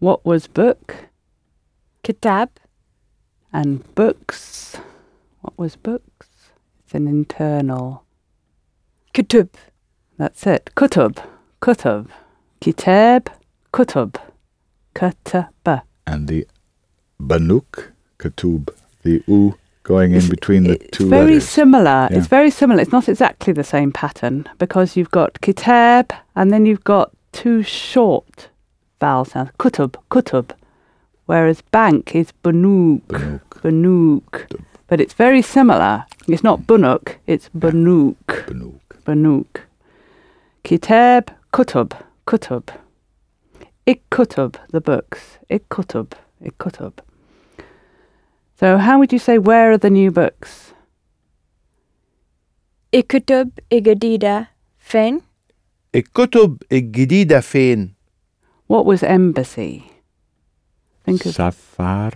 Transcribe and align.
What 0.00 0.24
was 0.24 0.46
book? 0.46 1.08
Kitab. 2.02 2.48
And 3.52 3.94
books. 3.94 4.76
What 5.42 5.58
was 5.58 5.76
books? 5.76 6.28
It's 6.82 6.94
an 6.94 7.06
internal. 7.06 8.04
Kutub. 9.12 9.50
That's 10.16 10.46
it. 10.46 10.70
Kutub. 10.74 11.22
Kutub. 11.60 12.08
Kitab. 12.60 13.30
Kutub. 13.74 14.16
Kataba. 14.94 15.82
And 16.06 16.28
the 16.28 16.46
Banuk, 17.20 17.92
Kutub. 18.18 18.70
the 19.02 19.22
U 19.26 19.54
going 19.82 20.12
in 20.14 20.28
between 20.28 20.64
the 20.64 20.72
it's 20.72 20.96
two. 20.96 21.04
It's 21.04 21.10
very 21.10 21.34
letters. 21.34 21.48
similar. 21.48 22.08
Yeah. 22.10 22.18
It's 22.18 22.26
very 22.26 22.50
similar. 22.50 22.80
It's 22.80 22.92
not 22.92 23.08
exactly 23.08 23.52
the 23.52 23.64
same 23.64 23.92
pattern 23.92 24.46
because 24.58 24.96
you've 24.96 25.10
got 25.10 25.40
kitab 25.42 26.12
and 26.36 26.50
then 26.52 26.64
you've 26.64 26.84
got 26.84 27.10
two 27.32 27.62
short 27.62 28.49
vowel 29.00 29.24
sounds. 29.24 29.50
Kutub, 29.58 29.96
kutub. 30.10 30.50
Whereas 31.26 31.62
bank 31.62 32.14
is 32.14 32.32
bunuk, 32.42 33.40
bunuk. 33.62 34.60
But 34.88 35.00
it's 35.00 35.14
very 35.14 35.42
similar. 35.42 36.04
It's 36.26 36.42
not 36.42 36.66
bunuk, 36.66 37.16
it's 37.26 37.48
bunuk. 37.50 38.16
Bunuk. 38.26 38.80
Bunuk. 39.04 39.60
Kitab, 40.64 41.30
kutub, 41.52 41.92
kutub. 42.26 42.68
Ikutub, 43.86 44.56
the 44.70 44.80
books. 44.80 45.38
Ikutub, 45.48 46.12
ikutub. 46.44 46.92
So 48.58 48.76
how 48.76 48.98
would 48.98 49.12
you 49.12 49.18
say, 49.18 49.38
where 49.38 49.70
are 49.72 49.78
the 49.78 49.88
new 49.88 50.10
books? 50.10 50.74
Ikutub, 52.92 53.52
igedida, 53.70 54.48
fen. 54.78 55.22
Ikutub, 55.94 56.62
igedida, 56.70 57.42
fen. 57.42 57.94
What 58.70 58.86
was 58.86 59.02
embassy? 59.02 59.90
Think 61.04 61.26
of 61.26 61.34
Safar. 61.34 62.12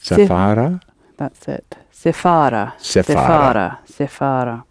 Safara. 0.00 0.80
that's 1.18 1.46
it. 1.46 1.76
Sefara. 1.92 2.72
Sifara. 2.78 3.76
Sifara. 3.86 4.64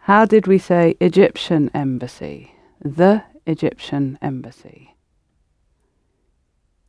How 0.00 0.26
did 0.26 0.46
we 0.46 0.58
say 0.58 0.96
Egyptian 1.00 1.70
embassy? 1.72 2.52
The 2.84 3.22
Egyptian 3.46 4.18
embassy. 4.20 4.94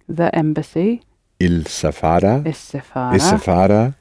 The 0.09 0.35
embassy 0.35 1.01
Il 1.39 1.63
Safara. 1.63 2.45
is 2.45 2.57
Sifara. 2.57 3.15
Is 3.15 3.23
Safara. 3.23 3.95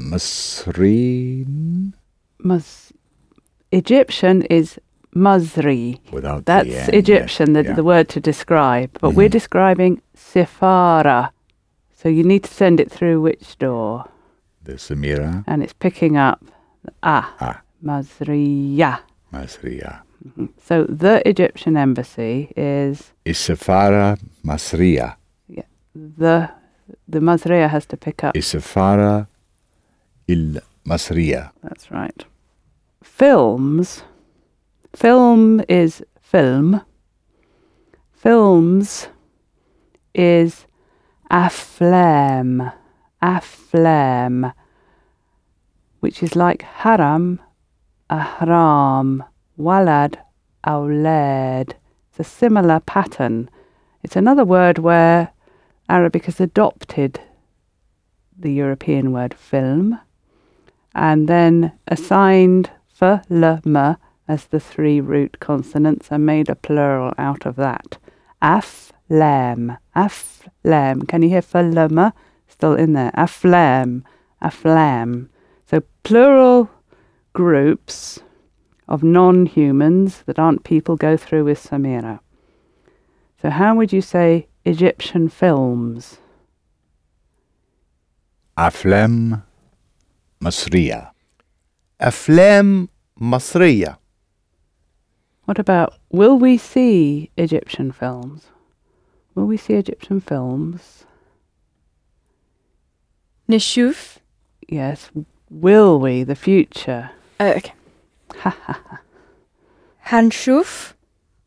Masrin. 0.00 1.92
Mus- 2.40 2.92
Egyptian 3.70 4.42
is 4.42 4.80
Mazri. 5.16 5.98
Without 6.12 6.44
That's 6.44 6.86
the 6.86 6.96
Egyptian, 6.96 7.52
the, 7.54 7.64
Yeah. 7.64 7.74
the 7.74 7.82
word 7.84 8.08
to 8.10 8.20
describe. 8.20 8.90
But 9.00 9.14
we're 9.14 9.28
Mhm. 9.28 9.38
describing 9.38 10.02
Sifara. 10.16 11.30
So 11.94 12.08
you 12.08 12.22
need 12.22 12.44
to 12.44 12.52
send 12.52 12.78
it 12.80 12.90
through 12.90 13.20
which 13.22 13.56
door? 13.58 14.04
The 14.64 14.74
Samira. 14.74 15.42
And 15.46 15.62
it's 15.62 15.72
picking 15.72 16.16
up 16.16 16.44
ah, 17.02 17.34
Ah. 17.40 17.60
Mazriya. 17.84 18.98
Masriya. 19.32 20.00
So 20.58 20.84
the 20.84 21.22
Egyptian 21.28 21.76
embassy 21.76 22.52
is 22.56 23.12
Is 23.24 23.38
Safara 23.38 24.18
Masriya. 24.44 25.16
the 25.94 26.50
the 27.08 27.20
Mazriya 27.20 27.68
has 27.70 27.86
to 27.86 27.96
pick 27.96 28.22
up. 28.24 28.36
Is 28.36 28.46
Safara 28.46 29.26
Il 30.28 30.60
Masriya. 30.86 31.50
That's 31.62 31.90
right. 31.90 32.24
Films. 33.02 34.02
Film 34.96 35.60
is 35.68 36.02
film. 36.22 36.80
Films 38.12 39.08
is 40.14 40.64
aflam. 41.30 42.72
Aflam. 43.22 44.54
Which 46.00 46.22
is 46.22 46.34
like 46.34 46.62
haram, 46.62 47.40
ahram, 48.10 49.26
walad, 49.60 50.16
awlad. 50.66 51.74
It's 52.08 52.20
a 52.20 52.24
similar 52.24 52.80
pattern. 52.80 53.50
It's 54.02 54.16
another 54.16 54.46
word 54.46 54.78
where 54.78 55.30
Arabic 55.90 56.24
has 56.24 56.40
adopted 56.40 57.20
the 58.34 58.50
European 58.50 59.12
word 59.12 59.34
film 59.34 60.00
and 60.94 61.28
then 61.28 61.72
assigned 61.86 62.70
for, 62.88 63.20
f, 63.20 63.30
l, 63.30 63.60
m 63.66 63.98
as 64.28 64.46
the 64.46 64.60
three 64.60 65.00
root 65.00 65.38
consonants 65.40 66.08
and 66.10 66.26
made 66.26 66.48
a 66.48 66.54
plural 66.54 67.12
out 67.18 67.46
of 67.46 67.56
that. 67.56 67.98
Aflam, 68.42 69.78
aflam. 69.94 71.08
Can 71.08 71.22
you 71.22 71.28
hear 71.28 71.42
falama? 71.42 72.12
Still 72.48 72.74
in 72.74 72.92
there. 72.92 73.12
Aflam, 73.16 74.02
aflam. 74.42 75.28
So 75.68 75.82
plural 76.02 76.70
groups 77.32 78.20
of 78.88 79.02
non 79.02 79.46
humans 79.46 80.22
that 80.26 80.38
aren't 80.38 80.64
people 80.64 80.96
go 80.96 81.16
through 81.16 81.44
with 81.44 81.62
Samira. 81.62 82.20
So, 83.42 83.50
how 83.50 83.74
would 83.74 83.92
you 83.92 84.00
say 84.00 84.48
Egyptian 84.64 85.28
films? 85.28 86.18
Aflam 88.56 89.42
Masriya. 90.42 91.10
Aflam 92.00 92.88
Masriya. 93.20 93.98
What 95.47 95.59
about 95.59 95.93
will 96.13 96.37
we 96.39 96.57
see 96.57 97.29
Egyptian 97.37 97.91
films? 97.91 98.41
Will 99.35 99.47
we 99.47 99.57
see 99.57 99.73
Egyptian 99.75 100.19
films? 100.19 101.05
نشوف 103.49 104.17
Yes. 104.71 104.99
Will 105.51 105.99
we? 105.99 106.23
The 106.23 106.35
future. 106.35 107.09
آه، 107.41 107.53
أوكي 107.53 107.71
هنشوف 110.01 110.93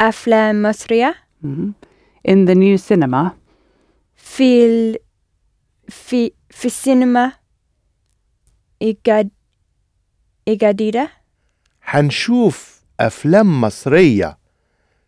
أفلام 0.01 0.63
مصرية 0.63 1.15
hmm 1.43 1.73
In 2.29 2.47
the 2.47 2.55
new 2.55 2.79
cinema. 2.79 3.31
في 4.17 4.67
ال... 4.67 4.97
في 5.89 6.33
في 6.51 6.65
السينما 6.65 7.33
الجد... 8.83 9.31
الجديدة 10.49 11.11
هنشوف 11.83 12.78
أفلام 13.01 13.61
مصرية 13.61 14.39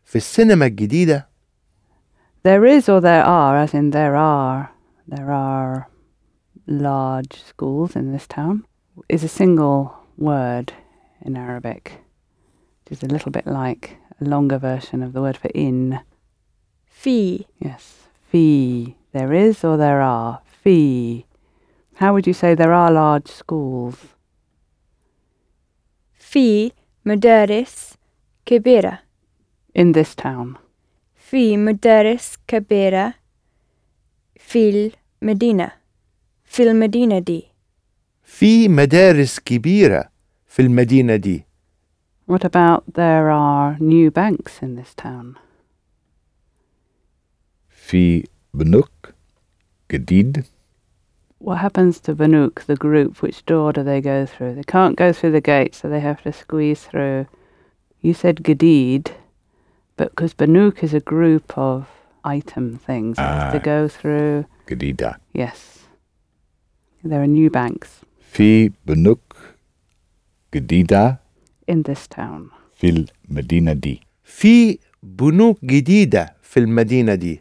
في 0.04 0.16
السينما 0.16 0.66
الجديدة 0.66 1.26
There 2.42 2.64
is 2.64 2.88
or 2.88 3.00
there 3.00 3.24
are, 3.24 3.56
as 3.56 3.74
in 3.74 3.90
there 3.90 4.14
are. 4.14 4.70
There 5.08 5.32
are 5.32 5.88
large 6.68 7.42
schools 7.42 7.96
in 7.96 8.12
this 8.12 8.26
town. 8.28 8.64
Is 9.08 9.24
a 9.24 9.28
single 9.28 9.96
word 10.16 10.72
in 11.22 11.36
Arabic, 11.36 12.04
which 12.84 12.98
is 12.98 13.02
a 13.02 13.12
little 13.12 13.32
bit 13.32 13.46
like 13.46 13.96
a 14.20 14.24
longer 14.24 14.58
version 14.58 15.02
of 15.02 15.12
the 15.12 15.20
word 15.20 15.36
for 15.36 15.48
in. 15.48 16.00
في 17.02 17.44
Yes. 17.58 18.08
Fee. 18.30 18.96
There 19.12 19.32
is 19.32 19.64
or 19.64 19.76
there 19.76 20.00
are. 20.00 20.40
Fee. 20.62 21.26
How 21.96 22.12
would 22.12 22.26
you 22.26 22.32
say 22.32 22.54
there 22.54 22.72
are 22.72 22.92
large 22.92 23.28
schools? 23.28 23.96
في 26.18 26.72
مدارس 27.04 27.94
كبيرة 28.46 28.98
In 29.78 29.92
this 29.92 30.14
town. 30.22 30.56
في 31.16 31.56
مدارس 31.56 32.36
كبيرة 32.48 33.14
في 34.40 34.90
المدينة 35.22 35.72
في 36.44 36.62
المدينة 36.62 37.18
دي 37.18 37.44
في 38.24 38.68
مدارس 38.68 39.38
كبيرة 39.40 40.08
في 40.46 40.62
المدينة 40.62 41.16
دي 41.16 41.44
What 42.32 42.44
about 42.44 42.82
there 42.94 43.30
are 43.30 43.78
new 43.80 44.10
banks 44.10 44.62
in 44.62 44.76
this 44.80 44.94
town? 45.04 45.36
في 47.70 48.24
بنوك 48.54 48.90
جديد 49.92 50.44
what 51.41 51.57
happens 51.57 51.99
to 52.01 52.15
Banuk, 52.15 52.65
the 52.65 52.75
group? 52.75 53.21
Which 53.21 53.45
door 53.45 53.73
do 53.73 53.83
they 53.83 54.01
go 54.01 54.25
through? 54.25 54.55
They 54.55 54.63
can't 54.63 54.95
go 54.95 55.11
through 55.11 55.31
the 55.31 55.41
gate, 55.41 55.75
so 55.75 55.89
they 55.89 55.99
have 55.99 56.21
to 56.23 56.31
squeeze 56.31 56.83
through. 56.83 57.27
You 58.01 58.13
said 58.13 58.43
Gadid, 58.43 59.11
but 59.97 60.11
because 60.11 60.33
Banuk 60.33 60.83
is 60.83 60.93
a 60.93 60.99
group 60.99 61.57
of 61.57 61.87
item 62.23 62.77
things, 62.77 63.17
they 63.17 63.23
have 63.23 63.53
to 63.53 63.59
ah. 63.59 63.63
go 63.63 63.87
through. 63.87 64.45
Gadida. 64.67 65.17
Yes. 65.33 65.79
There 67.03 67.21
are 67.21 67.27
new 67.27 67.49
banks. 67.49 68.01
Fi 68.19 68.71
Banuk 68.85 69.19
Gadida. 70.51 71.19
In 71.67 71.83
this 71.83 72.07
town. 72.07 72.51
Fil 72.71 73.05
Medina 73.29 73.75
di. 73.75 74.01
Fi 74.23 74.79
Banook 75.05 75.59
Gadida 75.61 76.33
fil 76.41 76.67
Medina 76.67 77.15
di. 77.15 77.39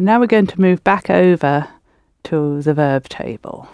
Now 0.00 0.18
we're 0.18 0.28
going 0.28 0.46
to 0.46 0.60
move 0.60 0.82
back 0.82 1.10
over 1.10 1.68
to 2.24 2.62
the 2.62 2.72
verb 2.72 3.06
table 3.10 3.68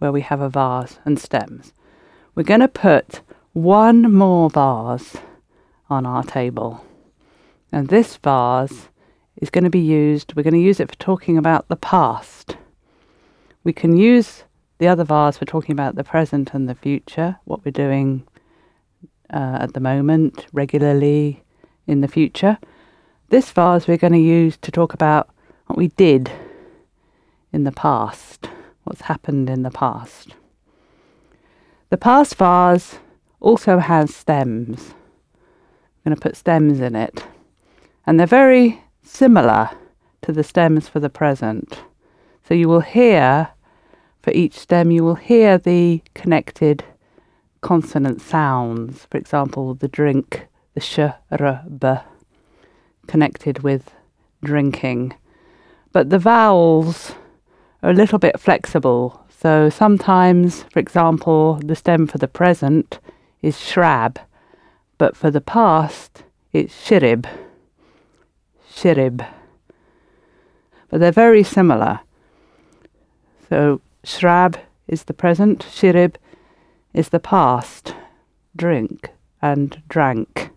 where 0.00 0.10
we 0.10 0.20
have 0.20 0.40
a 0.40 0.48
vase 0.48 0.98
and 1.04 1.16
stems. 1.16 1.72
We're 2.34 2.42
going 2.42 2.58
to 2.58 2.66
put 2.66 3.20
one 3.52 4.12
more 4.12 4.50
vase 4.50 5.16
on 5.88 6.06
our 6.06 6.24
table. 6.24 6.84
And 7.70 7.86
this 7.86 8.16
vase 8.16 8.88
is 9.36 9.50
going 9.50 9.62
to 9.62 9.70
be 9.70 9.78
used, 9.78 10.34
we're 10.34 10.42
going 10.42 10.54
to 10.54 10.60
use 10.60 10.80
it 10.80 10.88
for 10.88 10.98
talking 10.98 11.38
about 11.38 11.68
the 11.68 11.76
past. 11.76 12.56
We 13.62 13.72
can 13.72 13.96
use 13.96 14.42
the 14.78 14.88
other 14.88 15.04
vase 15.04 15.38
for 15.38 15.44
talking 15.44 15.72
about 15.72 15.94
the 15.94 16.02
present 16.02 16.52
and 16.52 16.68
the 16.68 16.74
future, 16.74 17.36
what 17.44 17.64
we're 17.64 17.70
doing 17.70 18.26
uh, 19.32 19.58
at 19.60 19.72
the 19.72 19.80
moment, 19.80 20.46
regularly 20.52 21.44
in 21.86 22.00
the 22.00 22.08
future. 22.08 22.58
This 23.28 23.52
vase 23.52 23.86
we're 23.86 23.96
going 23.98 24.14
to 24.14 24.18
use 24.18 24.56
to 24.56 24.72
talk 24.72 24.94
about 24.94 25.30
what 25.74 25.80
we 25.80 25.88
did 25.88 26.30
in 27.52 27.64
the 27.64 27.72
past, 27.72 28.48
what's 28.84 29.00
happened 29.00 29.50
in 29.50 29.64
the 29.64 29.72
past. 29.72 30.28
The 31.90 31.96
past 31.96 32.36
vase 32.36 33.00
also 33.40 33.78
has 33.78 34.14
stems. 34.14 34.94
I'm 34.94 36.12
going 36.12 36.14
to 36.14 36.20
put 36.20 36.36
stems 36.36 36.78
in 36.78 36.94
it. 36.94 37.24
And 38.06 38.20
they're 38.20 38.26
very 38.28 38.84
similar 39.02 39.70
to 40.22 40.30
the 40.30 40.44
stems 40.44 40.88
for 40.88 41.00
the 41.00 41.10
present. 41.10 41.80
So 42.46 42.54
you 42.54 42.68
will 42.68 42.82
hear, 42.82 43.48
for 44.22 44.30
each 44.30 44.56
stem, 44.56 44.92
you 44.92 45.02
will 45.02 45.16
hear 45.16 45.58
the 45.58 46.02
connected 46.14 46.84
consonant 47.62 48.20
sounds. 48.20 49.08
For 49.10 49.18
example, 49.18 49.74
the 49.74 49.88
drink, 49.88 50.46
the 50.74 50.80
sh, 50.80 51.00
r, 51.00 51.64
b, 51.68 51.94
connected 53.08 53.64
with 53.64 53.90
drinking. 54.44 55.14
But 55.94 56.10
the 56.10 56.18
vowels 56.18 57.12
are 57.80 57.90
a 57.90 57.94
little 57.94 58.18
bit 58.18 58.40
flexible. 58.40 59.24
So 59.30 59.70
sometimes, 59.70 60.64
for 60.64 60.80
example, 60.80 61.60
the 61.64 61.76
stem 61.76 62.08
for 62.08 62.18
the 62.18 62.26
present 62.26 62.98
is 63.42 63.56
shrab, 63.56 64.16
but 64.98 65.16
for 65.16 65.30
the 65.30 65.40
past, 65.40 66.24
it's 66.52 66.74
shirib. 66.74 67.26
Shirib. 68.68 69.24
But 70.88 70.98
they're 70.98 71.12
very 71.12 71.44
similar. 71.44 72.00
So 73.48 73.80
shrab 74.04 74.56
is 74.88 75.04
the 75.04 75.14
present, 75.14 75.60
shirib 75.60 76.16
is 76.92 77.10
the 77.10 77.20
past, 77.20 77.94
drink 78.56 79.10
and 79.40 79.80
drank. 79.88 80.50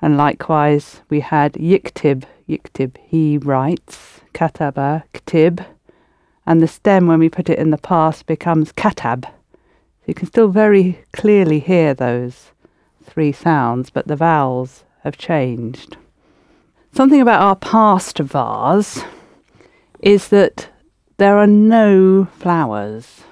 And 0.00 0.16
likewise, 0.16 1.00
we 1.10 1.20
had 1.20 1.54
yiktib, 1.54 2.24
yiktib, 2.48 2.96
he 3.04 3.38
writes, 3.38 4.20
kataba, 4.32 5.02
ktib, 5.12 5.64
and 6.46 6.62
the 6.62 6.68
stem, 6.68 7.06
when 7.06 7.18
we 7.18 7.28
put 7.28 7.50
it 7.50 7.58
in 7.58 7.70
the 7.70 7.78
past, 7.78 8.26
becomes 8.26 8.72
katab. 8.72 9.24
So 9.24 10.04
you 10.06 10.14
can 10.14 10.28
still 10.28 10.48
very 10.48 11.04
clearly 11.12 11.58
hear 11.58 11.92
those 11.92 12.52
three 13.04 13.32
sounds, 13.32 13.90
but 13.90 14.06
the 14.06 14.16
vowels 14.16 14.84
have 15.02 15.18
changed. 15.18 15.96
Something 16.92 17.20
about 17.20 17.42
our 17.42 17.56
past 17.56 18.18
vase 18.18 19.04
is 20.00 20.28
that 20.28 20.70
there 21.18 21.36
are 21.36 21.46
no 21.46 22.28
flowers. 22.38 23.22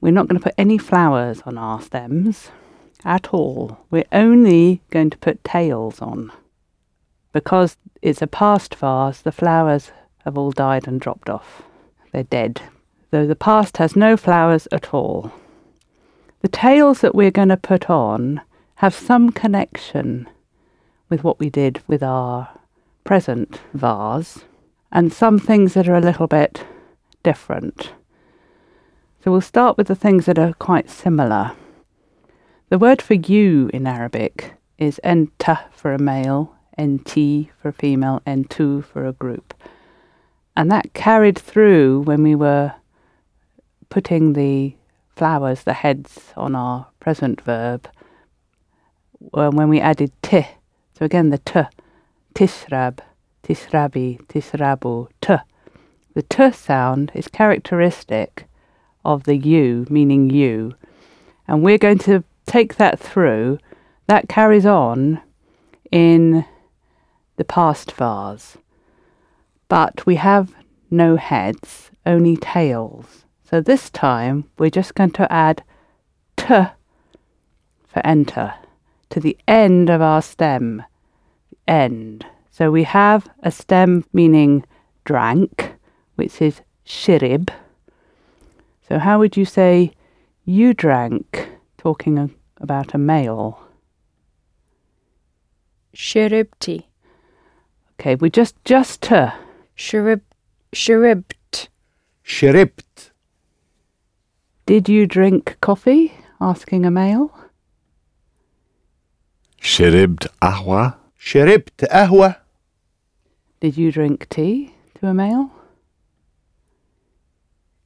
We're 0.00 0.12
not 0.12 0.28
going 0.28 0.38
to 0.38 0.44
put 0.44 0.54
any 0.58 0.76
flowers 0.76 1.40
on 1.46 1.56
our 1.56 1.80
stems 1.80 2.50
at 3.04 3.34
all. 3.34 3.78
We're 3.90 4.04
only 4.12 4.82
going 4.90 5.10
to 5.10 5.18
put 5.18 5.44
tails 5.44 6.00
on. 6.00 6.32
Because 7.32 7.76
it's 8.02 8.22
a 8.22 8.26
past 8.26 8.74
vase, 8.74 9.20
the 9.20 9.32
flowers 9.32 9.92
have 10.24 10.36
all 10.36 10.50
died 10.50 10.86
and 10.86 11.00
dropped 11.00 11.30
off. 11.30 11.62
They're 12.12 12.24
dead. 12.24 12.62
Though 13.10 13.26
the 13.26 13.36
past 13.36 13.76
has 13.78 13.96
no 13.96 14.16
flowers 14.16 14.68
at 14.72 14.92
all. 14.92 15.32
The 16.42 16.48
tails 16.48 17.00
that 17.00 17.14
we're 17.14 17.30
going 17.30 17.48
to 17.48 17.56
put 17.56 17.90
on 17.90 18.40
have 18.76 18.94
some 18.94 19.30
connection 19.30 20.28
with 21.08 21.22
what 21.22 21.38
we 21.38 21.50
did 21.50 21.82
with 21.86 22.02
our 22.02 22.48
present 23.04 23.60
vase, 23.74 24.44
and 24.92 25.12
some 25.12 25.38
things 25.38 25.74
that 25.74 25.88
are 25.88 25.96
a 25.96 26.00
little 26.00 26.26
bit 26.26 26.64
different. 27.22 27.92
So 29.22 29.30
we'll 29.30 29.40
start 29.40 29.76
with 29.76 29.88
the 29.88 29.94
things 29.94 30.26
that 30.26 30.38
are 30.38 30.54
quite 30.54 30.88
similar. 30.88 31.52
The 32.70 32.78
word 32.78 33.02
for 33.02 33.14
you 33.14 33.68
in 33.74 33.84
Arabic 33.84 34.54
is 34.78 35.00
enta 35.02 35.58
for 35.72 35.92
a 35.92 35.98
male, 35.98 36.54
nt 36.80 37.50
for 37.60 37.70
a 37.70 37.72
female, 37.72 38.22
entu 38.24 38.84
for 38.84 39.04
a 39.04 39.12
group. 39.12 39.54
And 40.56 40.70
that 40.70 40.94
carried 40.94 41.36
through 41.36 42.02
when 42.02 42.22
we 42.22 42.36
were 42.36 42.74
putting 43.88 44.34
the 44.34 44.76
flowers, 45.16 45.64
the 45.64 45.72
heads, 45.72 46.32
on 46.36 46.54
our 46.54 46.86
present 47.00 47.40
verb, 47.40 47.88
uh, 49.34 49.50
when 49.50 49.68
we 49.68 49.80
added 49.80 50.12
t. 50.22 50.46
So 50.96 51.04
again, 51.04 51.30
the 51.30 51.38
t, 51.38 51.62
tisrab, 52.36 53.00
tisrabi, 53.42 54.24
tisrabu, 54.28 55.08
t. 55.20 55.34
The 56.14 56.22
t 56.22 56.52
sound 56.52 57.10
is 57.16 57.26
characteristic 57.26 58.44
of 59.04 59.24
the 59.24 59.36
you, 59.36 59.88
meaning 59.90 60.30
you. 60.30 60.76
And 61.48 61.64
we're 61.64 61.76
going 61.76 61.98
to 61.98 62.22
take 62.50 62.76
that 62.76 62.98
through. 62.98 63.58
That 64.06 64.28
carries 64.28 64.66
on 64.66 65.20
in 65.92 66.44
the 67.36 67.44
past 67.44 67.92
vase. 67.92 68.58
But 69.68 70.04
we 70.04 70.16
have 70.16 70.54
no 70.90 71.16
heads, 71.16 71.90
only 72.04 72.36
tails. 72.36 73.24
So 73.48 73.60
this 73.60 73.88
time 73.88 74.50
we're 74.58 74.70
just 74.70 74.94
going 74.94 75.12
to 75.12 75.32
add 75.32 75.62
t 76.36 76.46
for 76.46 78.04
enter 78.04 78.54
to 79.10 79.20
the 79.20 79.36
end 79.46 79.88
of 79.88 80.02
our 80.02 80.22
stem. 80.22 80.82
End. 81.68 82.26
So 82.50 82.70
we 82.70 82.82
have 82.82 83.28
a 83.44 83.52
stem 83.52 84.04
meaning 84.12 84.64
drank, 85.04 85.74
which 86.16 86.42
is 86.42 86.62
shirib. 86.84 87.50
So 88.88 88.98
how 88.98 89.20
would 89.20 89.36
you 89.36 89.44
say 89.44 89.92
you 90.44 90.74
drank, 90.74 91.48
talking 91.78 92.18
about 92.59 92.93
a 92.93 92.97
male? 92.97 93.59
Shiribti. 95.95 96.83
Okay, 97.93 98.15
we 98.15 98.29
just 98.29 98.55
just 98.65 99.01
to. 99.03 99.33
Shirib, 99.77 100.21
shiribt. 100.73 101.67
شربت 102.25 103.11
Did 104.65 104.89
you 104.89 105.05
drink 105.05 105.57
coffee? 105.61 106.13
Asking 106.41 106.85
a 106.85 106.91
male. 106.91 107.31
شربت 109.61 110.27
قهوة 110.41 110.93
شربت 111.19 111.85
قهوة 111.85 112.35
Did 113.61 113.77
you 113.77 113.91
drink 113.91 114.27
tea? 114.29 114.75
To 114.99 115.07
a 115.07 115.13
male. 115.13 115.51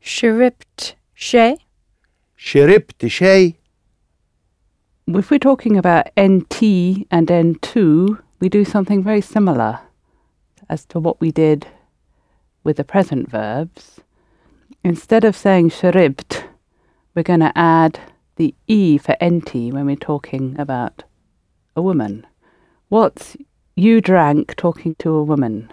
Shiribt 0.02 0.94
shay. 1.14 1.58
شربت 2.38 3.06
شاي 3.08 3.56
If 5.07 5.31
we're 5.31 5.39
talking 5.39 5.77
about 5.77 6.07
NT 6.19 7.07
and 7.11 7.29
N2, 7.29 8.23
we 8.41 8.49
do 8.49 8.65
something 8.65 9.03
very 9.03 9.21
similar 9.21 9.81
as 10.71 10.87
to 10.87 10.99
what 10.99 11.21
we 11.21 11.31
did 11.31 11.67
with 12.65 12.79
the 12.79 12.85
present 12.85 13.31
verbs. 13.31 14.01
Instead 14.83 15.25
of 15.25 15.37
saying 15.37 15.71
sharibt, 15.71 16.45
we're 17.15 17.23
going 17.23 17.41
to 17.41 17.53
add 17.55 18.01
the 18.37 18.55
E 18.67 18.97
for 18.97 19.15
NT 19.23 19.75
when 19.75 19.85
we're 19.85 19.97
talking 19.97 20.59
about 20.59 21.05
a 21.77 21.83
woman. 21.83 22.27
What's 22.89 23.37
you 23.77 24.01
drank 24.01 24.57
talking 24.57 24.95
to 25.01 25.11
a 25.11 25.23
woman? 25.23 25.71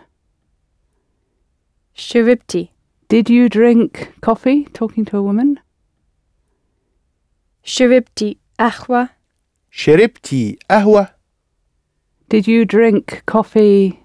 Shiribti. 1.95 2.71
Did 3.07 3.29
you 3.29 3.47
drink 3.47 4.13
coffee 4.19 4.65
talking 4.73 5.05
to 5.05 5.17
a 5.17 5.23
woman? 5.23 5.57
Shiribti 7.63 8.37
ahwa. 8.59 9.11
شربتي 9.70 10.58
قهوة 10.70 11.08
Did 12.28 12.48
you 12.48 12.64
drink 12.64 13.22
coffee 13.26 14.00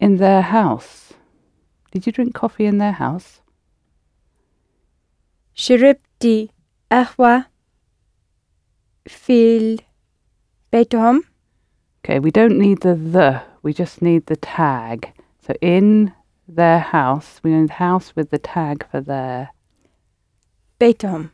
in 0.00 0.16
their 0.16 0.42
house? 0.42 1.12
Did 1.92 2.06
you 2.06 2.12
drink 2.12 2.34
coffee 2.34 2.66
in 2.66 2.78
their 2.78 2.92
house? 2.92 3.40
شربتي 5.54 6.48
قهوة 6.92 7.44
في 9.06 9.76
بيتهم 10.72 11.22
Okay, 12.02 12.18
we 12.18 12.30
don't 12.30 12.58
need 12.58 12.80
the 12.80 12.94
the, 12.94 13.42
we 13.62 13.74
just 13.74 14.00
need 14.00 14.24
the 14.26 14.36
tag. 14.36 15.12
So 15.46 15.52
in 15.60 16.14
their 16.48 16.78
house, 16.78 17.40
we 17.42 17.50
need 17.52 17.70
house 17.70 18.16
with 18.16 18.30
the 18.30 18.38
tag 18.38 18.86
for 18.90 19.00
their, 19.00 19.50
بيتهم 20.80 21.28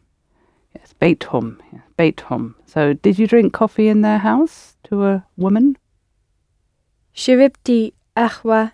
yes, 1.00 1.00
Beethum, 1.00 1.58
yes, 1.72 1.82
Beethum. 1.98 2.54
So 2.66 2.92
did 2.94 3.18
you 3.18 3.26
drink 3.26 3.52
coffee 3.52 3.88
in 3.88 4.02
their 4.02 4.18
house 4.18 4.76
to 4.84 5.04
a 5.04 5.26
woman? 5.36 5.76
شربتي 7.14 7.92
قهوة 8.16 8.72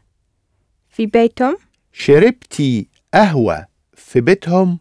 في 0.89 1.07
بيتهم 1.07 1.57
شربتي 1.93 2.89
قهوة 3.15 3.67
في 3.95 4.21
بيتهم 4.21 4.79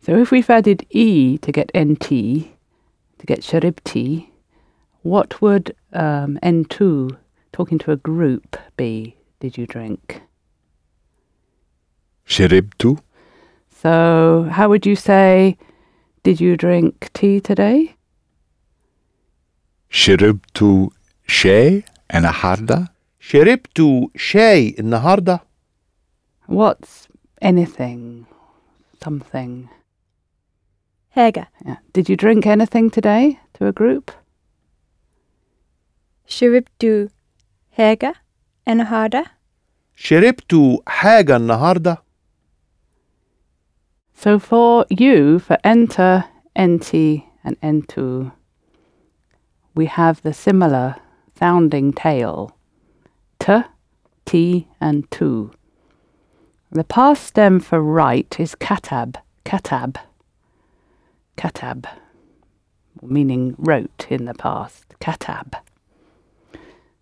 So 0.00 0.16
if 0.16 0.30
we've 0.30 0.48
added 0.48 0.86
E 0.90 1.38
to 1.38 1.52
get 1.52 1.70
NT, 1.76 2.08
to 3.18 3.26
get 3.26 3.40
Sharibti, 3.40 4.28
What 5.02 5.40
would 5.40 5.74
um, 5.92 6.38
N2, 6.42 7.16
talking 7.52 7.78
to 7.78 7.92
a 7.92 7.96
group, 7.96 8.56
be? 8.76 9.16
Did 9.40 9.56
you 9.56 9.66
drink? 9.66 10.22
شربت 12.26 12.98
So, 13.70 14.48
how 14.50 14.68
would 14.68 14.84
you 14.84 14.96
say, 14.96 15.56
did 16.24 16.40
you 16.40 16.56
drink 16.56 17.10
tea 17.12 17.40
today? 17.40 17.94
شربت 19.90 20.88
شاي 21.26 21.82
النهاردة 22.14 22.88
شربت 23.20 24.08
شاي 24.16 24.74
النهاردة 24.78 25.40
What's 26.48 27.08
anything? 27.42 28.26
Something. 29.04 29.68
Hega. 31.14 31.46
Yeah. 31.66 31.76
Did 31.92 32.08
you 32.08 32.16
drink 32.16 32.46
anything 32.46 32.90
today 32.90 33.38
to 33.54 33.66
a 33.66 33.72
group? 33.72 34.10
Shuribdu. 36.26 37.10
Hega. 37.78 38.14
Enahada. 38.66 39.24
شربت 39.96 40.82
حاجة 40.86 41.36
النهاردة 41.36 42.01
So 44.23 44.39
for 44.39 44.85
you, 44.89 45.37
for 45.37 45.57
enter, 45.65 46.23
enti, 46.55 47.25
and 47.43 47.59
entu, 47.59 48.31
we 49.75 49.87
have 49.87 50.21
the 50.21 50.33
similar 50.33 50.95
sounding 51.37 51.91
tail 51.91 52.55
t, 53.37 53.63
t, 54.23 54.69
and 54.79 55.11
tu. 55.11 55.51
The 56.71 56.85
past 56.85 57.23
stem 57.23 57.59
for 57.59 57.81
right 57.81 58.33
is 58.39 58.55
katab, 58.55 59.17
katab, 59.43 59.97
katab, 61.37 61.85
meaning 63.01 63.55
wrote 63.57 64.07
in 64.09 64.23
the 64.23 64.35
past, 64.35 64.85
katab. 65.01 65.55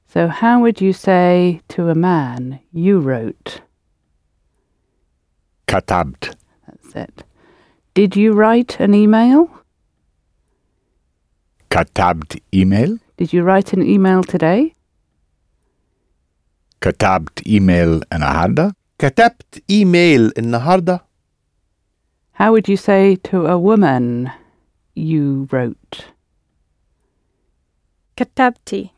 So, 0.08 0.28
how 0.28 0.60
would 0.60 0.82
you 0.82 0.92
say 0.92 1.62
to 1.68 1.90
a 1.90 1.94
man, 1.94 2.62
you 2.74 3.00
wrote? 3.00 3.62
Katabt 5.68 6.41
That's 6.91 6.95
it. 6.97 7.25
Did 7.95 8.17
you 8.17 8.33
write 8.33 8.81
an 8.81 8.95
email? 8.95 9.49
كتبت 11.71 12.43
إيميل 12.55 12.99
Did 13.19 13.33
you 13.33 13.43
write 13.43 13.73
an 13.73 13.83
email 13.83 14.23
today? 14.23 14.73
كتبت 16.81 17.47
إيميل 17.47 18.01
النهاردة 18.13 18.77
كتبت 18.99 19.63
إيميل 19.71 20.33
النهاردة 20.39 21.01
How 22.39 22.53
would 22.53 22.69
you 22.69 22.77
say 22.77 23.17
to 23.31 23.47
a 23.47 23.59
woman, 23.59 24.31
you 24.95 25.49
wrote? 25.51 26.05
Katabti. 28.17 28.91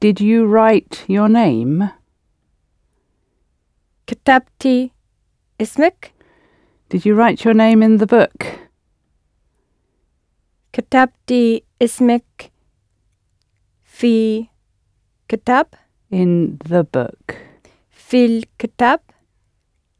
Did 0.00 0.18
you 0.20 0.46
write 0.46 1.04
your 1.08 1.28
name? 1.28 1.90
Katabti. 4.06 4.90
Ismik. 5.58 6.12
Did 6.88 7.04
you 7.04 7.14
write 7.14 7.44
your 7.44 7.54
name 7.54 7.82
in 7.82 7.98
the 7.98 8.06
book? 8.06 8.46
Katabti. 10.72 11.64
Ismik. 11.80 12.50
Fi. 13.82 14.50
Kitab. 15.28 15.68
In 16.10 16.58
the 16.64 16.84
book. 16.84 17.36
Fil 17.90 18.42
kitab. 18.58 19.00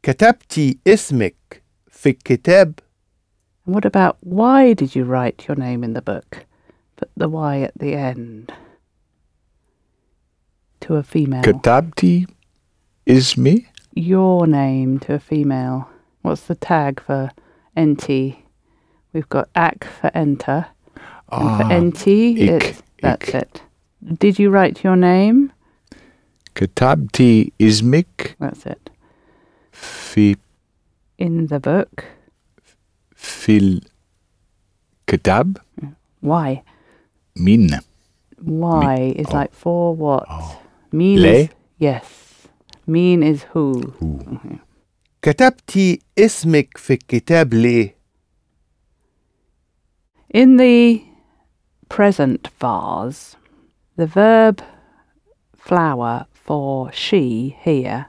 كتبتي 0.03 0.77
اسمك 0.87 1.63
في 1.87 2.09
الكتاب 2.09 2.79
And 3.65 3.73
what 3.73 3.85
about 3.85 4.17
why 4.19 4.73
did 4.73 4.93
you 4.95 5.05
write 5.05 5.47
your 5.47 5.55
name 5.55 5.83
in 5.83 5.93
the 5.93 6.01
book? 6.01 6.45
Put 6.97 7.09
the 7.15 7.29
Y 7.29 7.61
at 7.61 7.73
the 7.79 7.93
end. 7.95 8.51
To 10.81 10.95
a 10.95 11.03
female. 11.03 11.41
كتبت 11.41 12.27
اسمي 13.07 13.65
Your 13.95 14.45
name 14.45 14.99
to 14.99 15.13
a 15.13 15.19
female. 15.19 15.87
What's 16.22 16.42
the 16.42 16.54
tag 16.54 17.00
for 17.00 17.30
NT? 17.78 18.36
We've 19.12 19.28
got 19.28 19.48
ACK 19.54 19.84
for 19.84 20.10
enter. 20.14 20.66
Ah, 21.30 21.58
for 21.58 21.80
NT, 21.80 22.06
ik, 22.06 22.38
it, 22.38 22.82
that's 23.00 23.28
ik. 23.28 23.34
it. 23.34 23.62
Did 24.18 24.38
you 24.38 24.50
write 24.50 24.82
your 24.82 24.96
name? 24.96 25.52
Katabti 26.54 27.52
Ismik. 27.58 28.34
That's 28.38 28.66
it. 28.66 28.90
Fi. 29.72 30.36
In 31.18 31.46
the 31.46 31.60
book. 31.60 32.04
Fil. 33.14 33.80
Katab. 35.06 35.58
Why? 36.20 36.62
Min. 37.36 37.70
Why 38.40 39.14
is 39.16 39.26
oh. 39.30 39.36
like 39.36 39.52
for 39.52 39.94
what? 39.94 40.26
Oh. 40.28 40.60
Mean 40.92 41.22
Le? 41.22 41.28
is 41.28 41.48
yes. 41.78 42.48
Mean 42.86 43.22
is 43.22 43.42
who. 43.54 43.80
who. 43.98 44.18
Mm-hmm. 44.18 44.56
كتبتي 45.21 45.99
اسمك 46.19 46.77
في 46.77 46.93
الكتاب 46.93 47.53
ليه 47.53 47.95
In 50.35 50.57
the 50.57 51.03
present 51.89 52.49
vase, 52.59 53.35
the 53.97 54.07
verb 54.07 54.63
flower 55.55 56.25
for 56.33 56.91
she 56.91 57.55
here 57.61 58.07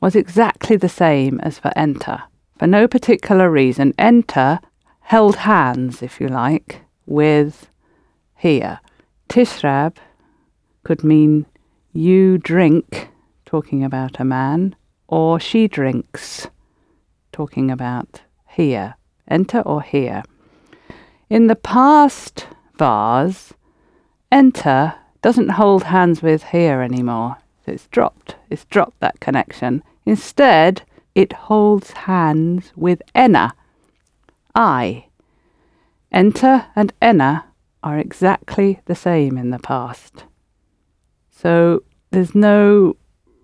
was 0.00 0.16
exactly 0.16 0.76
the 0.76 0.88
same 0.88 1.38
as 1.40 1.58
for 1.58 1.70
enter. 1.76 2.22
For 2.58 2.66
no 2.66 2.88
particular 2.88 3.50
reason, 3.50 3.92
enter 3.98 4.58
held 5.00 5.36
hands, 5.36 6.02
if 6.02 6.20
you 6.20 6.28
like, 6.28 6.80
with 7.06 7.68
here. 8.36 8.80
Tishrab 9.28 9.96
could 10.84 11.04
mean 11.04 11.46
you 11.92 12.38
drink, 12.38 13.08
talking 13.44 13.84
about 13.84 14.18
a 14.18 14.24
man, 14.24 14.74
or 15.07 15.39
she 15.39 15.67
drinks, 15.67 16.47
talking 17.31 17.71
about 17.71 18.21
here. 18.49 18.95
Enter 19.27 19.61
or 19.61 19.81
here. 19.81 20.23
In 21.29 21.47
the 21.47 21.55
past 21.55 22.47
vase, 22.77 23.53
enter 24.31 24.95
doesn't 25.21 25.49
hold 25.49 25.83
hands 25.83 26.21
with 26.21 26.43
here 26.43 26.81
anymore. 26.81 27.37
It's 27.65 27.87
dropped. 27.87 28.35
It's 28.49 28.63
dropped 28.65 28.99
that 29.01 29.19
connection. 29.19 29.83
Instead, 30.05 30.83
it 31.13 31.33
holds 31.33 31.91
hands 31.91 32.71
with 32.75 33.01
enna, 33.13 33.53
I. 34.55 35.07
Enter 36.11 36.67
and 36.75 36.93
enna 37.01 37.45
are 37.83 37.97
exactly 37.97 38.79
the 38.85 38.95
same 38.95 39.37
in 39.37 39.49
the 39.49 39.59
past. 39.59 40.23
So 41.29 41.83
there's 42.11 42.33
no 42.33 42.95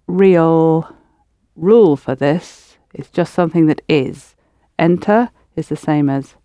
real 0.08 0.96
rule 1.55 1.95
for 1.95 2.15
this. 2.15 2.77
It's 2.93 3.10
just 3.10 3.33
something 3.33 3.65
that 3.67 3.81
is. 3.88 4.36
Enter 4.77 5.29
is 5.55 5.69
the 5.69 5.75
same 5.75 6.10
as 6.10 6.36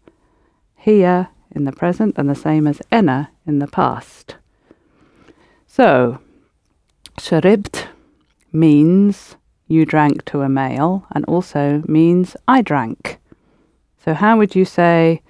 here 0.77 1.29
in 1.51 1.65
the 1.65 1.73
present 1.73 2.17
and 2.17 2.29
the 2.29 2.35
same 2.35 2.67
as 2.67 2.81
enna 2.91 3.31
in 3.47 3.59
the 3.59 3.67
past. 3.67 4.37
So, 5.67 6.21
sharibt 7.19 7.87
means 8.53 9.37
you 9.67 9.85
drank 9.85 10.25
to 10.27 10.43
a 10.43 10.49
male 10.49 11.07
and 11.13 11.25
also 11.27 11.83
means 11.87 12.37
I 12.47 12.63
drank. 12.63 13.19
So, 14.03 14.15
how 14.15 14.39
would 14.39 14.55
you 14.55 14.65
say 14.65 15.23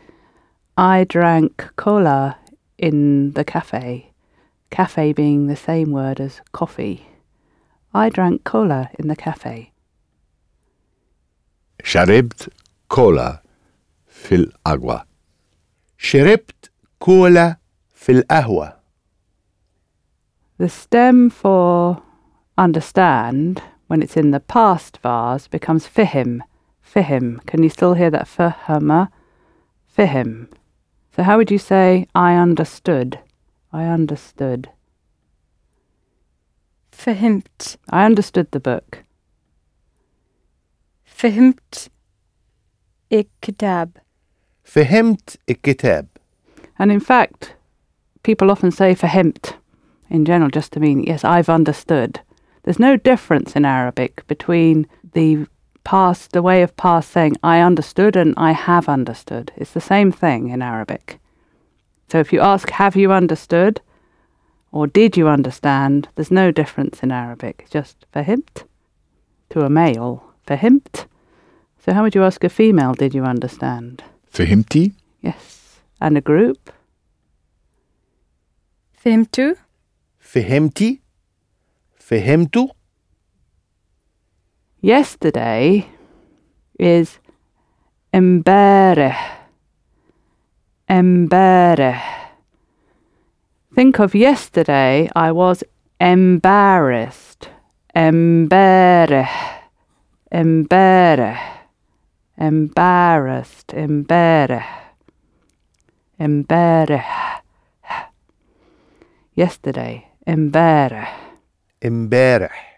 I 0.76 1.04
drank 1.04 1.70
cola 1.76 2.38
in 2.78 3.32
the 3.32 3.44
cafe? 3.44 4.12
Cafe 4.70 5.12
being 5.12 5.46
the 5.46 5.56
same 5.56 5.90
word 5.90 6.20
as 6.20 6.40
coffee. 6.52 7.07
I 7.93 8.09
drank 8.09 8.43
cola 8.43 8.89
in 8.99 9.07
the 9.07 9.15
cafe. 9.15 9.71
شربت 11.83 12.49
كولا 12.87 13.41
في 14.07 14.35
الأقوى 14.35 15.03
شربت 15.97 16.71
كولا 16.99 17.57
في 17.95 18.11
القهوة 18.11 18.83
The 20.57 20.69
stem 20.69 21.29
for 21.29 22.01
understand, 22.57 23.61
when 23.87 24.01
it's 24.01 24.15
in 24.15 24.31
the 24.31 24.39
past 24.39 24.99
vase, 25.03 25.47
becomes 25.47 25.87
fihim. 25.87 26.41
Fihim. 26.81 27.45
Can 27.47 27.63
you 27.63 27.69
still 27.69 27.95
hear 27.95 28.11
that 28.11 28.27
fahama? 28.27 29.09
Fihim. 29.97 30.47
So 31.15 31.23
how 31.23 31.37
would 31.37 31.51
you 31.51 31.57
say, 31.57 32.07
I 32.15 32.35
understood? 32.35 33.19
I 33.71 33.85
understood. 33.85 34.69
Fahimt. 36.97 37.77
I 37.89 38.05
understood 38.05 38.51
the 38.51 38.59
book. 38.59 39.03
Fahimt. 41.05 41.89
Ik 43.09 43.29
kitab. 43.41 43.99
فهمت 44.63 45.37
الكتاب 45.49 46.07
And 46.79 46.91
in 46.91 46.99
fact, 46.99 47.55
people 48.23 48.49
often 48.49 48.71
say 48.71 48.95
fahimt 48.95 49.55
in 50.09 50.25
general 50.25 50.49
just 50.49 50.71
to 50.73 50.79
mean, 50.79 51.03
yes, 51.03 51.23
I've 51.23 51.49
understood. 51.49 52.19
There's 52.63 52.79
no 52.79 52.97
difference 52.97 53.55
in 53.55 53.65
Arabic 53.65 54.25
between 54.27 54.87
the 55.13 55.45
past, 55.83 56.31
the 56.31 56.41
way 56.41 56.63
of 56.63 56.75
past 56.77 57.11
saying 57.11 57.35
I 57.43 57.59
understood 57.59 58.15
and 58.15 58.33
I 58.37 58.53
have 58.53 58.87
understood. 58.89 59.51
It's 59.57 59.71
the 59.71 59.81
same 59.81 60.11
thing 60.11 60.49
in 60.49 60.61
Arabic. 60.61 61.19
So 62.09 62.19
if 62.19 62.31
you 62.31 62.39
ask, 62.39 62.69
have 62.69 62.95
you 62.95 63.11
understood? 63.11 63.81
or 64.72 64.86
did 64.86 65.16
you 65.16 65.28
understand? 65.28 66.08
There's 66.14 66.30
no 66.30 66.50
difference 66.50 67.02
in 67.02 67.12
Arabic, 67.12 67.66
just 67.70 68.06
fahimt 68.12 68.64
to 69.50 69.64
a 69.64 69.70
male, 69.70 70.22
fahimt. 70.46 71.06
So 71.78 71.92
how 71.92 72.02
would 72.02 72.14
you 72.14 72.24
ask 72.24 72.44
a 72.44 72.48
female, 72.48 72.94
did 72.94 73.14
you 73.14 73.24
understand? 73.24 74.02
Fahimti? 74.32 74.92
Yes. 75.22 75.80
And 76.00 76.18
a 76.18 76.20
group? 76.20 76.72
Fahimtu? 79.04 79.56
Fahimti? 80.20 81.00
Fahimtu? 81.98 82.68
Yesterday 84.80 85.88
is 86.78 87.18
embereh. 88.12 89.16
Embereh 90.88 92.17
Think 93.77 93.99
of 93.99 94.13
yesterday, 94.13 95.09
I 95.15 95.31
was 95.31 95.63
embarrassed. 95.99 97.49
امبارح. 97.95 99.31
امبارح. 100.33 101.39
Embarrassed. 102.39 103.73
امبارح. 103.73 104.95
امبارح. 106.21 107.43
Yesterday. 109.35 110.03
امبارح. 110.27 111.07
امبارح 111.85 112.73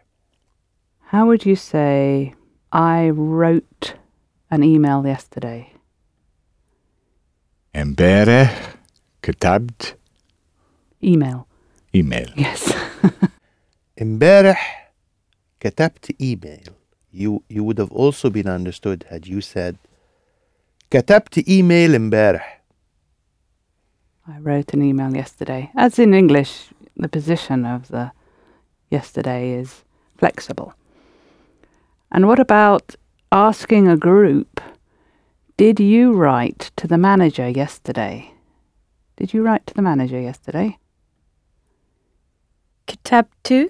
How 1.11 1.25
would 1.27 1.45
you 1.45 1.55
say, 1.55 2.33
I 2.71 3.09
wrote 3.09 3.93
an 4.51 4.63
email 4.63 5.05
yesterday? 5.05 5.75
امبارح 7.75 8.75
كتبت 9.21 9.97
Email. 11.03 11.37
ايميل 11.95 12.33
Yes. 12.37 12.73
امبارح 14.01 14.91
كتبت 15.59 16.15
ايميل 16.21 16.69
you 17.13 17.39
you 17.49 17.63
would 17.63 17.77
have 17.79 17.91
also 17.91 18.29
been 18.29 18.47
understood 18.47 19.05
had 19.11 19.25
you 19.27 19.41
said 19.41 19.75
كتبت 20.89 21.47
ايميل 21.47 21.95
امبارح 21.95 22.61
I 24.27 24.39
wrote 24.39 24.73
an 24.73 24.81
email 24.81 25.15
yesterday. 25.15 25.69
As 25.77 25.99
in 25.99 26.11
English, 26.15 26.51
the 27.03 27.07
position 27.07 27.59
of 27.75 27.81
the 27.89 28.05
yesterday 28.89 29.43
is 29.61 29.69
flexible. 30.17 30.73
And 32.11 32.25
what 32.29 32.39
about 32.39 32.95
asking 33.31 33.87
a 33.87 33.97
group, 33.97 34.51
did 35.57 35.79
you 35.79 36.05
write 36.23 36.71
to 36.79 36.87
the 36.87 36.97
manager 36.97 37.47
yesterday? 37.63 38.15
Did 39.19 39.31
you 39.33 39.43
write 39.43 39.65
to 39.67 39.73
the 39.75 39.83
manager 39.91 40.19
yesterday? 40.19 40.69
Kitap 42.90 43.26
tu? 43.44 43.68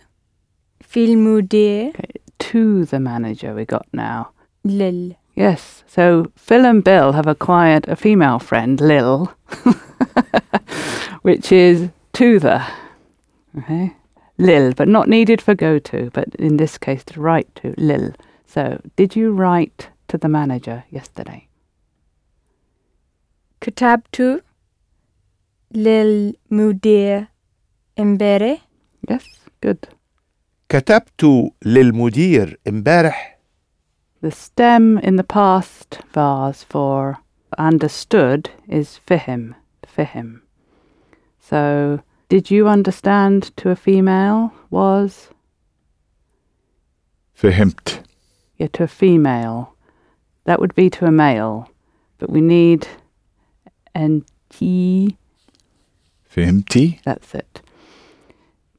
Fil 0.83 1.15
mudir? 1.15 1.89
Okay, 1.91 2.13
to 2.39 2.87
the 2.87 2.99
manager 2.99 3.55
we 3.55 3.67
got 3.67 3.87
now. 3.93 4.31
Lil. 4.65 5.15
Yes, 5.35 5.85
so 5.87 6.33
Phil 6.37 6.65
and 6.65 6.83
Bill 6.83 7.13
have 7.13 7.27
acquired 7.27 7.87
a 7.87 7.97
female 7.97 8.39
friend, 8.39 8.81
Lil, 8.81 9.27
which 11.23 11.53
is 11.53 11.91
to 12.15 12.39
the. 12.39 12.65
Okay. 13.59 13.95
Lil, 14.39 14.73
but 14.73 14.89
not 14.89 15.07
needed 15.07 15.43
for 15.43 15.55
go 15.55 15.79
to, 15.79 16.11
but 16.15 16.35
in 16.37 16.57
this 16.57 16.79
case 16.79 17.05
to 17.05 17.21
write 17.21 17.55
to, 17.57 17.75
Lil. 17.77 18.15
So, 18.47 18.81
did 18.97 19.15
you 19.15 19.33
write 19.33 19.91
to 20.09 20.17
the 20.17 20.29
manager 20.29 20.85
yesterday? 20.91 21.47
to 23.61 24.41
Lil 25.75 26.33
Mudir 26.51 27.29
embere. 27.99 28.61
Yes. 29.10 29.24
Good. 29.62 29.88
كتبت 30.70 31.52
للمدير 31.66 32.60
امبارح 32.68 33.40
The 34.22 34.32
stem 34.32 34.98
in 34.98 35.18
the 35.18 35.24
past 35.24 36.00
vase 36.14 36.64
for 36.64 37.20
understood 37.58 38.50
is 38.68 39.00
fihim, 39.08 39.54
fihim. 39.86 40.42
So, 41.40 42.00
did 42.28 42.50
you 42.50 42.68
understand 42.68 43.56
to 43.58 43.70
a 43.70 43.76
female 43.76 44.52
was 44.72 45.30
فهمت 47.36 48.06
yeah, 48.58 48.68
to 48.68 48.84
a 48.84 48.88
female. 48.88 49.76
That 50.46 50.60
would 50.60 50.76
be 50.76 50.90
to 50.92 51.06
a 51.06 51.12
male, 51.12 51.70
but 52.18 52.30
we 52.30 52.42
need 52.42 52.88
nt. 53.96 55.18
فهمتي 56.30 57.00
That's 57.04 57.36
it. 57.36 57.62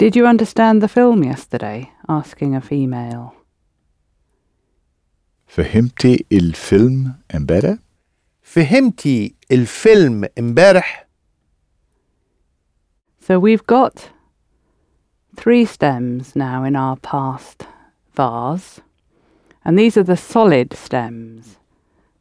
Did 0.00 0.14
you 0.14 0.26
understand 0.26 0.82
the 0.82 0.88
film 0.88 1.24
yesterday? 1.24 1.90
Asking 2.08 2.54
a 2.54 2.60
female. 2.60 3.32
فهمتي 5.46 6.24
الفيلم 6.32 7.14
امبارح 7.34 7.78
فهمتي 8.42 9.34
الفيلم 9.50 10.28
امبارح 10.38 11.06
So 13.20 13.40
we've 13.40 13.66
got 13.66 14.10
three 15.36 15.64
stems 15.64 16.36
now 16.36 16.62
in 16.62 16.76
our 16.76 16.96
past 16.96 17.66
vase, 18.14 18.80
and 19.64 19.78
these 19.78 19.96
are 19.96 20.04
the 20.04 20.16
solid 20.16 20.72
stems 20.74 21.56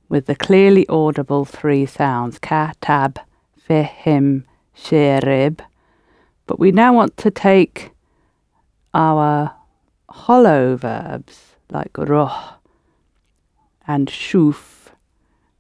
with 0.10 0.26
the 0.26 0.36
clearly 0.36 0.88
audible 0.88 1.46
three 1.46 1.86
sounds 1.86 2.40
ka, 2.40 2.74
tab, 2.82 3.20
fihim, 3.68 4.44
shirib. 4.76 5.60
But 6.51 6.59
we 6.59 6.73
now 6.73 6.93
want 6.93 7.17
to 7.19 7.31
take 7.31 7.93
our 8.93 9.55
hollow 10.09 10.75
verbs 10.75 11.55
like 11.71 11.97
roh 11.97 12.55
and 13.87 14.09
shuf, 14.09 14.89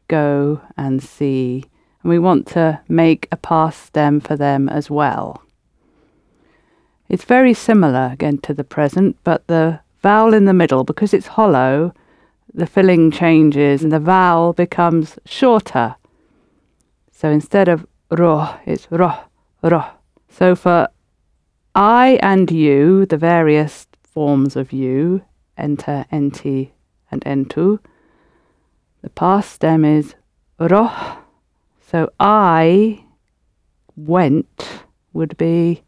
go 0.08 0.62
and 0.76 1.00
see, 1.00 1.64
and 2.02 2.10
we 2.10 2.18
want 2.18 2.48
to 2.48 2.80
make 2.88 3.28
a 3.30 3.36
past 3.36 3.84
stem 3.84 4.18
for 4.18 4.34
them 4.34 4.68
as 4.68 4.90
well. 4.90 5.44
It's 7.08 7.22
very 7.22 7.54
similar 7.54 8.10
again 8.12 8.38
to 8.38 8.52
the 8.52 8.64
present, 8.64 9.16
but 9.22 9.46
the 9.46 9.78
vowel 10.02 10.34
in 10.34 10.46
the 10.46 10.52
middle, 10.52 10.82
because 10.82 11.14
it's 11.14 11.38
hollow, 11.38 11.94
the 12.52 12.66
filling 12.66 13.12
changes 13.12 13.84
and 13.84 13.92
the 13.92 14.00
vowel 14.00 14.52
becomes 14.52 15.20
shorter. 15.24 15.94
So 17.12 17.30
instead 17.30 17.68
of 17.68 17.86
roh, 18.10 18.56
it's 18.66 18.90
roh, 18.90 19.20
roh. 19.62 19.86
So 20.30 20.54
for 20.54 20.88
I 21.74 22.18
and 22.22 22.50
you, 22.50 23.04
the 23.04 23.18
various 23.18 23.86
forms 24.02 24.56
of 24.56 24.72
you, 24.72 25.22
enter, 25.56 26.06
enti, 26.10 26.70
and 27.10 27.22
entu, 27.24 27.78
the 29.02 29.10
past 29.10 29.52
stem 29.52 29.84
is 29.84 30.14
roh. 30.58 31.18
So 31.80 32.10
I 32.18 33.04
went 33.96 34.84
would 35.12 35.36
be 35.36 35.82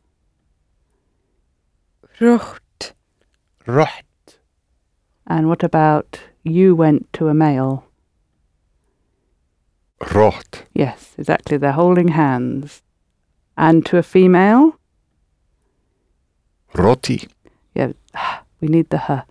rocht. 2.21 2.95
Rucht. 3.67 4.39
And 5.27 5.49
what 5.49 5.63
about 5.63 6.21
you 6.43 6.75
went 6.75 7.13
to 7.15 7.29
a 7.29 7.35
male? 7.35 7.85
Rocht. 10.13 10.65
Yes, 10.75 11.15
exactly. 11.17 11.57
They're 11.57 11.73
holding 11.73 12.09
hands 12.09 12.83
and 13.57 13.85
to 13.87 13.99
a 13.99 14.03
female. 14.03 14.79
Roti. 16.75 17.29
Yeah, 17.75 17.93
we 18.61 18.69
need 18.69 18.91
the 18.91 19.03
h. 19.09 19.25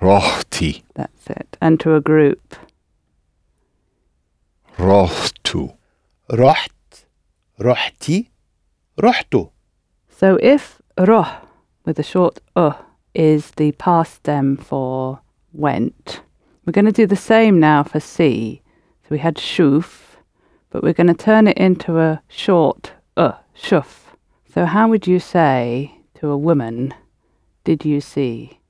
Rotti. 0.00 0.82
That's 0.94 1.26
it. 1.26 1.58
And 1.60 1.78
to 1.80 1.94
a 1.94 2.00
group. 2.00 2.56
Rohtu. 4.78 5.76
Roht. 6.30 7.04
Rohti. 7.58 8.28
Rohtu. 8.98 9.50
So 10.08 10.38
if 10.42 10.80
roh 10.98 11.26
with 11.84 11.98
a 11.98 12.02
short 12.02 12.40
uh 12.56 12.72
is 13.14 13.50
the 13.52 13.72
past 13.72 14.14
stem 14.14 14.56
for 14.56 15.20
went, 15.52 16.22
we're 16.64 16.72
going 16.72 16.86
to 16.86 16.92
do 16.92 17.06
the 17.06 17.16
same 17.16 17.58
now 17.60 17.82
for 17.82 18.00
see. 18.00 18.62
So 19.02 19.08
we 19.10 19.18
had 19.18 19.36
shuf, 19.36 20.16
but 20.70 20.82
we're 20.82 20.94
going 20.94 21.08
to 21.08 21.14
turn 21.14 21.48
it 21.48 21.58
into 21.58 21.98
a 21.98 22.22
short 22.28 22.92
Shuf. 23.60 24.16
So, 24.52 24.64
how 24.64 24.88
would 24.88 25.06
you 25.06 25.20
say 25.20 26.00
to 26.14 26.28
a 26.28 26.36
woman, 26.36 26.94
did 27.64 27.84
you 27.84 28.00
see? 28.00 28.60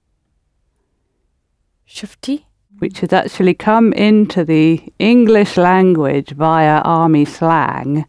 Shufti. 1.89 2.45
Which 2.79 3.01
has 3.01 3.13
actually 3.13 3.55
come 3.55 3.93
into 3.93 4.45
the 4.45 4.83
English 4.99 5.57
language 5.57 6.31
via 6.31 6.81
army 6.81 7.25
slang. 7.25 8.05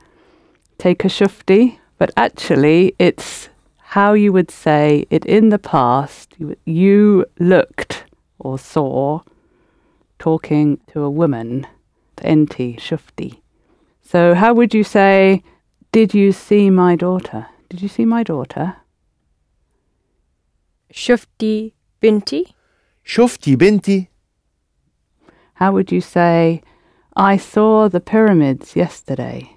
Take 0.78 1.04
a 1.04 1.08
shufti, 1.08 1.78
but 1.98 2.12
actually 2.16 2.96
it's 2.98 3.50
how 3.78 4.14
you 4.14 4.32
would 4.32 4.50
say 4.50 5.06
it 5.10 5.26
in 5.26 5.50
the 5.50 5.60
past. 5.60 6.34
You, 6.38 6.56
you 6.66 7.26
looked 7.40 8.06
or 8.40 8.58
saw 8.58 9.22
talking 10.20 10.80
to 10.88 11.02
a 11.02 11.10
woman, 11.10 11.68
enti 12.18 12.78
shufti. 12.78 13.42
So, 14.02 14.34
how 14.36 14.54
would 14.54 14.74
you 14.74 14.84
say 14.84 15.44
Did 15.93 16.15
you 16.15 16.33
see 16.33 16.71
my 16.71 16.97
daughter? 16.97 17.47
Did 17.69 17.83
you 17.83 17.89
see 17.89 18.05
my 18.05 18.23
daughter? 18.23 18.75
شفتي 20.91 21.73
بنتي 22.03 22.55
شفتي 23.05 23.57
بنتي 23.57 24.09
How 25.55 25.73
would 25.73 25.91
you 25.91 26.03
say, 26.03 26.63
I 27.17 27.39
saw 27.39 27.89
the 27.89 28.01
pyramids 28.01 28.77
yesterday? 28.77 29.57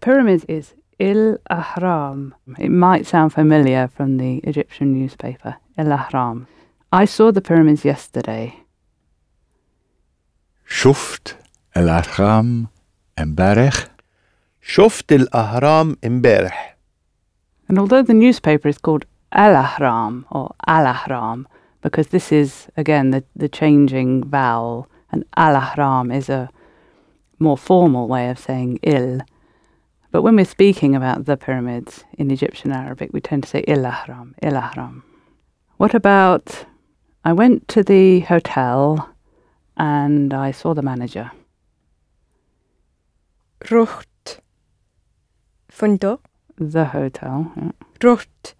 Pyramids 0.00 0.44
is 0.48 0.74
Il 1.00 1.38
Ahram. 1.50 2.32
It 2.58 2.70
might 2.70 3.06
sound 3.06 3.32
familiar 3.32 3.88
from 3.96 4.18
the 4.18 4.38
Egyptian 4.44 4.92
newspaper, 4.92 5.56
Il 5.76 5.86
Ahram. 5.86 6.46
I 6.92 7.06
saw 7.06 7.32
the 7.32 7.40
pyramids 7.40 7.84
yesterday. 7.84 8.54
شفت 10.66 11.36
الأرقام 11.76 12.66
امبارح 13.18 13.88
شفت 14.66 15.12
الأهرام 15.12 15.96
امبارح 16.04 16.76
And 17.68 17.78
although 17.78 18.02
the 18.02 18.14
newspaper 18.14 18.68
is 18.68 18.78
called 18.78 19.06
Al 19.32 19.54
Ahram 19.54 20.24
or 20.30 20.54
Al 20.66 20.84
Ahram, 20.84 21.46
because 21.80 22.08
this 22.08 22.30
is, 22.30 22.68
again, 22.76 23.10
the, 23.10 23.24
the 23.34 23.48
changing 23.48 24.24
vowel, 24.24 24.88
and 25.10 25.24
Al 25.36 25.54
Ahram 25.60 26.14
is 26.14 26.28
a 26.28 26.50
more 27.38 27.56
formal 27.56 28.08
way 28.08 28.28
of 28.28 28.38
saying 28.38 28.78
Il. 28.82 29.20
But 30.10 30.22
when 30.22 30.36
we're 30.36 30.44
speaking 30.44 30.94
about 30.94 31.24
the 31.24 31.36
pyramids 31.36 32.04
in 32.18 32.30
Egyptian 32.30 32.72
Arabic, 32.72 33.10
we 33.12 33.20
tend 33.20 33.44
to 33.44 33.48
say 33.48 33.64
Il 33.66 33.84
Ahram, 33.84 34.34
Il 34.42 34.52
Ahram. 34.52 35.02
What 35.78 35.94
about, 35.94 36.66
I 37.24 37.32
went 37.32 37.68
to 37.68 37.82
the 37.82 38.20
hotel 38.20 39.08
and 39.76 40.32
I 40.34 40.50
saw 40.50 40.74
the 40.74 40.82
manager. 40.82 41.30
رحت 43.72 44.15
فندق 45.76 46.20
The 46.60 46.84
hotel. 46.84 47.52
Yeah. 47.56 47.72
رحت 48.04 48.56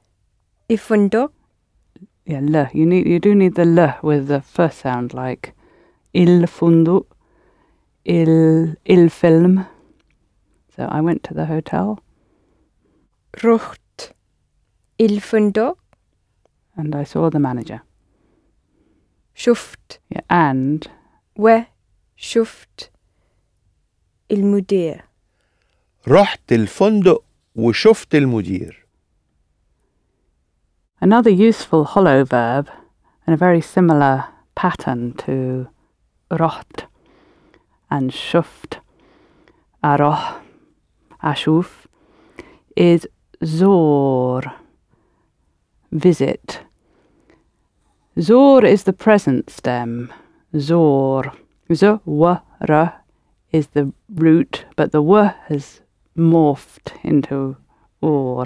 i 0.73 0.77
فندق 0.77 1.33
Yeah, 2.25 2.41
le. 2.41 2.71
You 2.73 2.87
need 2.87 3.07
you 3.07 3.19
do 3.19 3.35
need 3.35 3.55
the 3.55 3.65
le 3.65 3.99
with 4.03 4.29
the 4.29 4.41
first 4.41 4.79
sound 4.79 5.13
like 5.13 5.55
il 6.15 6.47
fundu, 6.47 7.05
il 8.05 8.77
il 8.85 9.11
film. 9.11 9.67
So 10.77 10.85
I 10.85 11.01
went 11.01 11.23
to 11.25 11.35
the 11.35 11.47
hotel 11.47 11.99
رحت 13.45 14.15
الفندق 15.01 15.79
and 16.77 16.95
I 16.95 17.05
saw 17.05 17.29
the 17.31 17.39
manager. 17.41 17.81
شفت 19.35 20.01
Yeah, 20.15 20.21
and 20.31 20.89
وشفت 21.37 22.91
المدير 24.31 25.05
رحت 26.09 26.53
الفندق 26.53 27.23
وشفت 27.57 28.15
المدير 28.15 28.83
another 31.03 31.31
useful 31.31 31.85
hollow 31.85 32.25
verb 32.25 32.71
and 33.27 33.35
a 33.35 33.37
very 33.37 33.61
similar 33.61 34.25
pattern 34.55 35.13
to 35.15 35.69
roht 36.31 36.87
and 37.91 38.11
shuft, 38.11 38.79
aroh, 39.83 40.41
ashuf 41.23 41.87
is 42.77 43.07
zor, 43.45 44.43
visit. 45.91 46.61
Zor 48.19 48.65
is 48.65 48.85
the 48.85 48.93
present 48.93 49.51
stem. 49.51 50.13
Zor. 50.57 51.33
Z, 51.73 51.87
w, 52.07 52.41
r 52.69 52.95
is 53.51 53.67
the 53.69 53.93
root, 54.09 54.65
but 54.77 54.93
the 54.93 55.03
w 55.03 55.31
has 55.49 55.81
morphed 56.18 56.94
into 57.04 57.58
or. 58.02 58.46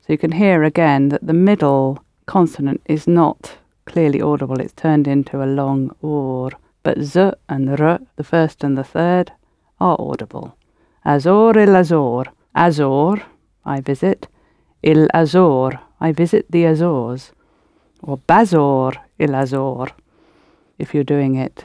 So 0.00 0.12
you 0.12 0.18
can 0.18 0.32
hear 0.32 0.62
again 0.62 1.08
that 1.08 1.26
the 1.26 1.32
middle 1.32 2.04
consonant 2.26 2.82
is 2.86 3.06
not 3.06 3.58
clearly 3.86 4.20
audible. 4.20 4.60
It's 4.60 4.72
turned 4.72 5.06
into 5.08 5.42
a 5.42 5.46
long 5.46 5.94
or. 6.02 6.50
But 6.82 7.00
z 7.00 7.30
and 7.48 7.80
r, 7.80 7.98
the 8.16 8.24
first 8.24 8.62
and 8.62 8.76
the 8.76 8.84
third, 8.84 9.32
are 9.80 9.96
audible. 9.98 10.56
Azor 11.04 11.58
il 11.58 11.74
Azor. 11.74 12.24
Azor, 12.54 13.22
I 13.64 13.80
visit. 13.80 14.28
Il 14.82 15.08
Azor, 15.14 15.80
I 16.00 16.12
visit 16.12 16.46
the 16.50 16.66
Azores. 16.66 17.32
Or 18.02 18.18
Bazor 18.18 18.92
il 19.18 19.34
Azor, 19.34 19.88
if 20.78 20.92
you're 20.92 21.04
doing 21.04 21.36
it 21.36 21.64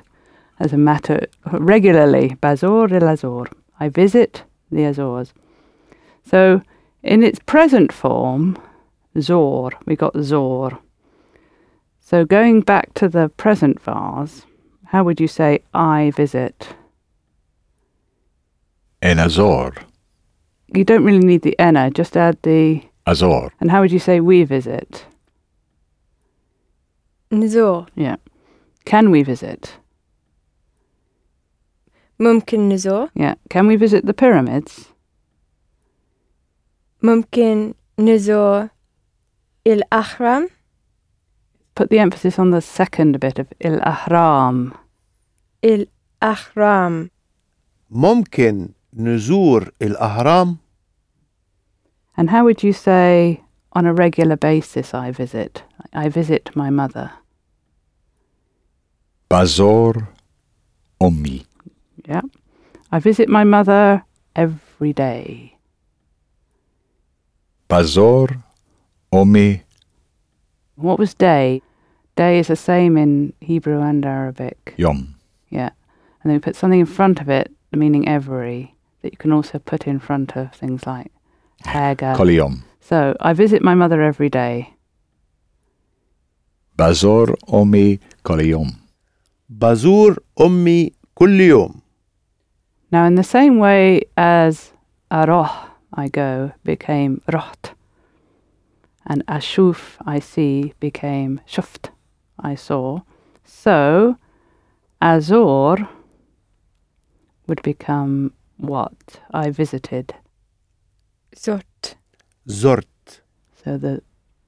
as 0.59 0.71
a 0.71 0.77
matter 0.77 1.27
regularly. 1.51 2.35
Bazor 2.39 2.93
il 2.93 3.07
Azor, 3.07 3.49
I 3.79 3.89
visit 3.89 4.43
the 4.71 4.85
Azores. 4.85 5.33
So, 6.23 6.61
in 7.03 7.23
its 7.23 7.39
present 7.45 7.91
form, 7.91 8.57
Zor, 9.19 9.71
we 9.85 9.95
got 9.95 10.19
Zor. 10.21 10.79
So, 11.99 12.25
going 12.25 12.61
back 12.61 12.93
to 12.95 13.07
the 13.07 13.29
present 13.29 13.81
vase, 13.81 14.45
how 14.85 15.03
would 15.03 15.19
you 15.19 15.27
say 15.27 15.59
I 15.73 16.11
visit? 16.15 16.69
En 19.01 19.19
Azor. 19.19 19.73
You 20.73 20.83
don't 20.83 21.03
really 21.03 21.25
need 21.25 21.41
the 21.41 21.55
ena, 21.59 21.89
just 21.89 22.17
add 22.17 22.37
the 22.43 22.83
Azor. 23.07 23.51
And 23.59 23.71
how 23.71 23.81
would 23.81 23.91
you 23.91 23.99
say 23.99 24.19
we 24.19 24.43
visit? 24.43 25.05
Nizor. 27.31 27.87
Yeah. 27.95 28.17
Can 28.85 29.11
we 29.11 29.23
visit? 29.23 29.77
ممكن 32.20 32.68
نزور 32.68 33.08
Yeah. 33.18 33.34
Can 33.50 33.66
we 33.66 33.76
visit 33.76 34.06
the 34.06 34.14
pyramids? 34.14 34.88
ممكن 37.02 37.74
نزور 37.98 38.68
الأهرام 39.66 40.48
Put 41.74 41.90
the 41.90 41.98
emphasis 41.98 42.38
on 42.38 42.50
the 42.50 42.60
second 42.60 43.18
bit 43.18 43.38
of 43.40 43.52
il 43.60 43.80
ahram. 43.80 44.72
الأهرام 45.64 47.10
ممكن 47.90 48.68
نزور 48.94 49.70
الأهرام 49.82 50.58
And 52.16 52.30
how 52.30 52.44
would 52.44 52.62
you 52.62 52.72
say 52.72 53.40
on 53.72 53.86
a 53.86 53.92
regular 53.92 54.36
basis 54.36 54.94
I 54.94 55.10
visit? 55.10 55.64
I 55.92 56.08
visit 56.08 56.54
my 56.54 56.70
mother. 56.70 57.10
Bazor 59.28 60.08
Ommi 61.00 61.44
yeah. 62.09 62.21
I 62.91 62.97
visit 62.97 63.29
my 63.29 63.43
mother 63.43 64.03
every 64.35 64.93
day. 64.93 65.55
Pazor 67.69 68.41
omi. 69.11 69.61
What 70.75 70.97
was 70.97 71.13
day? 71.13 71.61
Day 72.15 72.39
is 72.39 72.47
the 72.47 72.55
same 72.55 72.97
in 72.97 73.33
Hebrew 73.41 73.79
and 73.81 74.03
Arabic. 74.05 74.73
Yom. 74.77 75.15
Yeah. 75.49 75.69
And 76.23 76.31
then 76.31 76.33
we 76.33 76.39
put 76.39 76.55
something 76.55 76.79
in 76.79 76.87
front 76.87 77.21
of 77.21 77.29
it, 77.29 77.51
meaning 77.71 78.07
every, 78.07 78.73
that 79.03 79.13
you 79.13 79.17
can 79.17 79.31
also 79.31 79.59
put 79.59 79.85
in 79.85 79.99
front 79.99 80.35
of 80.35 80.51
things 80.51 80.87
like 80.87 81.11
haga. 81.63 82.15
Koliom. 82.17 82.63
So 82.81 83.15
I 83.19 83.33
visit 83.33 83.61
my 83.61 83.75
mother 83.75 84.01
every 84.01 84.29
day. 84.29 84.73
Bazur 86.75 87.35
omi 87.47 87.99
koliom. 88.23 88.73
Bazur 89.47 90.17
omi 90.37 90.91
kulliom. 91.15 91.81
Now, 92.91 93.05
in 93.05 93.15
the 93.15 93.23
same 93.23 93.59
way 93.59 94.01
as 94.17 94.71
Aroh, 95.11 95.69
I 95.93 96.07
go, 96.07 96.53
became 96.63 97.21
Rot, 97.31 97.73
and 99.05 99.25
Ashuf, 99.27 99.97
I 100.05 100.19
see, 100.19 100.73
became 100.79 101.41
Shuft, 101.47 101.89
I 102.39 102.55
saw, 102.55 103.01
so 103.45 104.17
Azor 105.01 105.87
would 107.47 107.61
become 107.61 108.33
what 108.57 109.19
I 109.31 109.49
visited. 109.51 110.15
Zort. 111.35 111.95
Zort. 112.47 113.21
So 113.63 113.77
the 113.77 114.01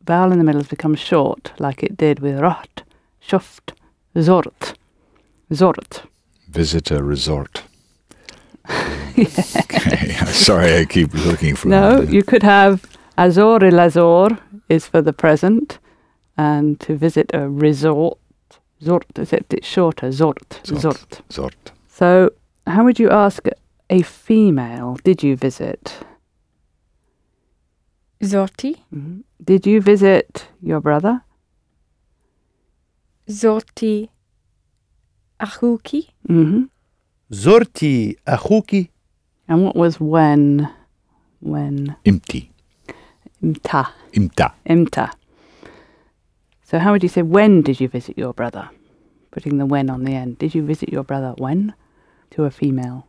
vowel 0.03 0.31
in 0.31 0.39
the 0.39 0.43
middle 0.43 0.61
has 0.61 0.67
become 0.67 0.95
short, 0.95 1.53
like 1.59 1.83
it 1.83 1.95
did 1.95 2.19
with 2.19 2.39
Rot, 2.39 2.83
Shuft, 3.25 3.73
Zort. 4.15 4.75
Zort. 5.51 6.05
Visitor 6.49 7.03
resort. 7.03 7.63
okay. 9.17 10.13
Sorry, 10.27 10.77
I 10.77 10.85
keep 10.85 11.13
looking 11.13 11.55
for. 11.55 11.67
No, 11.69 12.01
you 12.01 12.23
could 12.23 12.43
have 12.43 12.85
Azor 13.17 13.63
il 13.63 13.79
Azor 13.79 14.37
is 14.69 14.87
for 14.87 15.01
the 15.01 15.13
present, 15.13 15.79
and 16.37 16.79
to 16.79 16.95
visit 16.95 17.31
a 17.33 17.49
resort. 17.49 18.17
Zort, 18.83 19.03
except 19.15 19.53
it's 19.53 19.67
shorter. 19.67 20.07
Zort, 20.07 20.59
zort. 20.63 21.21
Zort. 21.29 21.71
So, 21.87 22.31
how 22.65 22.83
would 22.83 22.97
you 22.97 23.11
ask 23.11 23.47
a 23.91 24.01
female? 24.01 24.97
Did 25.03 25.21
you 25.21 25.35
visit? 25.35 25.93
Zorti. 28.23 28.77
Mm-hmm. 28.93 29.21
Did 29.43 29.67
you 29.67 29.81
visit 29.81 30.47
your 30.61 30.79
brother? 30.79 31.21
Zorti 33.27 34.09
Ahuki. 35.39 36.09
Mm-hmm. 36.29 36.63
زرتي 37.30 38.16
أخوك 38.28 38.74
And 39.48 39.62
what 39.62 39.76
was 39.76 40.00
when 40.00 40.68
When. 41.40 41.96
Imti. 42.04 42.50
Imta. 43.42 43.92
Imta. 44.12 44.52
Imta. 44.68 45.12
So 46.64 46.78
how 46.78 46.92
would 46.92 47.02
you 47.02 47.08
say 47.08 47.22
when 47.22 47.62
did 47.62 47.80
you 47.80 47.88
visit 47.88 48.18
your 48.18 48.32
brother? 48.32 48.70
Putting 49.30 49.58
the 49.58 49.66
when 49.66 49.90
on 49.90 50.04
the 50.04 50.14
end. 50.14 50.38
Did 50.38 50.54
you 50.54 50.62
visit 50.64 50.88
your 50.88 51.04
brother 51.04 51.34
when? 51.38 51.74
To 52.32 52.44
a 52.44 52.50
female. 52.50 53.06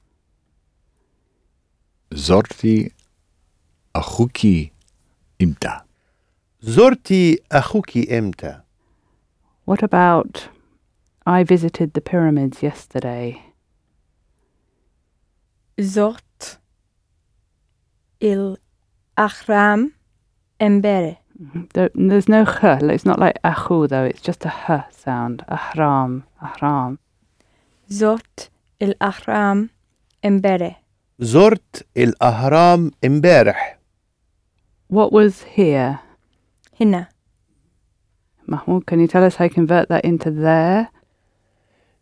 Zorti 2.13 2.91
achuki 3.95 4.71
imta. 5.39 5.88
زرتي 6.62 7.39
أخوك 7.51 7.97
إمتى؟ 7.97 8.62
What 9.65 9.84
about 9.84 10.49
I 11.25 11.43
visited 11.43 11.93
the 11.93 12.01
pyramids 12.01 12.63
yesterday? 12.63 13.41
Zort 15.80 16.58
il 18.20 18.56
ahram 19.16 19.92
embere. 20.61 21.18
Mhm. 21.38 21.68
There's 22.08 22.28
no 22.28 22.42
h. 22.42 22.82
It's 22.82 23.04
not 23.04 23.18
like 23.18 23.38
ahu 23.44 23.87
though. 23.88 24.04
It's 24.04 24.20
just 24.20 24.44
a 24.44 24.52
h 24.66 24.94
sound. 24.94 25.42
Ahram, 25.48 26.24
ahram. 26.40 26.98
Zort 27.90 28.50
il 28.80 28.94
ahram 29.00 29.70
embere. 30.22 30.76
Zort 31.20 31.82
il 31.94 32.12
ahram 32.20 32.92
embereh. 33.02 33.76
What 34.88 35.12
was 35.12 35.42
here? 35.56 36.00
Hina. 36.78 37.08
Mahmoud, 38.46 38.87
can 38.87 39.00
you 39.00 39.08
tell 39.08 39.24
us 39.24 39.37
how 39.37 39.44
you 39.44 39.50
convert 39.50 39.88
that 39.88 40.04
into 40.04 40.30
there? 40.30 40.90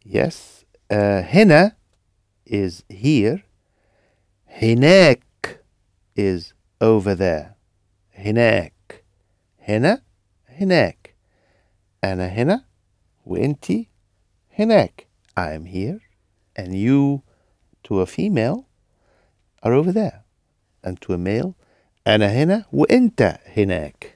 Yes. 0.05 0.65
Uh, 0.91 1.23
hina 1.23 1.77
is 2.45 2.83
here 2.89 3.45
Hinek 4.59 5.23
is 6.17 6.53
over 6.81 7.15
there. 7.15 7.57
Hinek. 8.19 8.73
Hina, 9.67 10.03
hinek. 10.59 11.15
Anna 12.03 12.29
hina, 12.29 12.67
winti, 13.27 13.89
hinek. 14.59 15.07
I 15.37 15.53
am 15.53 15.67
here, 15.67 16.01
and 16.57 16.75
you, 16.75 17.23
to 17.85 18.01
a 18.01 18.07
female, 18.07 18.67
are 19.63 19.73
over 19.73 19.93
there. 19.93 20.25
And 20.83 21.01
to 21.03 21.13
a 21.13 21.19
male, 21.19 21.57
Anna 22.05 22.31
hina, 22.31 22.67
winta, 22.73 23.39
hinek. 23.55 24.13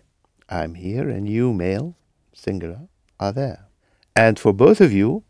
I'm 0.48 0.74
here, 0.74 1.08
and 1.08 1.28
you, 1.28 1.52
male, 1.52 1.96
singular, 2.32 2.88
are 3.20 3.32
there. 3.32 3.68
And 4.16 4.38
for 4.38 4.52
both 4.52 4.80
of 4.80 4.92
you, 4.92 5.24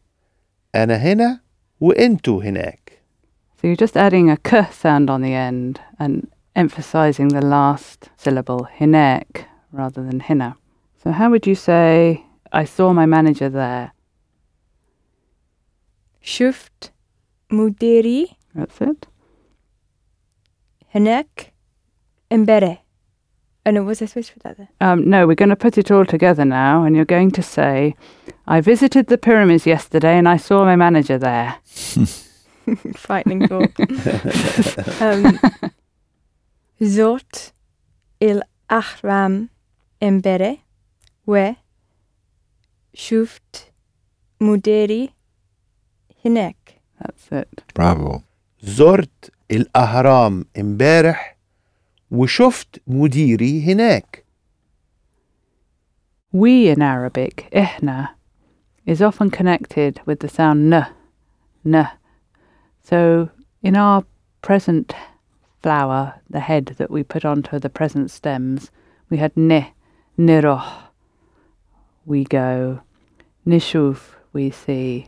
Anna 0.72 0.98
hina, 0.98 1.42
wintu 1.80 2.42
hinek. 2.42 2.84
So 3.56 3.66
you're 3.66 3.76
just 3.76 3.96
adding 3.96 4.30
a 4.30 4.36
k 4.36 4.66
sound 4.70 5.10
on 5.10 5.22
the 5.22 5.32
end 5.32 5.80
and 5.98 6.28
emphasizing 6.54 7.28
the 7.28 7.40
last 7.40 8.10
syllable, 8.16 8.68
hinek, 8.78 9.46
rather 9.72 10.02
than 10.02 10.20
hina. 10.20 10.56
So 11.02 11.10
how 11.12 11.30
would 11.30 11.46
you 11.46 11.54
say, 11.54 12.24
I 12.52 12.64
saw 12.64 12.92
my 12.92 13.06
manager 13.06 13.48
there? 13.48 13.92
Schuft, 16.22 16.90
mudiri. 17.50 18.36
That's 18.54 18.80
it. 18.80 19.06
Hinek 20.94 21.52
embere. 22.30 22.78
And 23.66 23.76
no, 23.76 23.82
was 23.82 24.02
I 24.02 24.06
supposed 24.06 24.28
to 24.28 24.34
put 24.34 24.42
that 24.42 24.56
there? 24.58 24.68
Um, 24.80 25.08
no, 25.08 25.26
we're 25.26 25.34
going 25.34 25.48
to 25.48 25.56
put 25.56 25.78
it 25.78 25.90
all 25.90 26.04
together 26.04 26.44
now, 26.44 26.84
and 26.84 26.94
you're 26.94 27.06
going 27.06 27.30
to 27.30 27.42
say, 27.42 27.94
I 28.46 28.60
visited 28.60 29.06
the 29.06 29.16
pyramids 29.16 29.66
yesterday 29.66 30.18
and 30.18 30.28
I 30.28 30.36
saw 30.36 30.64
my 30.64 30.76
manager 30.76 31.16
there. 31.16 31.56
Frightening 32.95 33.47
thought. 33.47 33.71
um, 35.01 35.39
زرت 36.82 37.53
الأهرام 38.21 39.49
امبارح 40.03 40.58
وشفت 41.27 41.55
مديري 44.41 45.10
هناك 46.25 46.55
That's 47.01 47.32
it. 47.32 47.63
Bravo. 47.75 48.21
زرت 48.62 49.32
الأهرام 49.51 50.45
امبارح 50.60 51.38
وشفت 52.12 52.82
مديري 52.88 53.63
هناك. 53.63 54.25
We 56.32 56.69
in 56.69 56.82
Arabic, 56.82 57.47
ihna, 57.51 58.10
is 58.86 59.01
often 59.01 59.32
connected 59.32 59.99
with 60.05 60.19
the 60.19 60.29
sound 60.29 60.71
n, 60.73 60.86
n. 61.65 61.88
So 62.85 63.31
in 63.62 63.77
our 63.77 64.05
present 64.42 64.94
flower, 65.62 66.20
the 66.29 66.40
head 66.40 66.66
that 66.77 66.90
we 66.90 67.03
put 67.03 67.25
onto 67.25 67.59
the 67.59 67.70
present 67.70 68.11
stems, 68.11 68.70
we 69.09 69.16
had 69.16 69.35
ni, 69.37 69.73
niroh, 70.18 70.62
we 72.05 72.25
go, 72.25 72.81
nishuf, 73.47 74.16
we 74.35 74.51
see. 74.51 75.07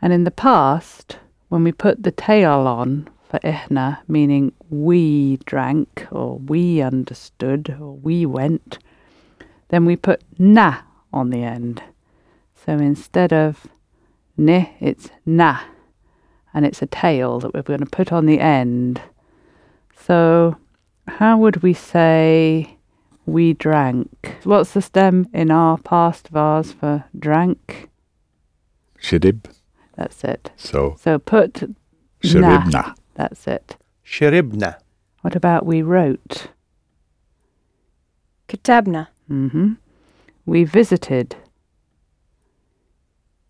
And 0.00 0.12
in 0.12 0.24
the 0.24 0.30
past, 0.30 1.18
when 1.50 1.64
we 1.64 1.72
put 1.72 2.02
the 2.02 2.10
tail 2.10 2.66
on 2.66 3.08
for 3.28 3.38
ihna, 3.40 3.98
meaning 4.08 4.52
we 4.70 5.36
drank, 5.44 6.06
or 6.10 6.38
we 6.38 6.80
understood, 6.80 7.76
or 7.78 7.92
we 7.92 8.24
went, 8.24 8.78
then 9.68 9.84
we 9.84 9.96
put 9.96 10.22
na 10.38 10.78
on 11.12 11.28
the 11.28 11.42
end. 11.42 11.82
So 12.64 12.72
instead 12.72 13.34
of 13.34 13.66
ni, 14.38 14.74
it's 14.80 15.10
na, 15.26 15.60
and 16.54 16.64
it's 16.64 16.80
a 16.80 16.86
tail 16.86 17.40
that 17.40 17.52
we're 17.52 17.62
going 17.62 17.80
to 17.80 17.86
put 17.86 18.12
on 18.12 18.26
the 18.26 18.38
end. 18.38 19.02
So, 20.06 20.56
how 21.08 21.36
would 21.38 21.62
we 21.62 21.74
say 21.74 22.76
we 23.26 23.54
drank? 23.54 24.36
What's 24.44 24.72
the 24.72 24.80
stem 24.80 25.28
in 25.32 25.50
our 25.50 25.76
past 25.78 26.28
vase 26.28 26.72
for 26.72 27.04
drank? 27.18 27.90
Shirib. 29.00 29.44
That's 29.96 30.22
it. 30.24 30.50
So, 30.56 30.96
so 31.00 31.18
put 31.18 31.64
shiribna. 32.22 32.94
That's 33.14 33.46
it. 33.46 33.76
Shiribna. 34.06 34.78
What 35.22 35.34
about 35.34 35.66
we 35.66 35.82
wrote? 35.82 36.48
Kitabna. 38.48 39.08
Mm-hmm. 39.30 39.74
We 40.46 40.64
visited. 40.64 41.36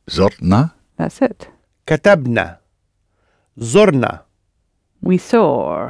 Zotna. 0.09 0.73
That's 0.97 1.21
it. 1.21 1.49
Katabna. 1.87 2.59
زرنا. 3.58 4.26
We 5.06 5.18
saw. 5.18 5.90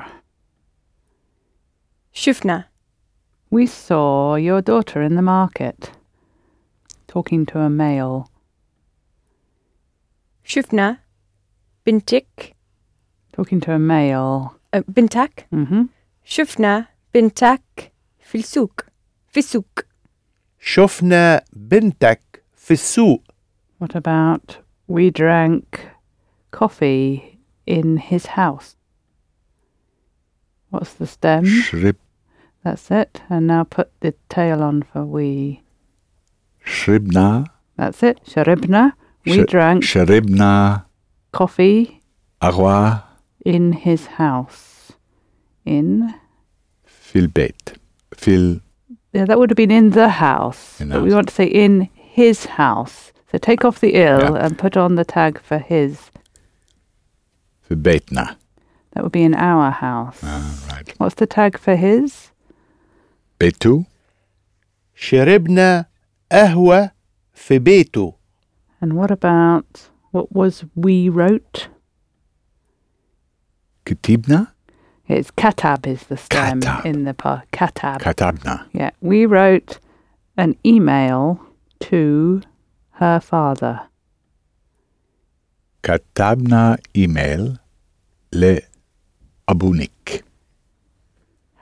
شفنا 2.13 2.69
We 3.51 3.65
saw 3.65 4.35
your 4.35 4.61
daughter 4.61 5.01
in 5.01 5.15
the 5.15 5.21
market. 5.21 5.91
Talking 7.07 7.45
to 7.45 7.59
a 7.59 7.69
male. 7.69 8.29
شفنا 10.43 10.97
بنتك 11.85 12.55
Talking 13.37 13.59
to 13.61 13.69
a 13.71 13.79
male. 13.79 14.49
أه، 14.73 14.83
بنتك 14.87 15.47
hmm 15.55 15.85
شفنا 16.23 16.85
بنتك 17.13 17.91
في 18.19 18.37
السوق 18.37 18.81
في 19.27 19.37
السوق 19.39 19.79
شفنا 20.59 21.41
بنتك 21.53 22.43
في 22.55 22.71
السوق. 22.71 23.23
What 23.83 23.95
about 23.95 24.57
we 24.87 25.09
drank 25.09 25.79
coffee 26.51 27.32
In 27.66 27.96
his 27.96 28.26
house? 28.26 28.76
What's 30.70 30.94
the 30.94 31.06
stem? 31.06 31.44
Shrib. 31.46 31.96
That's 32.64 32.90
it. 32.90 33.22
And 33.28 33.46
now 33.46 33.64
put 33.64 33.90
the 34.00 34.14
tail 34.28 34.62
on 34.62 34.82
for 34.82 35.04
we. 35.04 35.62
Shribna. 36.66 37.46
That's 37.76 38.02
it. 38.02 38.20
Sharibna. 38.26 38.92
We 39.26 39.42
Sh- 39.42 39.46
drank 39.48 39.84
Sharibna. 39.84 40.84
coffee 41.32 42.00
Arwa. 42.42 43.02
in 43.44 43.72
his 43.72 44.06
house. 44.06 44.92
In. 45.64 46.14
Fil 46.84 47.28
beit. 47.28 47.78
Fil. 48.14 48.60
Yeah, 49.12 49.24
that 49.26 49.38
would 49.38 49.50
have 49.50 49.56
been 49.56 49.70
in 49.70 49.90
the 49.90 50.08
house. 50.08 50.80
In 50.80 50.88
but 50.88 50.98
the 50.98 51.04
we 51.04 51.14
want 51.14 51.28
to 51.28 51.34
say 51.34 51.46
in 51.46 51.88
his 51.94 52.46
house. 52.46 53.12
So 53.30 53.38
take 53.38 53.64
off 53.64 53.80
the 53.80 53.94
ill 53.94 54.20
Yeah. 54.20 54.44
and 54.46 54.58
put 54.58 54.76
on 54.76 54.94
the 54.96 55.04
tag 55.04 55.40
for 55.40 55.58
his. 55.58 56.10
Fil 57.73 57.77
beitna. 57.77 58.35
That 58.93 59.03
would 59.03 59.11
be 59.11 59.23
in 59.23 59.35
our 59.35 59.71
house. 59.71 60.19
Ah, 60.23 60.67
right. 60.71 60.93
What's 60.97 61.15
the 61.15 61.27
tag 61.27 61.57
for 61.57 61.75
his? 61.75 62.31
Beitu. 63.39 63.85
شربنا 64.95 65.85
قهوة 66.31 66.91
في 67.33 67.59
بيته. 67.59 68.13
And 68.81 68.93
what 68.93 69.11
about 69.11 69.89
what 70.11 70.31
was 70.35 70.63
we 70.75 71.09
wrote? 71.09 71.67
Kitibna. 73.85 74.51
It's 75.07 75.31
katab 75.31 75.87
is 75.87 76.03
the 76.03 76.17
stem 76.17 76.61
Katab. 76.61 76.85
in 76.85 77.03
the 77.03 77.13
part. 77.13 77.49
Katab. 77.51 77.99
Katabna. 78.01 78.65
yeah, 78.73 78.91
we 79.01 79.25
wrote 79.25 79.79
an 80.37 80.55
email 80.65 81.39
to 81.79 82.41
her 82.91 83.19
father. 83.19 83.81
كتبنا 85.83 86.77
إيميل 86.95 87.57
لأبونيك 88.33 90.23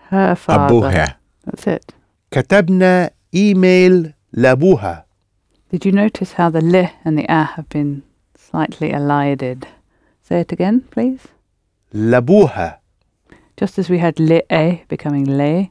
her 0.09 0.35
father. 0.35 0.65
أبوها 0.67 1.17
That's 1.45 1.67
it. 1.67 1.93
كتبنا 2.31 3.09
إيميل 3.33 4.13
لأبوها 4.33 5.05
Did 5.71 5.85
you 5.85 5.91
notice 5.91 6.33
how 6.33 6.49
the 6.49 6.61
li 6.61 6.89
and 7.03 7.17
the 7.17 7.25
a 7.29 7.43
have 7.43 7.67
been 7.69 8.03
slightly 8.35 8.91
elided? 8.91 9.67
Say 10.21 10.39
it 10.41 10.51
again, 10.51 10.81
please. 10.91 11.27
لأبوها 11.93 12.79
Just 13.57 13.79
as 13.79 13.89
we 13.89 13.97
had 13.97 14.19
li 14.19 14.41
e 14.51 14.83
becoming 14.87 15.25
le, 15.25 15.69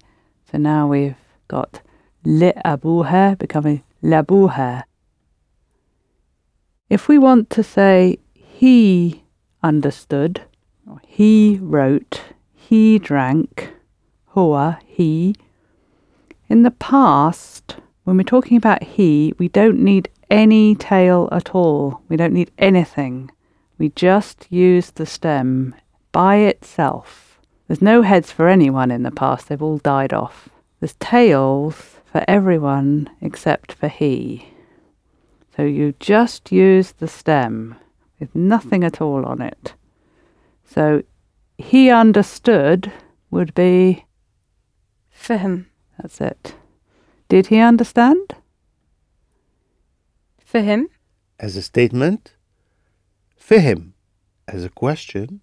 so 0.51 0.59
now 0.59 0.87
we've 0.89 1.15
got 1.49 1.81
li 2.25 2.53
abuha 2.65 3.39
becoming 3.39 3.83
labuha. 4.03 4.83
If 6.91 7.09
we 7.09 7.17
want 7.19 7.49
to 7.51 7.63
say 7.63 8.19
he 8.35 9.23
understood, 9.63 10.41
or 10.41 10.47
he 11.06 11.58
wrote, 11.62 12.22
he 12.54 13.00
drank, 13.00 13.74
hoa, 14.28 14.80
he, 14.86 15.36
in 16.50 16.64
the 16.64 16.72
past, 16.72 17.78
when 18.04 18.18
we're 18.18 18.24
talking 18.24 18.58
about 18.58 18.84
he, 18.84 19.34
we 19.38 19.48
don't 19.48 19.80
need 19.80 20.10
any 20.30 20.76
tail 20.76 21.30
at 21.32 21.56
all. 21.56 22.02
We 22.10 22.18
don't 22.18 22.34
need 22.34 22.52
anything. 22.58 23.32
We 23.78 23.90
just 23.90 24.48
use 24.52 24.92
the 24.92 25.06
stem 25.06 25.76
by 26.12 26.38
itself. 26.38 27.40
There's 27.68 27.82
no 27.82 28.02
heads 28.02 28.32
for 28.32 28.48
anyone 28.48 28.92
in 28.92 29.04
the 29.04 29.12
past, 29.12 29.48
they've 29.48 29.62
all 29.62 29.78
died 29.78 30.14
off. 30.14 30.50
There's 30.80 30.96
tails 30.96 31.98
for 32.06 32.26
everyone 32.28 33.10
except 33.22 33.72
for 33.72 33.88
he. 33.88 34.48
So 35.56 35.64
you 35.64 35.94
just 36.00 36.52
use 36.52 36.92
the 36.94 37.08
stem 37.08 37.76
with 38.20 38.36
nothing 38.36 38.84
at 38.84 39.00
all 39.00 39.26
on 39.26 39.42
it. 39.42 39.74
So 40.71 41.03
he 41.59 41.91
understood 41.91 42.93
would 43.31 43.55
be 43.55 44.05
فهم 45.11 45.65
that's 45.99 46.21
it. 46.21 46.55
Did 47.29 47.47
he 47.47 47.59
understand? 47.59 48.35
فهم 50.47 50.89
as 51.41 51.57
a 51.57 51.63
statement 51.63 52.37
فهم 53.37 53.93
as 54.49 54.65
a 54.65 54.69
question 54.71 55.41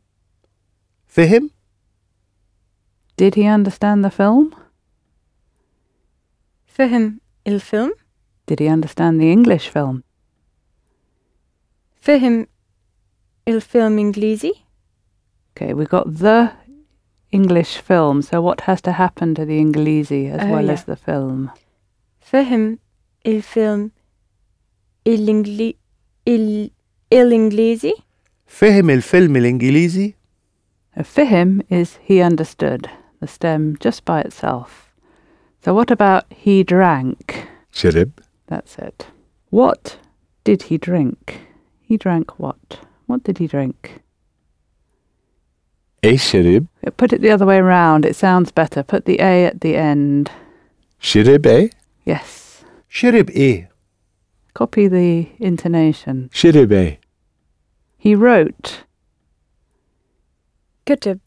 فهم 1.07 1.49
Did 3.17 3.35
he 3.35 3.45
understand 3.45 4.03
the 4.03 4.09
film? 4.09 4.55
فهم 6.67 7.19
الفيلم 7.47 7.91
Did 8.47 8.59
he 8.59 8.67
understand 8.67 9.19
the 9.21 9.31
English 9.31 9.69
film? 9.69 10.03
فهم 12.01 12.47
الفيلم 13.47 13.99
إنجليزي 13.99 14.53
Okay, 15.57 15.73
we've 15.73 15.89
got 15.89 16.17
the 16.19 16.51
English 17.31 17.77
film, 17.77 18.21
so 18.21 18.41
what 18.41 18.61
has 18.61 18.81
to 18.81 18.91
happen 18.91 19.35
to 19.35 19.45
the 19.45 19.59
Inglesi 19.59 20.31
as 20.31 20.41
Oh, 20.43 20.51
well 20.51 20.65
yeah. 20.65 20.73
as 20.73 20.83
the 20.85 20.95
film? 20.95 21.49
فهم 22.21 22.77
الفيلم 23.25 23.91
الإنجلي 25.07 25.75
ال... 26.27 26.69
الإنجليزي 27.13 27.93
فهم 28.47 28.89
الفيلم 28.89 29.35
الإنجليزي 29.35 30.13
A 30.95 31.03
fihim 31.03 31.61
is 31.69 31.97
he 32.03 32.21
understood, 32.21 32.87
the 33.19 33.27
stem 33.27 33.75
just 33.79 34.05
by 34.05 34.21
itself. 34.21 34.93
So 35.65 35.73
what 35.73 35.89
about 35.91 36.25
he 36.29 36.63
drank? 36.63 37.47
شرب 37.71 38.11
That's 38.47 38.77
it. 38.77 39.07
What 39.49 39.97
did 40.43 40.63
he 40.63 40.77
drink? 40.77 41.47
He 41.81 41.97
drank 41.97 42.37
what? 42.39 42.79
What 43.07 43.23
did 43.23 43.37
he 43.39 43.47
drink? 43.47 44.01
Eşerib. 46.02 46.66
Put 46.96 47.12
it 47.12 47.20
the 47.20 47.30
other 47.32 47.46
way 47.46 47.58
around. 47.58 48.04
It 48.04 48.16
sounds 48.16 48.50
better. 48.52 48.82
Put 48.82 49.04
the 49.04 49.20
A 49.20 49.46
at 49.46 49.60
the 49.60 49.76
end. 49.76 50.30
Şirib 51.00 51.46
E? 51.46 51.70
Yes. 52.04 52.62
Şirib 52.88 53.28
E. 53.36 53.68
Copy 54.54 54.88
the 54.88 55.26
intonation. 55.38 56.30
Şirib 56.32 56.72
E. 56.72 56.98
He 57.98 58.14
wrote. 58.14 58.84
Katib. 60.86 61.20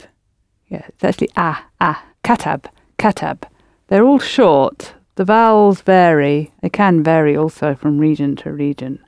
Yeah, 0.68 0.82
it's 0.88 1.04
actually 1.04 1.28
a 1.36 1.56
a 1.80 1.96
Katab, 2.22 2.66
katab. 2.98 3.42
They're 3.88 4.04
all 4.04 4.20
short. 4.20 4.94
The 5.16 5.24
vowels 5.24 5.82
vary. 5.82 6.52
They 6.62 6.70
can 6.70 7.02
vary 7.02 7.36
also 7.36 7.74
from 7.74 7.98
region 7.98 8.36
to 8.36 8.52
region, 8.52 9.00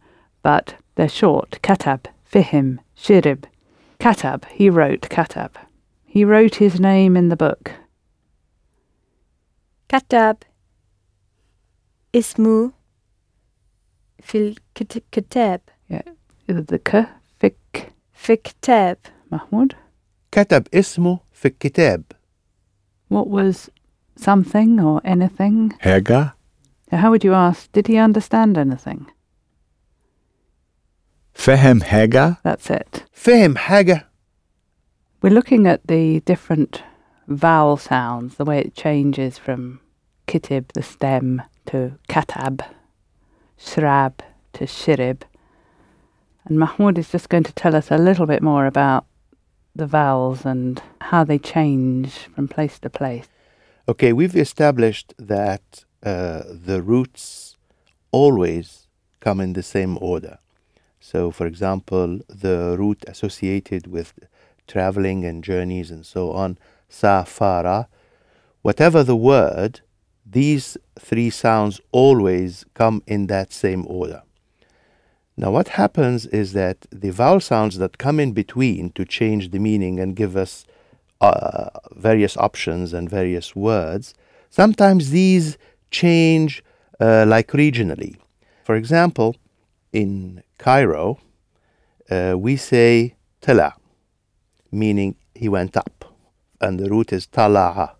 but 0.43 0.75
they're 0.97 1.09
short. 1.09 1.61
Katab, 1.63 2.07
fihim, 2.31 2.81
shirib. 2.97 3.45
Katab, 3.99 4.45
he 4.47 4.71
wrote 4.71 5.03
Katab. 5.03 5.53
He 6.05 6.25
wrote 6.25 6.57
his 6.57 6.79
name 6.79 7.17
in 7.17 7.29
the 7.29 7.37
book. 7.37 7.73
Katab 9.89 10.43
Ismu 12.13 12.73
fil 14.23 14.55
Kitab. 14.75 15.61
Yeah, 15.89 16.03
the 16.47 16.79
K, 16.79 17.07
fik. 17.39 17.93
Fiktab. 18.17 18.97
Mahmoud? 19.31 19.77
Katab 20.31 20.69
Ismu 20.71 21.21
fik 21.33 21.59
Kitab. 21.59 22.15
What 23.09 23.29
was 23.29 23.69
something 24.17 24.81
or 24.81 25.01
anything? 25.05 25.75
Hega. 25.83 26.33
How 26.91 27.11
would 27.11 27.25
you 27.25 27.35
ask, 27.35 27.71
did 27.73 27.87
he 27.89 27.99
understand 27.99 28.57
anything? 28.57 29.07
Fehem 31.35 31.83
Haga? 31.83 32.39
That's 32.43 32.71
it. 32.71 33.05
Fehem 33.15 33.57
Haga. 33.57 34.07
We're 35.21 35.33
looking 35.33 35.67
at 35.67 35.87
the 35.87 36.21
different 36.21 36.83
vowel 37.29 37.77
sounds, 37.77 38.37
the 38.37 38.45
way 38.45 38.59
it 38.59 38.75
changes 38.75 39.39
from 39.39 39.81
kitib, 40.27 40.73
the 40.73 40.83
stem, 40.83 41.43
to 41.67 41.99
katab, 42.09 42.65
shrab, 43.59 44.21
to 44.55 44.65
shirib. 44.65 45.23
And 46.45 46.59
Mahmoud 46.59 46.99
is 46.99 47.11
just 47.11 47.29
going 47.29 47.45
to 47.45 47.53
tell 47.53 47.75
us 47.75 47.91
a 47.91 47.97
little 47.97 48.27
bit 48.27 48.43
more 48.43 48.67
about 48.67 49.07
the 49.75 49.87
vowels 49.87 50.45
and 50.45 50.83
how 51.01 51.25
they 51.25 51.39
change 51.39 52.13
from 52.35 52.49
place 52.49 52.79
to 52.81 52.91
place. 52.91 53.29
Okay, 53.89 54.13
we've 54.13 54.37
established 54.37 55.15
that 55.19 55.85
uh, 56.03 56.43
the 56.47 56.83
roots 56.83 57.57
always 58.13 58.89
come 59.21 59.41
in 59.41 59.55
the 59.55 59.63
same 59.63 59.99
order. 60.01 60.39
So, 61.07 61.31
for 61.31 61.47
example, 61.47 62.21
the 62.31 62.77
root 62.79 63.05
associated 63.07 63.87
with 63.87 64.15
traveling 64.67 65.23
and 65.27 65.45
journeys 65.45 65.91
and 65.91 66.05
so 66.07 66.33
on, 66.33 66.57
safara, 66.91 67.89
whatever 68.63 69.05
the 69.05 69.15
word, 69.15 69.83
these 70.25 70.79
three 70.99 71.29
sounds 71.29 71.79
always 71.93 72.65
come 72.73 73.03
in 73.07 73.27
that 73.27 73.53
same 73.53 73.85
order. 73.87 74.23
Now, 75.37 75.51
what 75.51 75.69
happens 75.69 76.25
is 76.25 76.55
that 76.55 76.87
the 76.91 77.11
vowel 77.11 77.41
sounds 77.41 77.77
that 77.77 77.99
come 77.99 78.19
in 78.19 78.33
between 78.33 78.89
to 78.93 79.05
change 79.05 79.51
the 79.51 79.59
meaning 79.59 80.01
and 80.01 80.17
give 80.17 80.39
us 80.39 80.65
uh, 81.21 81.69
various 81.93 82.35
options 82.39 82.95
and 82.95 83.11
various 83.11 83.55
words, 83.55 84.15
sometimes 84.49 85.11
these 85.11 85.59
change 85.91 86.65
uh, 86.99 87.27
like 87.29 87.49
regionally. 87.49 88.17
For 88.65 88.75
example, 88.75 89.37
in 89.93 90.43
Cairo, 90.59 91.19
uh, 92.11 92.35
we 92.37 92.57
say 92.57 93.17
tala, 93.41 93.75
meaning 94.71 95.17
he 95.35 95.49
went 95.49 95.77
up, 95.77 96.05
and 96.61 96.79
the 96.79 96.89
root 96.89 97.13
is 97.13 97.27
tala'a. 97.27 97.95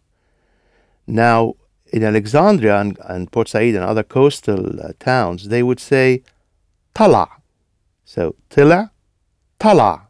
Now, 1.07 1.55
in 1.93 2.03
Alexandria 2.03 2.81
and, 2.81 2.99
and 3.05 3.31
Port 3.31 3.49
Said 3.49 3.75
and 3.75 3.85
other 3.85 4.03
coastal 4.03 4.81
uh, 4.81 4.93
towns, 4.99 5.49
they 5.49 5.63
would 5.63 5.81
say 5.81 6.23
tala. 6.95 7.29
So 8.05 8.35
tila, 8.51 8.91
tala. 9.59 10.09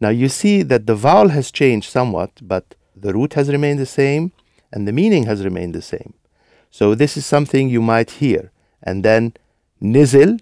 Now 0.00 0.08
you 0.08 0.28
see 0.28 0.62
that 0.62 0.86
the 0.86 0.96
vowel 0.96 1.28
has 1.28 1.50
changed 1.50 1.90
somewhat, 1.90 2.30
but 2.42 2.74
the 2.96 3.12
root 3.12 3.34
has 3.34 3.48
remained 3.48 3.78
the 3.78 3.86
same 3.86 4.32
and 4.72 4.88
the 4.88 4.92
meaning 4.92 5.26
has 5.26 5.44
remained 5.44 5.74
the 5.74 5.82
same. 5.82 6.14
So 6.70 6.94
this 6.94 7.16
is 7.16 7.26
something 7.26 7.68
you 7.68 7.82
might 7.82 8.12
hear. 8.12 8.50
And 8.82 9.04
then 9.04 9.34
nizil, 9.80 10.40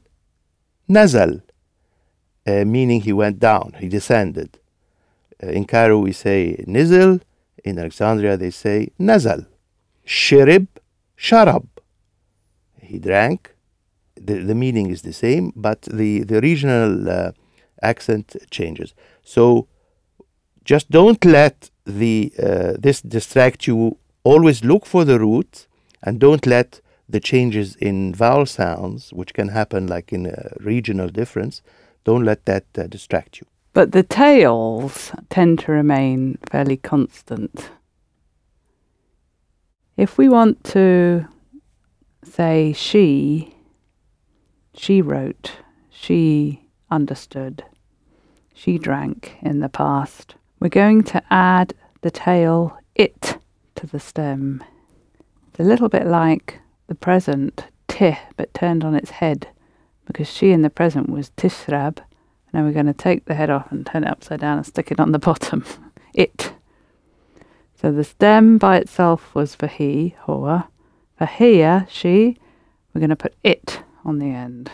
nazal, 0.90 1.42
uh, 2.46 2.64
meaning 2.64 3.00
he 3.00 3.12
went 3.12 3.38
down, 3.38 3.74
he 3.78 3.88
descended. 3.88 4.58
Uh, 5.42 5.48
in 5.48 5.64
Cairo 5.64 5.98
we 5.98 6.12
say 6.12 6.64
nizil, 6.66 7.20
in 7.64 7.78
Alexandria 7.78 8.36
they 8.36 8.50
say 8.50 8.90
nazal. 8.98 9.46
Shirib, 10.06 10.66
sharab. 11.16 11.66
He 12.80 12.98
drank. 12.98 13.54
The, 14.16 14.34
the 14.50 14.54
meaning 14.54 14.90
is 14.90 15.02
the 15.02 15.12
same, 15.12 15.52
but 15.56 15.82
the, 15.82 16.24
the 16.24 16.40
regional 16.40 17.08
uh, 17.08 17.32
accent 17.82 18.36
changes. 18.50 18.92
So 19.22 19.66
just 20.64 20.90
don't 20.90 21.24
let 21.24 21.70
the 21.86 22.32
uh, 22.38 22.72
this 22.78 23.00
distract 23.00 23.66
you. 23.66 23.96
Always 24.22 24.62
look 24.62 24.84
for 24.84 25.06
the 25.06 25.18
root 25.18 25.66
and 26.02 26.20
don't 26.20 26.46
let 26.46 26.82
the 27.12 27.20
changes 27.20 27.76
in 27.76 28.14
vowel 28.14 28.46
sounds, 28.46 29.12
which 29.12 29.34
can 29.34 29.48
happen 29.48 29.86
like 29.86 30.12
in 30.12 30.26
a 30.26 30.52
regional 30.60 31.08
difference, 31.08 31.62
don't 32.04 32.24
let 32.24 32.46
that 32.46 32.64
uh, 32.78 32.86
distract 32.86 33.40
you. 33.40 33.46
But 33.72 33.92
the 33.92 34.02
tails 34.02 35.12
tend 35.28 35.60
to 35.60 35.72
remain 35.72 36.38
fairly 36.50 36.76
constant. 36.76 37.70
If 39.96 40.18
we 40.18 40.28
want 40.28 40.64
to 40.64 41.26
say 42.24 42.72
she, 42.72 43.54
she 44.74 45.02
wrote, 45.02 45.52
she 45.90 46.64
understood, 46.90 47.64
she 48.54 48.78
drank 48.78 49.36
in 49.42 49.60
the 49.60 49.68
past, 49.68 50.34
we're 50.58 50.68
going 50.68 51.02
to 51.04 51.22
add 51.30 51.74
the 52.00 52.10
tail 52.10 52.78
it 52.94 53.38
to 53.76 53.86
the 53.86 54.00
stem. 54.00 54.64
It's 55.48 55.60
a 55.60 55.64
little 55.64 55.88
bit 55.88 56.06
like 56.06 56.60
the 56.90 56.94
present 56.96 57.66
Tih, 57.86 58.18
but 58.36 58.52
turned 58.52 58.84
on 58.84 58.96
its 58.96 59.10
head, 59.10 59.46
because 60.06 60.28
she 60.28 60.50
in 60.50 60.62
the 60.62 60.68
present 60.68 61.08
was 61.08 61.30
Tishrab. 61.30 61.98
Now 62.52 62.64
we're 62.64 62.72
going 62.72 62.86
to 62.86 62.92
take 62.92 63.26
the 63.26 63.36
head 63.36 63.48
off 63.48 63.70
and 63.70 63.86
turn 63.86 64.02
it 64.02 64.10
upside 64.10 64.40
down 64.40 64.58
and 64.58 64.66
stick 64.66 64.90
it 64.90 64.98
on 64.98 65.12
the 65.12 65.18
bottom. 65.30 65.64
it. 66.12 66.52
So 67.80 67.92
the 67.92 68.02
stem 68.02 68.58
by 68.58 68.76
itself 68.78 69.32
was 69.36 69.54
for 69.54 69.68
he, 69.68 70.16
Hoa. 70.22 70.68
For 71.16 71.26
here, 71.26 71.86
she, 71.88 72.36
we're 72.92 72.98
going 72.98 73.10
to 73.10 73.16
put 73.16 73.36
it 73.44 73.84
on 74.04 74.18
the 74.18 74.32
end 74.32 74.72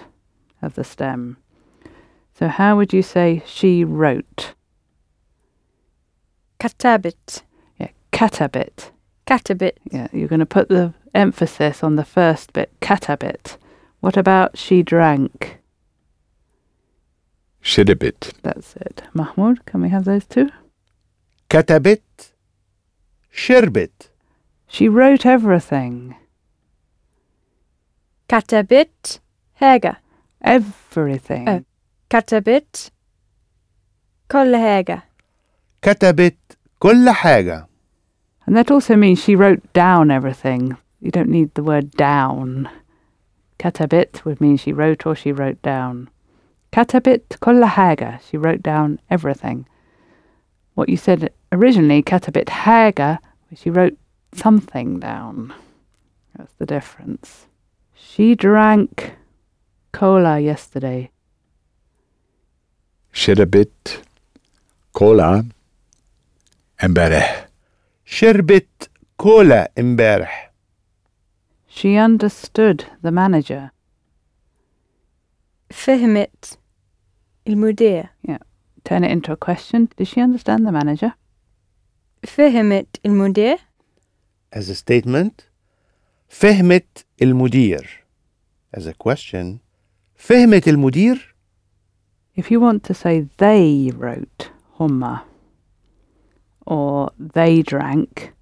of 0.62 0.74
the 0.74 0.84
stem. 0.84 1.36
So 2.32 2.48
how 2.48 2.78
would 2.78 2.94
you 2.94 3.02
say 3.02 3.42
she 3.44 3.84
wrote? 3.84 4.54
Katabit. 6.58 7.42
Yeah, 7.78 7.90
katabit. 8.10 8.90
Katabit. 9.26 9.72
Yeah, 9.90 10.08
you're 10.14 10.28
going 10.28 10.40
to 10.40 10.46
put 10.46 10.70
the 10.70 10.94
emphasis 11.15 11.83
on 11.83 11.95
the 11.95 12.05
first 12.05 12.53
bit, 12.53 12.69
katabit. 12.81 13.57
What 13.99 14.17
about 14.17 14.57
she 14.57 14.81
drank? 14.83 15.57
Shiribit. 17.63 18.33
That's 18.41 18.75
it. 18.75 19.03
Mahmoud, 19.13 19.65
can 19.65 19.81
we 19.81 19.89
have 19.89 20.05
those 20.05 20.25
two? 20.25 20.49
كتبت 21.49 22.33
شربت 23.31 24.09
She 24.67 24.87
wrote 24.87 25.25
everything. 25.25 26.15
كتبت 28.29 29.19
حاجة 29.55 29.97
Everything. 30.45 31.47
Oh. 31.49 31.63
كتبت 32.09 32.91
كل 34.31 34.55
حاجة 34.55 35.03
كتبت 35.81 36.37
كل 36.79 37.09
حاجة 37.09 37.67
And 38.47 38.55
that 38.57 38.71
also 38.71 38.95
means 38.95 39.19
she 39.23 39.35
wrote 39.35 39.61
down 39.73 40.09
everything. 40.09 40.75
You 40.99 41.11
don't 41.11 41.29
need 41.29 41.53
the 41.53 41.63
word 41.63 41.91
down. 41.91 42.69
Katabit 43.59 44.25
would 44.25 44.41
mean 44.41 44.57
she 44.57 44.73
wrote 44.73 45.05
or 45.05 45.15
she 45.15 45.31
wrote 45.31 45.61
down. 45.61 46.09
Katabit 46.71 47.39
kulla 47.39 47.67
haga. 47.67 48.19
She 48.27 48.37
wrote 48.37 48.61
down 48.61 48.99
everything. 49.09 49.67
What 50.75 50.89
you 50.89 50.97
said 50.97 51.31
originally, 51.51 52.01
katabit 52.01 52.49
haga, 52.49 53.19
she 53.55 53.69
wrote 53.69 53.97
something 54.33 54.99
down. 54.99 55.53
That's 56.37 56.53
the 56.57 56.65
difference. 56.65 57.47
She 57.93 58.35
drank 58.35 59.13
cola 59.91 60.39
yesterday. 60.39 61.11
Shiribit. 63.13 64.03
Cola. 64.93 65.45
امبارح. 66.83 67.47
شربت 68.05 68.89
كولا 69.17 69.71
امبارح 69.79 70.44
She 71.75 71.95
understood 71.97 72.85
the 73.01 73.11
manager. 73.11 73.71
فهمت 75.69 76.57
المدير 77.47 78.09
Turn 78.83 79.03
it 79.03 79.11
into 79.11 79.31
a 79.31 79.37
question. 79.37 79.89
Did 79.95 80.07
she 80.07 80.21
understand 80.21 80.65
the 80.65 80.71
manager? 80.71 81.13
فهمت 82.23 82.99
المدير 83.05 83.57
as 84.53 84.69
a 84.69 84.75
statement 84.75 85.47
فهمت 86.29 87.05
المدير 87.21 88.03
as 88.77 88.85
a 88.85 88.93
question 88.93 89.59
فهمت 90.15 90.67
المدير 90.67 91.35
If 92.35 92.49
you 92.51 92.59
want 92.59 92.83
to 92.83 92.93
say 92.93 93.27
they 93.37 93.91
wrote 93.93 94.51
humma 94.77 95.23
or 96.65 97.11
they 97.19 97.61
drank, 97.61 98.33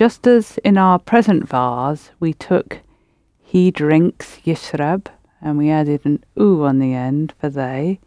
just 0.00 0.26
as 0.26 0.56
in 0.64 0.78
our 0.78 0.98
present 0.98 1.46
vase 1.46 2.10
we 2.18 2.32
took 2.32 2.78
he 3.42 3.70
drinks 3.70 4.38
yishrab 4.46 5.08
and 5.42 5.58
we 5.58 5.68
added 5.68 6.00
an 6.06 6.24
u 6.36 6.64
on 6.64 6.78
the 6.78 6.94
end 6.94 7.34
for 7.38 7.50
they, 7.50 8.00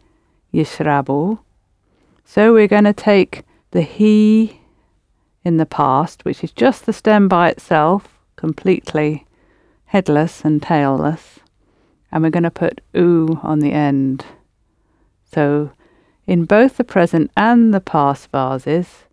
yishrabu. 0.52 1.38
So 2.24 2.52
we're 2.52 2.66
going 2.66 2.90
to 2.92 2.92
take 2.92 3.44
the 3.70 3.82
he 3.82 4.58
in 5.44 5.56
the 5.58 5.66
past, 5.66 6.24
which 6.24 6.42
is 6.42 6.50
just 6.50 6.84
the 6.84 6.92
stem 6.92 7.28
by 7.28 7.50
itself, 7.50 8.18
completely 8.34 9.24
headless 9.84 10.44
and 10.44 10.60
tailless, 10.60 11.38
and 12.10 12.24
we're 12.24 12.30
going 12.30 12.42
to 12.42 12.50
put 12.50 12.80
u 12.92 13.38
on 13.40 13.60
the 13.60 13.70
end. 13.70 14.24
So, 15.32 15.70
in 16.26 16.44
both 16.44 16.76
the 16.76 16.82
present 16.82 17.30
and 17.36 17.72
the 17.72 17.86
past 17.94 18.32
vases, 18.32 19.04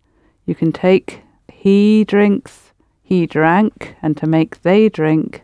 you 0.46 0.56
can 0.56 0.72
take 0.72 1.22
he 1.52 2.02
drinks, 2.02 2.71
he 3.12 3.26
drank, 3.26 3.94
and 4.00 4.16
to 4.16 4.26
make 4.26 4.62
they 4.62 4.88
drink, 4.88 5.42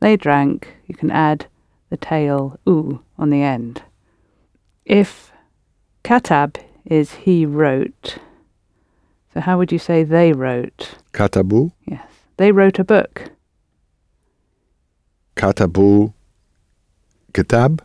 they 0.00 0.16
drank, 0.16 0.74
you 0.88 0.96
can 0.96 1.12
add 1.12 1.46
the 1.88 1.96
tail 1.96 2.58
oo 2.68 3.04
on 3.16 3.30
the 3.30 3.40
end. 3.40 3.82
If 4.84 5.30
katab 6.02 6.56
is 6.84 7.12
he 7.12 7.46
wrote, 7.46 8.18
so 9.32 9.38
how 9.38 9.58
would 9.58 9.70
you 9.70 9.78
say 9.78 10.02
they 10.02 10.32
wrote? 10.32 10.96
Katabu? 11.12 11.70
Yes. 11.86 12.02
They 12.36 12.50
wrote 12.50 12.80
a 12.80 12.84
book. 12.84 13.30
Katabu 15.36 16.14
kitab? 17.32 17.80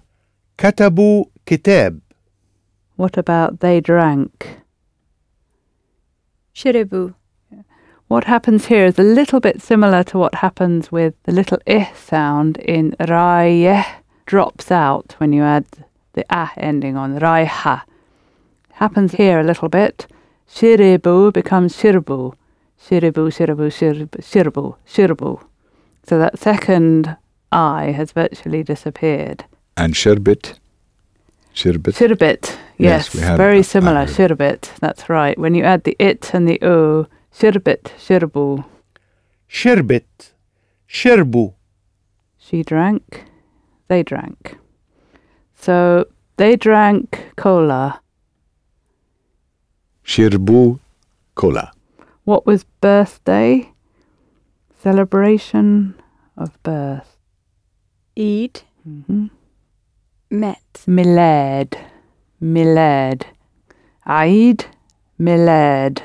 Katabu 0.58 1.30
kitab. 1.46 2.02
What 2.96 3.16
about 3.16 3.60
they 3.60 3.80
drank? 3.80 4.62
Shiribu. 6.56 7.14
What 8.10 8.24
happens 8.24 8.66
here 8.66 8.86
is 8.86 8.97
a 8.97 9.03
little 9.03 9.39
bit 9.39 9.62
similar 9.62 10.03
to 10.05 10.18
what 10.18 10.34
happens 10.34 10.91
with 10.91 11.14
the 11.26 11.32
little 11.32 11.60
ih 11.68 11.93
sound 11.93 12.57
in 12.57 12.95
rayeh 12.99 13.86
drops 14.26 14.72
out 14.72 15.14
when 15.20 15.32
you 15.32 15.43
add 15.43 15.68
the 16.14 16.26
ah 16.28 16.51
ending 16.57 16.97
on 16.97 17.20
raiha. 17.20 17.84
Happens 18.72 19.12
here 19.12 19.39
a 19.39 19.43
little 19.43 19.70
bit. 19.70 20.07
Shiribu 20.51 21.32
becomes 21.32 21.78
shirbu. 21.78 22.34
Shiribu, 22.84 23.30
shiribu, 23.38 23.70
shirbu, 23.78 24.18
shirbu, 24.32 24.76
shirbu. 24.88 25.43
So 26.01 26.18
that 26.18 26.39
second 26.39 27.16
I 27.51 27.91
has 27.91 28.12
virtually 28.12 28.64
disappeared. 28.64 29.45
And 29.78 29.93
sherbet. 29.93 30.57
Sherbet. 31.53 31.93
Shirbit, 31.93 32.57
Yes, 32.80 33.14
yes, 33.14 33.38
very 33.38 33.62
similar. 33.62 34.07
Shirbit, 34.07 34.62
that's 34.80 35.10
right. 35.10 35.38
When 35.38 35.53
you 35.53 35.64
add 35.64 35.84
the 35.84 35.95
it 35.99 36.34
and 36.34 36.47
the 36.47 36.60
o, 36.64 37.05
shirbit, 37.33 37.93
shirbu. 37.99 38.65
شربت 39.49 40.35
شربوا 40.89 41.51
She 42.39 42.62
drank, 42.62 43.25
they 43.89 44.03
drank. 44.03 44.59
So 45.55 46.07
they 46.37 46.57
drank 46.57 47.33
cola. 47.37 48.01
Shirbu. 50.05 50.79
Cola. 51.35 51.73
What 52.25 52.47
was 52.47 52.65
birthday? 52.81 53.73
Celebration 54.83 55.95
of 56.37 56.62
birth. 56.62 57.17
عيد 58.19 58.59
hmm 58.85 59.27
مات 60.31 60.85
Milad. 60.87 61.77
Milad. 62.43 63.25
Eid. 64.07 64.67
Milad. 65.19 66.03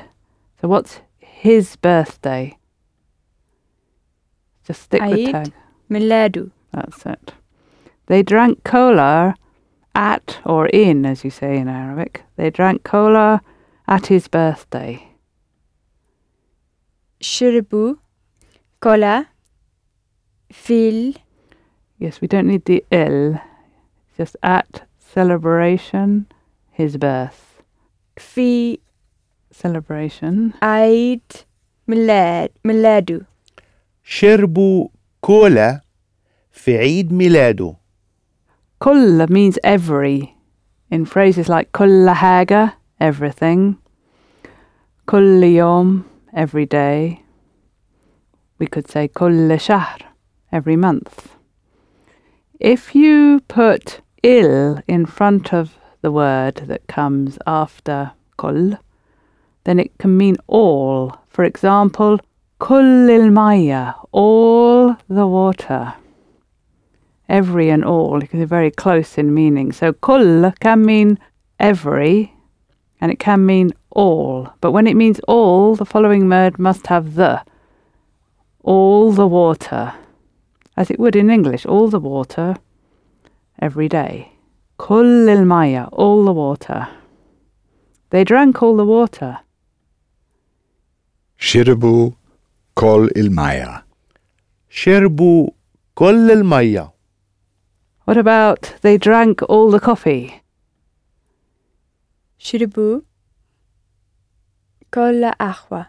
So 0.60 0.68
what's 0.68 1.00
his 1.35 1.75
birthday. 1.75 2.57
Just 4.65 4.83
stick 4.83 5.01
Eid 5.01 5.11
with 5.11 5.31
tag. 5.31 5.53
Miladu. 5.89 6.51
That's 6.71 7.05
it. 7.05 7.33
They 8.07 8.23
drank 8.23 8.63
cola 8.63 9.35
at 9.93 10.39
or 10.45 10.67
in, 10.67 11.05
as 11.05 11.23
you 11.23 11.29
say 11.29 11.57
in 11.57 11.67
Arabic. 11.67 12.23
They 12.37 12.49
drank 12.49 12.83
cola 12.83 13.41
at 13.87 14.07
his 14.07 14.27
birthday. 14.27 15.09
Shirbu 17.21 17.97
cola 18.79 19.27
fil. 20.51 21.13
Yes, 21.99 22.21
we 22.21 22.27
don't 22.27 22.47
need 22.47 22.65
the 22.65 22.83
il. 22.91 23.41
Just 24.17 24.37
at 24.41 24.87
celebration 24.97 26.27
his 26.71 26.97
birth. 26.97 27.61
Fi 28.17 28.79
Celebration. 29.54 30.52
عيد 30.62 31.22
ميلاد 31.88 32.50
ميلاده 32.64 33.26
شربوا 34.04 34.88
كولا 35.20 35.80
في 36.52 36.78
عيد 36.78 37.12
ميلاده 37.12 37.74
Kulla 38.80 39.26
means 39.26 39.58
every. 39.62 40.34
In 40.90 41.04
phrases 41.04 41.48
like 41.48 41.70
kulla 41.72 42.14
haga, 42.14 42.76
everything. 42.98 43.76
Kulli 45.06 45.54
yom, 45.56 46.06
every 46.34 46.64
day. 46.64 47.20
we 48.60 48.66
could 48.66 48.88
say 48.88 49.08
كل 49.08 49.60
شهر, 49.60 49.98
every 50.52 50.76
month. 50.76 51.34
If 52.60 52.94
you 52.94 53.40
put 53.48 54.02
il 54.22 54.82
in 54.86 55.06
front 55.06 55.52
of 55.52 55.78
the 56.02 56.12
word 56.12 56.56
that 56.66 56.86
comes 56.86 57.38
after 57.46 58.12
كل, 58.36 58.76
then 59.65 59.79
it 59.79 59.97
can 59.97 60.15
mean 60.15 60.37
all. 60.47 61.17
For 61.27 61.43
example, 61.43 62.19
kullil 62.61 63.31
maya, 63.31 63.93
all 64.11 64.95
the 65.09 65.27
water. 65.27 65.93
Every 67.27 67.69
and 67.69 67.83
all, 67.83 68.19
because 68.19 68.37
they're 68.37 68.47
very 68.47 68.71
close 68.71 69.17
in 69.17 69.33
meaning. 69.33 69.71
So 69.71 69.93
kull 69.93 70.51
can 70.59 70.85
mean 70.85 71.19
every, 71.59 72.33
and 73.01 73.11
it 73.11 73.19
can 73.19 73.45
mean 73.45 73.73
all. 73.89 74.53
But 74.61 74.71
when 74.71 74.87
it 74.87 74.95
means 74.95 75.19
all, 75.27 75.75
the 75.75 75.85
following 75.85 76.29
word 76.29 76.59
must 76.59 76.87
have 76.87 77.15
the. 77.15 77.43
All 78.63 79.11
the 79.11 79.27
water, 79.27 79.93
as 80.77 80.89
it 80.89 80.99
would 80.99 81.15
in 81.15 81.29
English, 81.29 81.65
all 81.65 81.87
the 81.87 81.99
water, 81.99 82.57
every 83.59 83.89
day. 83.89 84.31
Kullil 84.77 85.45
maya, 85.45 85.85
all 85.91 86.23
the 86.25 86.33
water. 86.33 86.87
They 88.11 88.23
drank 88.23 88.61
all 88.61 88.75
the 88.75 88.85
water. 88.85 89.39
شربوا 91.38 92.10
كل 92.74 93.10
المياه 93.16 93.82
شربوا 94.70 95.50
كل 95.94 96.30
المية 96.30 96.92
What 98.10 98.16
about 98.16 98.62
they 98.82 98.96
drank 98.98 99.42
all 99.48 99.70
the 99.70 99.80
coffee? 99.80 100.32
شربوا 102.38 103.00
كل 104.94 105.30
قهوة 105.40 105.86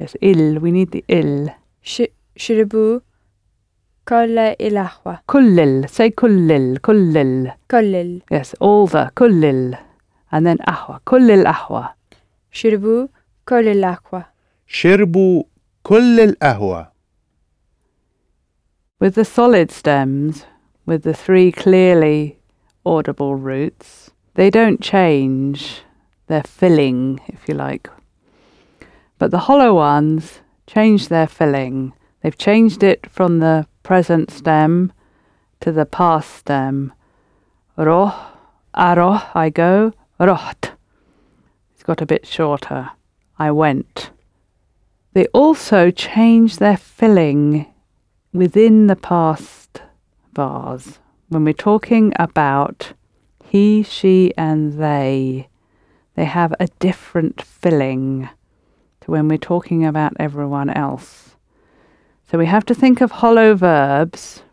Yes, 0.00 0.16
il, 0.20 0.58
we 0.58 0.70
need 0.72 0.90
the 0.90 1.04
il. 1.08 1.50
ش... 1.82 2.02
شربوا 2.36 3.00
كل 4.08 4.38
القهوة 4.38 5.18
كلل, 5.26 5.86
say 5.88 6.02
كلل, 6.14 6.76
كلل. 6.76 7.52
كل 7.70 7.94
ال... 7.94 8.22
Yes, 8.34 8.48
all 8.60 8.86
the, 8.92 9.10
كلل. 9.14 9.76
And 10.32 10.46
then 10.46 10.58
ahwa, 10.70 10.98
كل 11.04 11.30
الأحوى. 11.30 11.88
شربوا 12.52 13.06
كل 13.48 13.68
القهوة 13.68 14.24
شربوا 14.66 15.44
كل 15.82 16.20
القهوة 16.20 16.92
With 19.00 19.14
the 19.16 19.24
solid 19.24 19.70
stems, 19.72 20.46
with 20.86 21.02
the 21.02 21.14
three 21.14 21.50
clearly 21.50 22.38
audible 22.86 23.34
roots, 23.34 24.12
they 24.34 24.48
don't 24.48 24.80
change 24.80 25.82
their 26.28 26.44
filling, 26.44 27.20
if 27.26 27.48
you 27.48 27.54
like. 27.54 27.90
But 29.18 29.30
the 29.30 29.40
hollow 29.40 29.74
ones 29.74 30.40
change 30.66 31.08
their 31.08 31.26
filling. 31.26 31.92
They've 32.22 32.38
changed 32.38 32.82
it 32.82 33.10
from 33.10 33.40
the 33.40 33.66
present 33.82 34.30
stem 34.30 34.92
to 35.60 35.72
the 35.72 35.86
past 35.86 36.30
stem. 36.36 36.92
Roh, 37.76 38.14
aroh, 38.74 39.22
I 39.34 39.50
go, 39.50 39.92
roht. 40.20 40.72
It's 41.74 41.82
got 41.82 42.00
a 42.00 42.06
bit 42.06 42.26
shorter. 42.26 42.90
I 43.38 43.50
went. 43.50 44.10
They 45.17 45.25
also 45.33 45.89
change 45.89 46.57
their 46.57 46.77
filling 46.77 47.65
within 48.33 48.85
the 48.85 48.95
past 48.95 49.81
bars 50.31 50.99
when 51.29 51.43
we're 51.43 51.53
talking 51.53 52.13
about 52.19 52.93
he, 53.43 53.81
she, 53.81 54.31
and 54.37 54.73
they. 54.73 55.47
They 56.13 56.25
have 56.25 56.53
a 56.59 56.67
different 56.77 57.41
filling 57.41 58.29
to 59.01 59.09
when 59.09 59.27
we're 59.27 59.39
talking 59.39 59.83
about 59.83 60.13
everyone 60.19 60.69
else. 60.69 61.35
So 62.29 62.37
we 62.37 62.45
have 62.45 62.65
to 62.65 62.75
think 62.75 63.01
of 63.01 63.09
hollow 63.09 63.55
verbs 63.55 64.43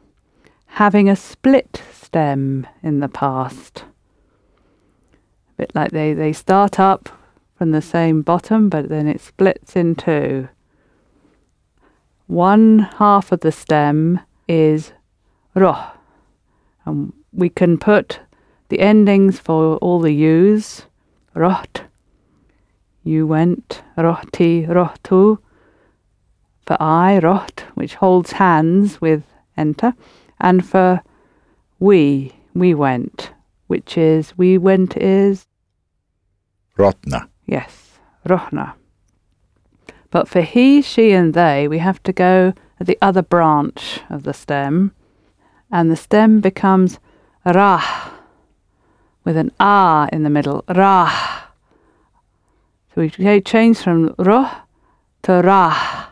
having 0.81 1.11
a 1.11 1.15
split 1.17 1.83
stem 1.93 2.67
in 2.83 3.01
the 3.01 3.09
past. 3.11 3.85
A 5.13 5.57
bit 5.59 5.75
like 5.75 5.91
they, 5.91 6.15
they 6.15 6.33
start 6.33 6.81
up 6.81 7.11
from 7.59 7.73
the 7.73 7.83
same 7.83 8.23
bottom, 8.23 8.71
but 8.71 8.89
then 8.89 9.07
it 9.07 9.21
splits 9.21 9.77
in 9.77 9.95
two 9.95 10.49
one 12.27 12.81
half 12.99 13.33
of 13.33 13.41
the 13.41 13.53
stem 13.53 14.21
is 14.49 14.93
roh. 15.55 15.85
And 16.85 17.13
we 17.33 17.49
can 17.49 17.79
put 17.79 18.21
the 18.69 18.81
endings 18.81 19.39
for 19.39 19.77
all 19.77 20.01
the 20.01 20.13
U's, 20.13 20.87
Rot. 21.35 21.83
you 23.03 23.27
went, 23.27 23.83
rohti, 23.99 24.67
rohtu, 24.67 25.39
for 26.67 26.77
I, 26.81 27.19
Rot, 27.19 27.65
which 27.75 27.97
holds 27.97 28.33
hands 28.33 29.01
with 29.01 29.25
enter, 29.57 29.95
and 30.41 30.65
for 30.65 31.03
we, 31.79 32.33
we 32.55 32.73
went, 32.73 33.33
which 33.67 33.99
is, 33.99 34.37
we 34.39 34.57
went 34.59 34.97
is? 34.97 35.47
Rotna. 36.79 37.29
Yes, 37.47 37.99
rohna. 38.27 38.75
But 40.15 40.29
for 40.29 40.43
he, 40.43 40.81
she, 40.81 41.11
and 41.11 41.35
they, 41.35 41.67
we 41.67 41.79
have 41.79 42.01
to 42.05 42.13
go 42.13 42.55
at 42.79 42.87
the 42.87 42.97
other 43.03 43.21
branch 43.21 43.99
of 44.09 44.23
the 44.23 44.33
stem, 44.33 44.93
and 45.73 45.91
the 45.91 45.97
stem 45.97 46.41
becomes 46.41 47.01
rah, 47.45 48.13
with 49.25 49.37
an 49.37 49.51
ah 49.59 50.09
in 50.13 50.23
the 50.23 50.31
middle, 50.31 50.63
rah. 50.69 51.49
So 52.95 53.09
we 53.19 53.41
change 53.41 53.79
from 53.79 54.15
roh 54.17 54.49
to 55.23 55.43
rah. 55.43 56.11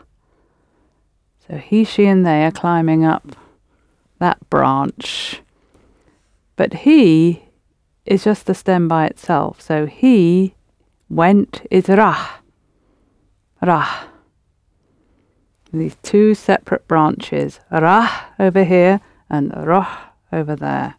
So 1.47 1.55
he, 1.55 1.85
she, 1.85 2.05
and 2.05 2.25
they 2.25 2.43
are 2.43 2.51
climbing 2.51 3.05
up 3.05 3.37
that 4.19 4.49
branch. 4.49 5.41
But 6.57 6.73
he 6.73 7.45
is 8.05 8.25
just 8.25 8.47
the 8.47 8.53
stem 8.53 8.89
by 8.89 9.05
itself. 9.05 9.61
So 9.61 9.85
he 9.85 10.55
went 11.07 11.65
is 11.71 11.87
rah. 11.87 12.42
Rah. 13.65 14.07
These 15.71 15.95
two 16.03 16.35
separate 16.35 16.87
branches, 16.87 17.59
Rah 17.71 18.25
over 18.37 18.63
here 18.63 18.99
and 19.29 19.51
Roh 19.55 19.87
over 20.31 20.55
there. 20.55 20.95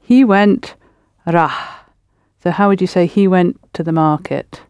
He 0.00 0.24
went 0.24 0.76
Rah. 1.26 1.80
So 2.42 2.50
how 2.50 2.68
would 2.68 2.80
you 2.80 2.86
say 2.86 3.06
he 3.06 3.26
went 3.26 3.58
to 3.72 3.82
the 3.82 3.92
market? 3.92 4.60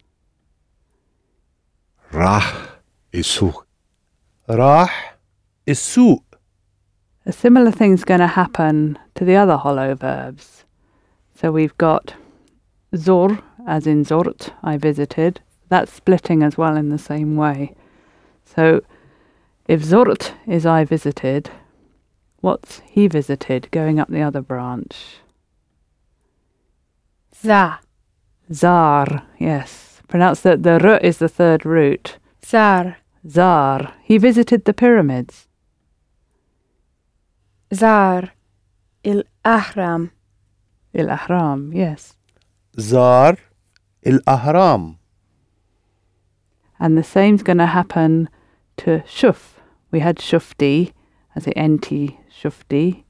Rah 2.11 2.69
isu. 3.13 3.53
Rah 4.47 4.89
isu. 5.67 6.21
A 7.25 7.31
similar 7.33 7.71
thing's 7.71 8.05
going 8.05 8.21
to 8.21 8.27
happen 8.27 8.97
to 9.15 9.25
the 9.25 9.35
other 9.35 9.57
hollow 9.57 9.95
verbs. 9.95 10.63
So 11.33 11.51
we've 11.51 11.77
got 11.77 12.13
zor, 12.95 13.39
as 13.67 13.85
in 13.85 14.05
zort, 14.05 14.51
I 14.63 14.77
visited, 14.77 15.41
that's 15.69 15.93
splitting 15.93 16.43
as 16.43 16.57
well 16.57 16.75
in 16.75 16.89
the 16.89 16.97
same 16.97 17.35
way. 17.35 17.75
So 18.45 18.81
if 19.67 19.81
Zort 19.81 20.33
is 20.47 20.65
I 20.65 20.83
visited, 20.85 21.49
what's 22.41 22.81
he 22.85 23.07
visited 23.07 23.69
going 23.71 23.99
up 23.99 24.09
the 24.09 24.21
other 24.21 24.41
branch? 24.41 25.17
Za. 27.35 27.79
Zar, 28.53 29.23
yes. 29.39 30.01
Pronounce 30.07 30.41
that 30.41 30.61
the 30.61 30.79
r 30.83 30.97
is 30.99 31.17
the 31.17 31.27
third 31.27 31.65
root. 31.65 32.17
Zar. 32.45 32.97
Zar. 33.27 33.93
He 34.03 34.19
visited 34.19 34.65
the 34.65 34.73
pyramids. 34.73 35.47
Zar. 37.73 38.33
Il 39.03 39.23
Ahram. 39.43 40.11
Il 40.93 41.07
Ahram, 41.07 41.73
yes. 41.73 42.15
Zar. 42.79 43.37
Il 44.03 44.19
Ahram. 44.27 44.97
And 46.85 46.95
the 46.95 47.03
same's 47.03 47.41
going 47.41 47.57
to 47.57 47.65
happen 47.65 48.29
to 48.77 48.99
shuf. 49.07 49.55
We 49.89 50.01
had 50.01 50.17
shufti 50.17 50.93
as 51.35 51.45
the 51.45 51.59
nt 51.59 51.89
shufti 52.29 53.03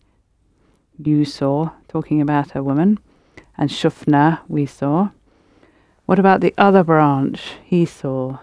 you 0.97 1.25
saw, 1.25 1.71
talking 1.89 2.21
about 2.21 2.55
a 2.55 2.63
woman, 2.63 2.99
and 3.57 3.69
shufna 3.69 4.39
we 4.47 4.65
saw. 4.65 5.09
What 6.05 6.19
about 6.19 6.39
the 6.39 6.53
other 6.57 6.85
branch 6.85 7.55
he 7.65 7.83
saw? 7.85 8.37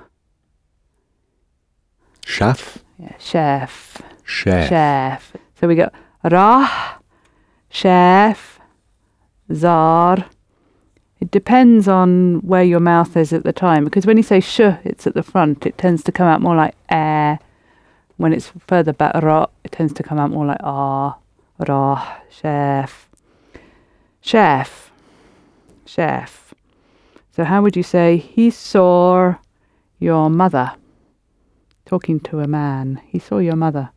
Chef. 2.27 2.85
Yeah, 2.99 3.17
chef. 3.19 4.03
Chef. 4.25 4.69
Chef. 4.69 5.33
So 5.59 5.67
we 5.67 5.77
got 5.77 5.95
rah, 6.31 6.99
chef, 7.71 8.61
zar, 9.51 10.27
it 11.23 11.31
depends 11.31 11.87
on 11.87 12.41
where 12.41 12.65
your 12.65 12.81
mouth 12.81 13.17
is 13.17 13.33
at 13.33 13.45
the 13.45 13.53
time, 13.53 13.85
because 13.85 14.07
when 14.07 14.17
you 14.17 14.25
say 14.25 14.41
sh, 14.41 14.59
it's 14.83 15.07
at 15.07 15.15
the 15.15 15.23
front. 15.23 15.65
It 15.65 15.79
tends 15.79 16.03
to 16.03 16.11
come 16.11 16.27
out 16.27 16.41
more 16.41 16.57
like 16.57 16.75
air. 16.89 17.39
When 18.17 18.33
it's 18.33 18.51
further 18.67 18.93
back, 18.93 19.15
ra, 19.23 19.47
it 19.63 19.71
tends 19.71 19.93
to 19.93 20.03
come 20.03 20.19
out 20.19 20.33
more 20.33 20.47
like 20.47 20.59
ah, 20.65 21.17
ra, 21.69 22.19
chef, 22.29 23.09
chef, 24.21 24.91
chef. 25.87 26.55
So 27.31 27.45
how 27.45 27.63
would 27.63 27.77
you 27.77 27.85
say 27.85 28.17
he 28.17 28.51
saw 28.51 29.37
your 30.01 30.29
mother? 30.29 30.73
Talking 31.87 32.19
to 32.19 32.41
a 32.41 32.49
man, 32.49 33.01
he 33.07 33.21
saw 33.21 33.39
your 33.39 33.55
mother. 33.55 33.91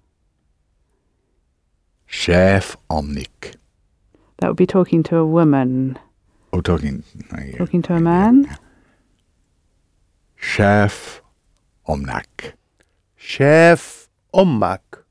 Chef 2.06 2.78
omnik. 2.88 3.56
That 4.38 4.50
would 4.50 4.58
be 4.58 4.68
talking 4.68 5.02
to 5.02 5.18
a 5.18 5.26
woman. 5.26 5.98
Oh, 6.56 6.62
talking. 6.62 7.04
Uh, 7.34 7.58
talking 7.58 7.82
to 7.82 7.96
a 7.96 8.00
man. 8.00 8.58
Chef 10.38 11.22
Omnak. 11.86 12.54
Chef 13.18 14.08
Omnak. 14.34 15.04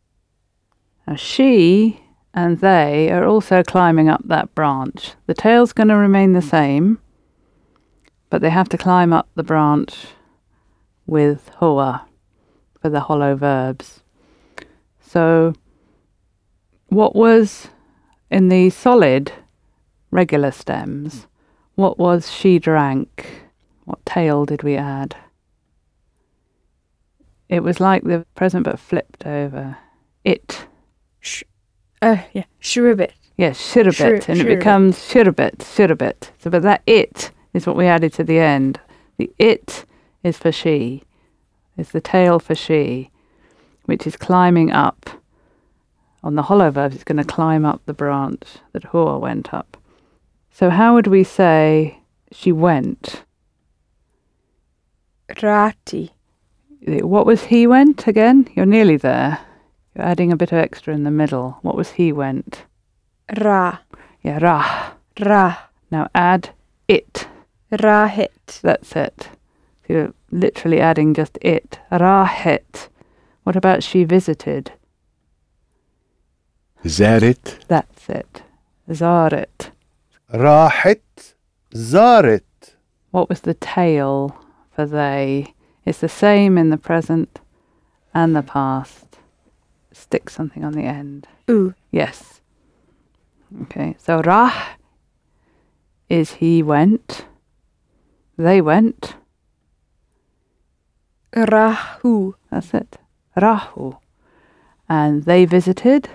Now 1.07 1.17
she 1.17 2.01
and 2.33 2.61
they 2.61 3.11
are 3.11 3.27
also 3.27 3.63
climbing 3.63 4.09
up 4.09 4.23
that 4.25 4.55
branch. 4.55 5.17
The 5.27 5.35
tail's 5.35 5.75
going 5.75 5.89
to 5.89 5.97
remain 5.97 6.33
the 6.33 6.41
same, 6.41 6.99
but 8.31 8.41
they 8.41 8.49
have 8.49 8.71
to 8.71 8.79
climb 8.79 9.13
up 9.13 9.29
the 9.35 9.43
branch 9.43 10.07
with 11.07 11.51
hoa 11.57 12.07
for 12.81 12.89
the 12.89 13.01
hollow 13.01 13.37
verbs. 13.37 14.03
So, 14.99 15.53
what 16.87 17.15
was 17.15 17.69
in 18.31 18.49
the 18.49 18.71
solid 18.71 19.31
regular 20.11 20.51
stems 20.51 21.27
what 21.75 21.99
was 21.99 22.31
she 22.31 22.59
drank? 22.59 23.27
What 23.85 24.05
tail 24.07 24.45
did 24.45 24.63
we 24.63 24.77
add? 24.77 25.17
It 27.49 27.63
was 27.63 27.81
like 27.81 28.05
the 28.05 28.25
present 28.35 28.65
but 28.65 28.79
flipped 28.79 29.27
over. 29.27 29.77
It. 30.25 30.67
Sh- 31.21 31.45
Uh, 32.01 32.19
yeah. 32.33 32.45
Shribbit. 32.61 33.11
Yes, 33.37 33.59
shirabit, 33.61 33.95
Shir- 34.25 34.33
and 34.33 34.41
it 34.41 34.47
becomes 34.47 34.97
shirabit, 34.99 35.57
shirabit. 35.59 36.31
So, 36.39 36.51
but 36.51 36.63
that 36.63 36.83
it 36.87 37.33
is 37.53 37.67
what 37.67 37.75
we 37.77 37.87
added 37.87 38.13
to 38.15 38.25
the 38.25 38.39
end. 38.39 38.79
The 39.17 39.29
it 39.39 39.85
is 40.23 40.39
for 40.39 40.53
she, 40.53 41.03
is 41.77 41.91
the 41.91 42.01
tail 42.01 42.39
for 42.39 42.55
she, 42.55 43.11
which 43.87 44.07
is 44.07 44.17
climbing 44.17 44.71
up. 44.71 45.11
On 46.23 46.37
the 46.37 46.43
hollow 46.43 46.71
verbs, 46.71 46.95
it's 46.95 47.05
going 47.05 47.19
to 47.19 47.25
climb 47.25 47.65
up 47.65 47.83
the 47.87 47.93
branch 47.93 48.45
that 48.73 48.85
Hua 48.85 49.19
went 49.19 49.53
up. 49.53 49.77
So 50.55 50.71
how 50.71 50.95
would 50.95 51.09
we 51.09 51.25
say 51.25 51.99
she 52.31 52.53
went? 52.53 53.25
Rati. 55.43 56.13
What 56.87 57.27
was 57.27 57.47
he 57.47 57.67
went 57.67 58.07
again? 58.07 58.49
You're 58.55 58.65
nearly 58.65 58.97
there. 58.97 59.41
You're 59.95 60.07
adding 60.07 60.31
a 60.31 60.37
bit 60.37 60.53
of 60.53 60.59
extra 60.59 60.95
in 60.95 61.03
the 61.03 61.11
middle. 61.11 61.59
What 61.63 61.75
was 61.75 61.91
he 61.91 62.13
went? 62.13 62.67
Ra. 63.37 63.79
Yeah, 64.23 64.39
ra. 64.39 64.93
Ra. 65.19 65.59
Now 65.91 66.09
add 66.15 66.51
it. 66.87 67.27
Rahit. 67.73 68.61
That's 68.63 68.95
it. 68.95 69.31
So 69.89 69.93
you're 69.93 70.15
literally 70.31 70.79
adding 70.79 71.15
just 71.15 71.37
it. 71.43 71.81
Rahit. 71.91 72.91
What 73.43 73.57
about 73.57 73.83
she 73.83 74.05
visited? 74.05 74.71
Zarit. 76.85 77.59
That's 77.67 78.09
it. 78.09 78.43
Zarit. 78.89 79.73
راحت 80.34 81.36
زارت. 81.72 82.44
What 83.12 83.30
was 83.30 83.42
the 83.42 83.56
tail 83.56 84.36
for 84.72 84.86
they? 84.86 85.54
It's 85.86 86.00
the 86.00 86.10
same 86.10 86.58
in 86.58 86.70
the 86.70 86.78
present 86.78 87.40
and 88.14 88.36
the 88.36 88.44
past. 88.44 89.18
Stick 89.92 90.30
something 90.30 90.64
on 90.64 90.74
the 90.74 90.84
end. 90.84 91.28
U. 91.48 91.74
Yes. 91.92 92.42
Okay, 93.64 93.96
so 93.98 94.22
Rah 94.22 94.76
is 96.08 96.34
he 96.34 96.62
went. 96.62 97.26
They 98.38 98.62
went. 98.62 99.16
Rahu. 101.36 102.36
That's 102.52 102.74
it. 102.74 102.98
Rahu. 103.36 103.98
And 104.88 105.24
they 105.24 105.46
visited. 105.46 106.10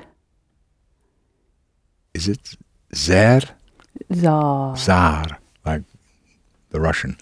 Is 2.15 2.29
it 2.29 2.57
زار? 2.93 3.51
Zar. 4.14 4.76
Zar, 4.78 5.26
like 5.66 5.84
the 6.70 6.80
Russian. 6.80 7.18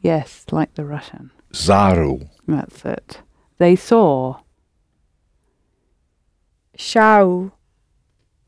Yes, 0.00 0.44
like 0.50 0.74
the 0.74 0.84
Russian. 0.84 1.30
Zaru. 1.52 2.28
That's 2.48 2.84
it. 2.84 3.20
They 3.58 3.76
saw. 3.76 4.40
Shau. 6.76 7.52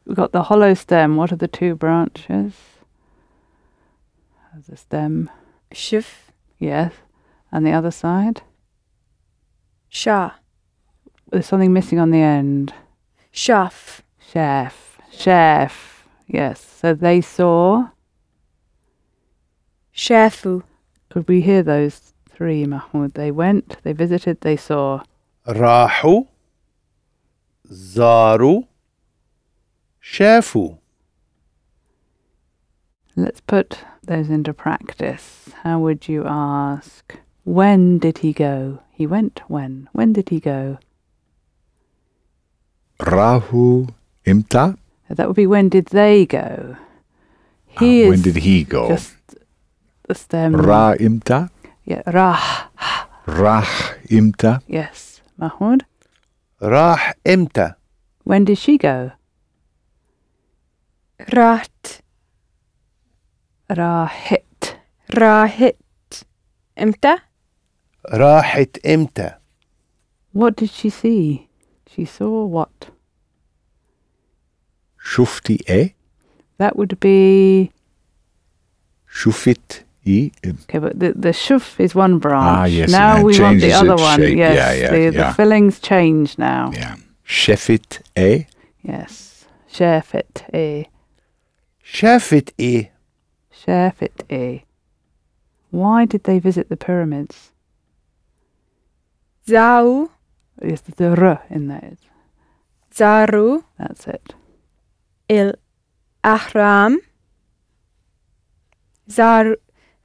We've 0.04 0.16
got 0.16 0.32
the 0.32 0.44
hollow 0.44 0.74
stem. 0.74 1.16
What 1.16 1.30
are 1.32 1.36
the 1.36 1.48
two 1.48 1.76
branches? 1.76 2.54
There's 4.52 4.66
the 4.66 4.76
stem. 4.76 5.30
Shif. 5.72 6.30
Yes. 6.58 6.92
And 7.52 7.64
the 7.64 7.72
other 7.72 7.92
side? 7.92 8.42
Sha. 9.88 10.32
There's 11.30 11.46
something 11.46 11.72
missing 11.72 12.00
on 12.00 12.10
the 12.10 12.20
end. 12.20 12.74
Shaf. 13.32 14.00
Chef. 14.32 14.98
Chef. 15.12 15.93
Yes. 16.26 16.60
So 16.60 16.94
they 16.94 17.20
saw. 17.20 17.88
Shafu. 19.94 20.62
Could 21.10 21.28
we 21.28 21.40
hear 21.40 21.62
those 21.62 22.14
three, 22.28 22.66
Mahmoud? 22.66 23.14
They 23.14 23.30
went, 23.30 23.76
they 23.84 23.92
visited, 23.92 24.40
they 24.40 24.56
saw. 24.56 25.02
Rahu. 25.46 26.26
Zaru. 27.70 28.66
Shafu. 30.02 30.78
Let's 33.16 33.40
put 33.40 33.78
those 34.02 34.28
into 34.28 34.52
practice. 34.52 35.50
How 35.62 35.78
would 35.78 36.08
you 36.08 36.24
ask? 36.26 37.16
When 37.44 37.98
did 37.98 38.18
he 38.18 38.32
go? 38.32 38.80
He 38.90 39.06
went 39.06 39.42
when? 39.46 39.88
When 39.92 40.12
did 40.12 40.30
he 40.30 40.40
go? 40.40 40.78
Rahu 43.00 43.86
imta 44.26 44.76
that 45.08 45.26
would 45.26 45.36
be 45.36 45.46
when 45.46 45.68
did 45.68 45.86
they 45.86 46.26
go? 46.26 46.76
Ah, 47.76 47.80
he 47.80 48.04
uh, 48.04 48.08
when 48.08 48.22
did 48.22 48.36
he 48.36 48.64
go? 48.64 48.88
Just 48.88 49.14
the 50.08 50.14
stem. 50.14 50.56
Ra 50.56 50.94
imta? 50.94 51.50
Yeah, 51.84 52.02
rah. 52.06 52.70
Rah 53.26 53.68
imta? 54.08 54.60
Yes, 54.66 55.20
Mahmoud. 55.36 55.84
Rah 56.60 57.12
imta. 57.24 57.76
When 58.24 58.44
did 58.44 58.58
she 58.58 58.78
go? 58.78 59.12
Rat. 61.32 62.00
Rahit. 63.68 64.76
Rahit. 65.10 66.24
Imta? 66.76 67.20
Rahit 68.12 68.80
imta. 68.84 69.38
What 70.32 70.56
did 70.56 70.70
she 70.70 70.90
see? 70.90 71.48
She 71.86 72.04
saw 72.04 72.44
what? 72.44 72.93
Shufti 75.04 75.60
e? 75.68 75.94
That 76.58 76.76
would 76.76 76.98
be. 76.98 77.70
Shufit 79.12 79.82
e. 80.04 80.32
Okay, 80.44 80.78
but 80.78 80.98
the, 80.98 81.12
the 81.12 81.28
shuf 81.28 81.78
is 81.78 81.94
one 81.94 82.18
branch. 82.18 82.58
Ah, 82.58 82.64
yes. 82.64 82.90
Now 82.90 83.22
we 83.22 83.38
want 83.38 83.60
the 83.60 83.72
other 83.72 83.96
one. 83.96 84.18
Shape. 84.18 84.38
Yes. 84.38 84.56
Yeah, 84.56 84.72
yeah, 84.72 84.90
the, 84.90 85.00
yeah. 85.00 85.28
the 85.28 85.34
fillings 85.34 85.78
change 85.78 86.38
now. 86.38 86.70
Yeah. 86.72 86.96
Shefit 87.26 88.00
e? 88.16 88.46
Yes. 88.82 89.44
shufit 89.70 90.54
e. 90.54 90.86
Shufit 91.84 92.52
e. 92.58 92.88
Shufit 93.52 94.32
e. 94.32 94.64
Why 95.70 96.06
did 96.06 96.24
they 96.24 96.38
visit 96.38 96.68
the 96.68 96.76
pyramids? 96.76 97.52
Zau. 99.46 100.10
Yes, 100.62 100.80
the 100.80 101.08
r 101.08 101.42
in 101.50 101.68
there. 101.68 101.96
Zaru. 102.94 103.64
That's 103.78 104.06
it 104.06 104.34
el 105.28 105.54
Ahram, 106.24 106.98
Zar, 109.10 109.56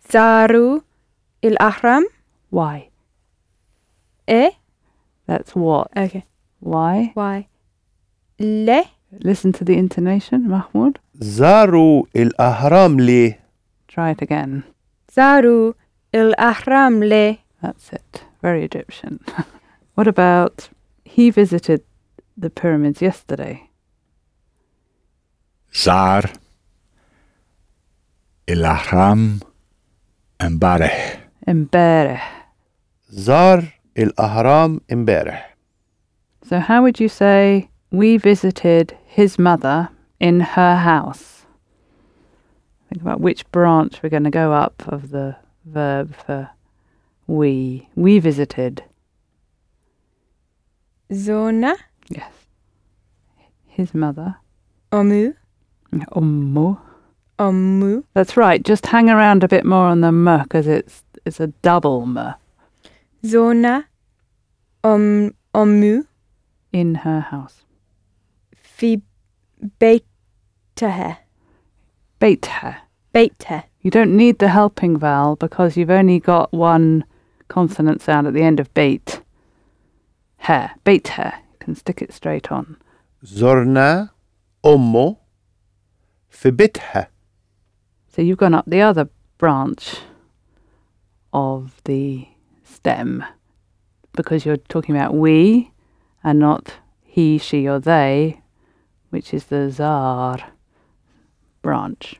Zaru 0.10 0.84
il 1.42 1.56
Ahram. 1.60 2.04
Why? 2.50 2.90
E. 4.28 4.50
That's 5.28 5.56
what. 5.56 5.90
Okay. 5.96 6.26
Why? 6.60 7.12
Why? 7.14 7.48
Le. 8.40 8.84
Listen 9.12 9.52
to 9.54 9.64
the 9.64 9.78
intonation, 9.78 10.48
Mahmoud. 10.48 11.00
Zaru 11.22 12.04
il 12.14 12.32
Ahram 12.40 12.98
le. 13.00 13.38
Try 13.88 14.12
it 14.12 14.22
again. 14.22 14.64
Zaru 15.12 15.74
il 16.14 16.34
Ahram 16.38 17.08
le. 17.08 17.40
That's 17.62 17.92
it. 17.92 18.24
Very 18.42 18.64
Egyptian. 18.64 19.20
what 19.96 20.08
about 20.08 20.70
he 21.04 21.30
visited 21.30 21.84
the 22.38 22.50
pyramids 22.50 23.02
yesterday? 23.02 23.69
زار 25.75 26.31
الأهرام 28.49 29.41
امبارح 30.41 31.21
Embareh. 31.49 32.21
زار 33.11 33.65
الأهرام 33.99 34.81
امبارح. 34.93 35.55
So 36.49 36.59
how 36.59 36.83
would 36.83 37.01
you 37.01 37.09
say 37.09 37.69
we 37.91 38.17
visited 38.17 38.97
his 39.07 39.39
mother 39.39 39.89
in 40.21 40.41
her 40.41 40.77
house? 40.77 41.47
Think 42.89 43.03
about 43.03 43.21
which 43.21 43.51
branch 43.53 44.03
we're 44.03 44.11
going 44.11 44.25
to 44.25 44.31
go 44.31 44.53
up 44.53 44.83
of 44.87 45.11
the 45.11 45.37
verb 45.65 46.15
for 46.15 46.51
we. 47.27 47.89
We 47.97 48.19
visited. 48.19 48.85
Zona. 51.13 51.75
Yes. 52.09 52.33
His 53.67 53.95
mother. 53.95 54.37
Omu. 54.93 55.35
Ummu. 55.94 56.78
Ummu. 57.40 58.04
That's 58.14 58.38
right. 58.38 58.64
Just 58.64 58.86
hang 58.88 59.10
around 59.10 59.44
a 59.44 59.48
bit 59.48 59.66
more 59.66 59.86
on 59.88 60.02
the 60.02 60.08
m 60.08 60.44
because 60.44 60.68
it's 60.68 61.04
it's 61.26 61.40
a 61.40 61.48
double 61.48 62.04
m. 62.04 62.36
Zona 63.26 63.88
om 64.84 65.34
ummu. 65.54 66.06
In 66.72 66.96
her 66.96 67.22
house. 67.22 67.64
Fi 68.62 69.02
beitahe. 69.80 71.18
Beitahe. 72.22 72.78
Beitahe. 73.14 73.64
You 73.82 73.92
don't 73.92 74.16
need 74.16 74.40
the 74.40 74.50
helping 74.50 74.98
vowel 74.98 75.36
because 75.36 75.78
you've 75.78 75.90
only 75.90 76.20
got 76.20 76.52
one 76.52 77.06
consonant 77.48 78.02
sound 78.02 78.28
at 78.28 78.34
the 78.34 78.44
end 78.44 78.60
of 78.60 78.74
bait. 78.74 79.22
Her 80.40 80.72
Bait 80.84 81.08
hair. 81.08 81.40
You 81.52 81.58
can 81.60 81.76
stick 81.76 82.02
it 82.02 82.14
straight 82.14 82.52
on. 82.52 82.78
Zorna, 83.26 84.12
omo, 84.64 85.18
förbitha. 86.32 87.08
So 88.08 88.22
you've 88.22 88.38
gone 88.38 88.54
up 88.54 88.66
the 88.68 88.82
other 88.82 89.10
branch 89.38 89.98
of 91.32 91.82
the 91.84 92.28
stem 92.64 93.24
because 94.14 94.46
you're 94.46 94.58
talking 94.58 94.96
about 94.96 95.14
we 95.14 95.72
and 96.24 96.40
not 96.40 96.74
he, 97.04 97.38
she, 97.38 97.68
or 97.68 97.80
they, 97.80 98.42
which 99.10 99.34
is 99.34 99.46
the 99.46 99.70
zar 99.72 100.40
branch. 101.62 102.20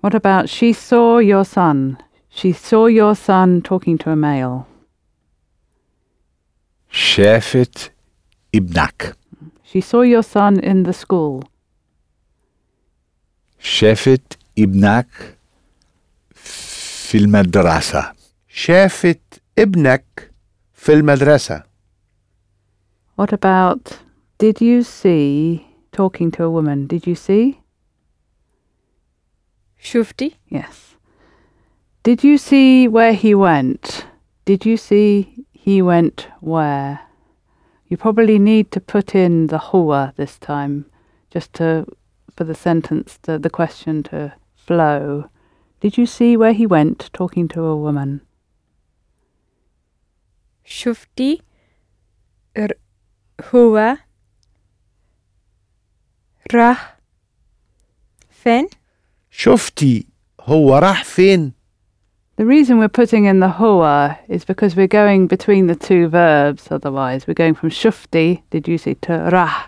What 0.00 0.14
about 0.14 0.48
she 0.48 0.72
saw 0.72 1.18
your 1.18 1.44
son? 1.44 1.98
She 2.28 2.52
saw 2.52 2.86
your 2.86 3.14
son 3.14 3.62
talking 3.62 3.98
to 3.98 4.10
a 4.10 4.16
male. 4.16 4.66
Shefit 6.90 7.90
ibnak. 8.52 9.14
She 9.62 9.80
saw 9.80 10.02
your 10.02 10.22
son 10.22 10.58
in 10.58 10.82
the 10.82 10.92
school. 10.92 11.44
شافت 13.61 14.37
ابنك 14.59 15.37
في 16.33 17.17
المدرسة 17.17 18.13
شافت 18.49 19.41
ابنك 19.59 20.31
في 20.73 20.93
المدرسة 20.93 21.63
What 23.17 23.33
about 23.33 23.97
did 24.37 24.61
you 24.61 24.83
see 24.83 25.65
talking 25.91 26.29
to 26.31 26.43
a 26.43 26.49
woman? 26.51 26.85
Did 26.85 27.07
you 27.07 27.15
see? 27.15 27.59
Shufti. 29.81 30.35
Yes. 30.49 30.95
Did 32.03 32.23
you 32.23 32.37
see 32.37 32.87
where 32.87 33.13
he 33.13 33.33
went? 33.33 34.05
Did 34.45 34.65
you 34.65 34.77
see 34.77 35.45
he 35.51 35.81
went 35.81 36.27
where? 36.39 36.99
You 37.89 37.97
probably 37.97 38.37
need 38.37 38.71
to 38.71 38.79
put 38.79 39.15
in 39.15 39.47
the 39.47 39.57
huwa 39.57 40.13
this 40.15 40.37
time, 40.37 40.85
just 41.31 41.53
to 41.53 41.85
for 42.35 42.43
the 42.43 42.55
sentence, 42.55 43.17
the, 43.23 43.39
the 43.39 43.49
question 43.49 44.03
to 44.03 44.33
flow. 44.55 45.29
Did 45.79 45.97
you 45.97 46.05
see 46.05 46.35
where 46.37 46.53
he 46.53 46.65
went 46.65 47.09
talking 47.13 47.47
to 47.49 47.63
a 47.65 47.75
woman? 47.77 48.21
Shufti. 50.65 51.41
R- 52.55 52.69
Hua. 53.51 53.97
Rah. 56.53 56.77
Fen. 58.29 58.67
شفتي 59.31 60.07
هو 60.41 60.77
راح 60.77 61.03
فين 61.03 61.53
The 62.37 62.45
reason 62.45 62.77
we're 62.77 62.87
putting 62.87 63.25
in 63.25 63.39
the 63.39 63.53
huwa 63.53 64.17
is 64.29 64.45
because 64.45 64.75
we're 64.75 64.87
going 64.87 65.25
between 65.25 65.65
the 65.65 65.75
two 65.75 66.07
verbs, 66.07 66.67
otherwise. 66.71 67.25
We're 67.27 67.33
going 67.33 67.55
from 67.55 67.71
shufti, 67.71 68.43
did 68.51 68.67
you 68.67 68.77
see, 68.77 68.93
to 68.93 69.29
rah. 69.31 69.63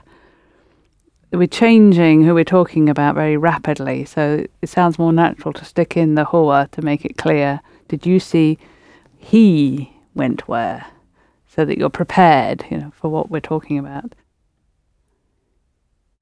that 1.35 1.39
we're 1.39 1.49
changing 1.49 2.23
who 2.23 2.33
we're 2.33 2.45
talking 2.45 2.89
about 2.89 3.17
very 3.17 3.37
rapidly. 3.37 4.05
So 4.05 4.47
it 4.63 4.69
sounds 4.69 5.01
more 5.01 5.13
natural 5.13 5.53
to 5.55 5.65
stick 5.65 5.97
in 5.97 6.15
the 6.15 6.27
hoa 6.27 6.69
to 6.71 6.81
make 6.81 7.05
it 7.05 7.17
clear. 7.17 7.61
Did 7.89 8.07
you 8.07 8.21
see 8.21 8.57
he 9.19 9.93
went 10.15 10.47
where? 10.47 10.87
So 11.49 11.65
that 11.65 11.77
you're 11.77 11.91
prepared, 11.91 12.65
you 12.71 12.79
know, 12.79 12.93
for 12.95 13.11
what 13.11 13.33
we're 13.33 13.41
talking 13.41 13.81
about. 13.81 14.15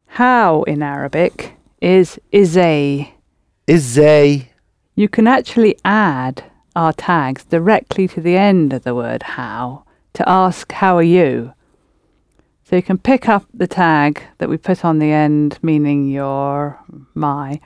How 0.07 0.63
in 0.63 0.83
Arabic 0.83 1.57
is 1.83 2.19
izay. 2.33 3.13
Izay. 3.69 4.47
You 4.95 5.11
can 5.11 5.27
actually 5.27 5.77
add 5.85 6.45
our 6.75 6.95
tags 6.95 7.45
directly 7.45 8.09
to 8.09 8.23
the 8.23 8.39
end 8.39 8.73
of 8.73 8.83
the 8.83 8.95
word 8.95 9.23
how 9.23 9.85
to 10.15 10.27
ask, 10.27 10.73
How 10.73 10.97
are 10.97 11.03
you? 11.03 11.53
So 12.73 12.77
you 12.77 12.83
can 12.83 12.97
pick 12.97 13.29
up 13.29 13.45
the 13.53 13.67
tag 13.67 14.23
that 14.39 14.49
we 14.49 14.57
put 14.57 14.83
on 14.83 14.99
the 14.99 15.13
end, 15.13 15.59
meaning 15.61 16.09
your, 16.09 16.81
my, 17.13 17.61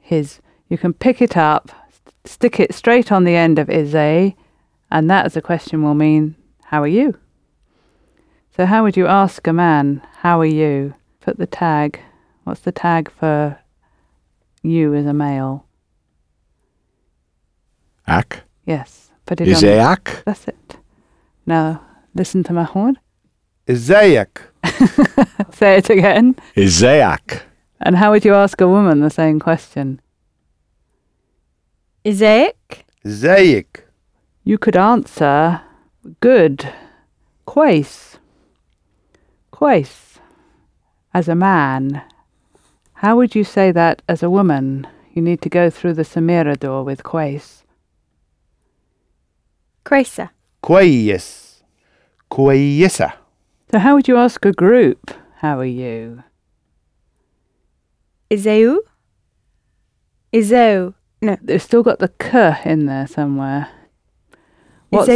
his. 0.00 0.40
You 0.68 0.76
can 0.76 0.92
pick 0.92 1.22
it 1.22 1.36
up, 1.36 1.70
st- 1.88 2.14
stick 2.24 2.58
it 2.58 2.74
straight 2.74 3.12
on 3.12 3.22
the 3.22 3.36
end 3.36 3.60
of 3.60 3.70
is 3.70 3.94
a, 3.94 4.34
and 4.90 5.08
that 5.08 5.26
as 5.26 5.36
a 5.36 5.40
question 5.40 5.84
will 5.84 5.94
mean, 5.94 6.34
how 6.64 6.82
are 6.82 6.88
you? 6.88 7.16
So 8.56 8.66
how 8.66 8.82
would 8.82 8.96
you 8.96 9.06
ask 9.06 9.46
a 9.46 9.52
man, 9.52 10.02
how 10.16 10.40
are 10.40 10.44
you? 10.44 10.94
Put 11.20 11.38
the 11.38 11.46
tag, 11.46 12.00
what's 12.42 12.62
the 12.62 12.72
tag 12.72 13.12
for 13.12 13.60
you 14.64 14.94
as 14.94 15.06
a 15.06 15.14
male? 15.14 15.64
Ak? 18.08 18.42
Yes. 18.66 19.12
Put 19.26 19.40
it 19.42 19.46
is 19.46 19.62
on. 19.62 19.70
Is 19.70 19.78
ak? 19.78 20.22
That's 20.26 20.48
it. 20.48 20.76
Now 21.46 21.86
listen 22.16 22.42
to 22.42 22.52
my 22.52 22.64
horn. 22.64 22.98
Isaiah. 23.68 24.28
Say 25.52 25.76
it 25.76 25.90
again. 25.90 26.36
Isaiah. 26.56 27.18
And 27.80 27.96
how 27.96 28.10
would 28.12 28.24
you 28.24 28.34
ask 28.34 28.60
a 28.60 28.68
woman 28.68 29.00
the 29.00 29.10
same 29.10 29.38
question? 29.38 30.00
Isaiah. 32.06 32.52
Isaiah. 33.04 33.64
You 34.44 34.56
could 34.56 34.76
answer 34.76 35.60
good, 36.20 36.72
quais, 37.44 38.18
quais, 39.50 40.18
as 41.12 41.28
a 41.28 41.34
man. 41.34 42.02
How 42.94 43.16
would 43.16 43.34
you 43.34 43.44
say 43.44 43.70
that 43.72 44.02
as 44.08 44.22
a 44.22 44.30
woman? 44.30 44.86
You 45.12 45.22
need 45.22 45.42
to 45.42 45.48
go 45.48 45.68
through 45.68 45.94
the 45.94 46.02
Samira 46.02 46.58
door 46.58 46.82
with 46.84 47.02
quais. 47.02 47.64
Quaisa. 49.84 50.30
Quais. 50.62 51.62
Quaisa. 52.30 53.12
So, 53.70 53.78
how 53.78 53.94
would 53.94 54.08
you 54.08 54.16
ask 54.16 54.44
a 54.46 54.52
group, 54.52 55.10
how 55.36 55.58
are 55.58 55.64
you? 55.64 56.24
Izeu? 58.30 58.78
Izeu. 60.32 60.94
No. 61.20 61.36
They've 61.42 61.62
still 61.62 61.82
got 61.82 61.98
the 61.98 62.08
k 62.08 62.56
in 62.64 62.86
there 62.86 63.06
somewhere. 63.06 63.68
What's, 64.88 65.08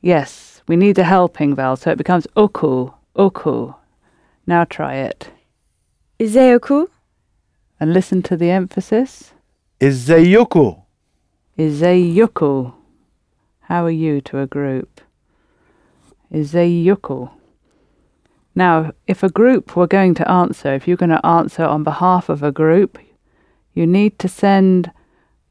Yes, 0.00 0.62
we 0.66 0.76
need 0.76 0.98
a 0.98 1.04
helping 1.04 1.54
vowel, 1.54 1.76
so 1.76 1.90
it 1.90 1.98
becomes 1.98 2.26
oku, 2.36 2.90
oku. 3.14 3.74
Now 4.46 4.64
try 4.64 4.94
it. 4.94 5.30
Izeoku? 6.18 6.88
And 7.78 7.92
listen 7.92 8.22
to 8.22 8.36
the 8.36 8.50
emphasis. 8.50 9.32
Izeyoku. 9.80 10.82
Izeyoku. 11.58 12.72
How 13.60 13.84
are 13.84 13.90
you 13.90 14.20
to 14.22 14.40
a 14.40 14.46
group? 14.46 15.00
Izeyoku. 16.32 17.30
Now, 18.54 18.92
if 19.06 19.22
a 19.22 19.30
group 19.30 19.76
were 19.76 19.86
going 19.86 20.14
to 20.14 20.30
answer, 20.30 20.74
if 20.74 20.88
you're 20.88 20.96
going 20.96 21.10
to 21.10 21.24
answer 21.24 21.64
on 21.64 21.84
behalf 21.84 22.28
of 22.28 22.42
a 22.42 22.52
group, 22.52 22.98
you 23.74 23.86
need 23.86 24.18
to 24.18 24.28
send 24.28 24.90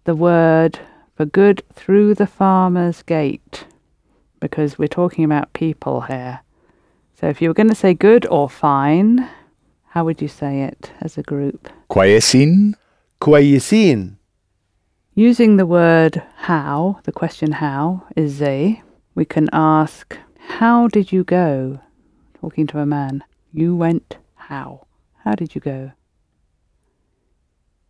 the 0.03 0.15
word 0.15 0.79
for 1.15 1.25
good 1.25 1.63
through 1.73 2.15
the 2.15 2.27
farmer's 2.27 3.01
gate 3.03 3.65
because 4.39 4.77
we're 4.77 4.87
talking 4.87 5.23
about 5.23 5.53
people 5.53 6.01
here. 6.01 6.41
So 7.19 7.27
if 7.27 7.41
you 7.41 7.49
were 7.49 7.53
going 7.53 7.69
to 7.69 7.75
say 7.75 7.93
good 7.93 8.25
or 8.27 8.49
fine, 8.49 9.29
how 9.89 10.05
would 10.05 10.21
you 10.21 10.27
say 10.27 10.61
it 10.61 10.91
as 11.01 11.17
a 11.17 11.23
group? 11.23 11.69
Quaesin. 11.89 12.75
Quaesin. 13.19 14.15
Using 15.15 15.57
the 15.57 15.65
word 15.65 16.23
how, 16.37 17.01
the 17.03 17.11
question 17.11 17.53
how 17.53 18.05
is 18.15 18.33
ze, 18.33 18.81
we 19.15 19.25
can 19.25 19.49
ask, 19.51 20.17
how 20.47 20.87
did 20.87 21.11
you 21.11 21.25
go? 21.25 21.79
talking 22.39 22.67
to 22.67 22.79
a 22.79 22.85
man. 22.85 23.23
You 23.53 23.75
went 23.75 24.17
how? 24.35 24.85
How 25.23 25.35
did 25.35 25.55
you 25.55 25.61
go? 25.61 25.91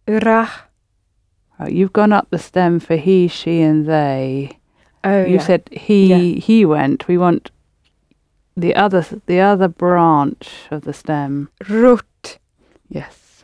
Urach. 0.08 0.52
You've 1.68 1.94
gone 1.94 2.14
up 2.14 2.30
the 2.30 2.40
stem 2.40 2.80
for 2.80 2.96
he, 2.96 3.28
she, 3.28 3.62
and 3.62 3.86
they. 3.86 4.60
Oh, 5.04 5.26
you 5.26 5.36
yeah. 5.36 5.42
said 5.42 5.70
he 5.72 6.08
yeah. 6.08 6.40
he 6.40 6.66
went. 6.66 7.08
We 7.08 7.18
want 7.18 7.52
the 8.56 8.76
other 8.76 9.06
the 9.26 9.42
other 9.42 9.68
branch 9.68 10.50
of 10.72 10.84
the 10.84 10.94
stem. 10.94 11.50
Root. 11.68 12.40
Yes. 12.88 13.44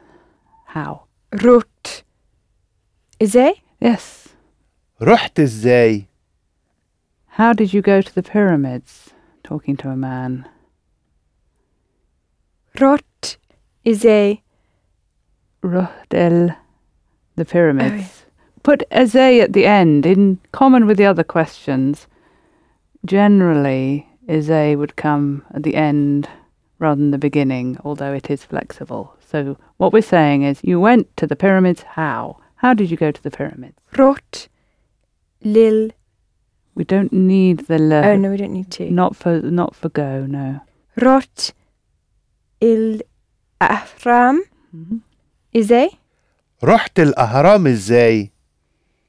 How? 0.68 1.04
Root. 1.32 2.04
Izay? 3.20 3.62
Yes. 3.80 4.30
Ruht 5.00 5.36
izay. 5.36 6.08
How 7.28 7.54
did 7.54 7.74
you 7.74 7.82
go 7.82 8.02
to 8.02 8.16
the 8.16 8.24
pyramids? 8.24 9.12
Talking 9.44 9.76
to 9.78 9.90
a 9.90 9.96
man. 9.96 10.48
Rot 12.80 13.38
is 13.84 14.06
a 14.06 14.42
Ruht 15.64 16.14
el, 16.14 16.56
the 17.36 17.46
pyramids. 17.46 17.94
Oh, 17.94 17.98
yeah. 17.98 18.62
Put 18.64 18.84
Eze 18.92 19.16
at 19.16 19.54
the 19.54 19.66
end. 19.66 20.06
In 20.06 20.40
common 20.52 20.86
with 20.86 20.98
the 20.98 21.06
other 21.06 21.24
questions, 21.24 22.08
generally 23.06 24.08
Eze 24.28 24.76
would 24.76 24.96
come 24.96 25.44
at 25.54 25.64
the 25.64 25.76
end 25.76 26.28
rather 26.80 27.00
than 27.00 27.12
the 27.12 27.18
beginning, 27.18 27.78
although 27.84 28.14
it 28.14 28.30
is 28.30 28.44
flexible. 28.44 29.16
So 29.20 29.58
what 29.78 29.94
we're 29.94 30.02
saying 30.02 30.44
is 30.44 30.60
you 30.64 30.80
went 30.80 31.16
to 31.18 31.28
the 31.28 31.36
pyramids 31.36 31.84
how? 31.84 32.38
How 32.58 32.74
did 32.74 32.92
you 32.92 32.98
go 32.98 33.12
to 33.12 33.24
the 33.24 33.32
pyramids? 33.32 33.78
rot 33.98 34.48
lil. 35.44 35.92
We 36.74 36.84
don't 36.84 37.14
need 37.14 37.68
the 37.68 37.76
l. 37.76 37.94
Oh 37.94 38.16
no, 38.18 38.30
we 38.32 38.38
don't 38.38 38.52
need 38.52 38.72
to. 38.72 38.92
Not 38.92 39.16
for 39.16 39.40
not 39.42 39.76
for 39.76 39.90
go, 39.90 40.26
no. 40.26 40.62
Rot 40.98 41.54
il 42.61 43.01
ahram 43.61 44.41
Mhm. 44.75 45.01
is 45.53 45.71
a 45.71 45.89
رحت 46.63 47.01
الأهرام 47.01 47.67
إزاي 47.67 48.31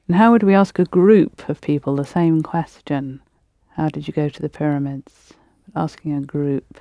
And 0.08 0.16
how 0.16 0.30
would 0.32 0.42
we 0.42 0.54
ask 0.54 0.78
a 0.78 0.84
group 0.84 1.48
of 1.48 1.60
people 1.60 1.94
the 1.96 2.04
same 2.04 2.42
question? 2.42 3.20
How 3.76 3.88
did 3.88 4.06
you 4.08 4.12
go 4.14 4.28
to 4.28 4.42
the 4.42 4.48
pyramids? 4.48 5.32
Asking 5.76 6.12
a 6.14 6.20
group. 6.20 6.80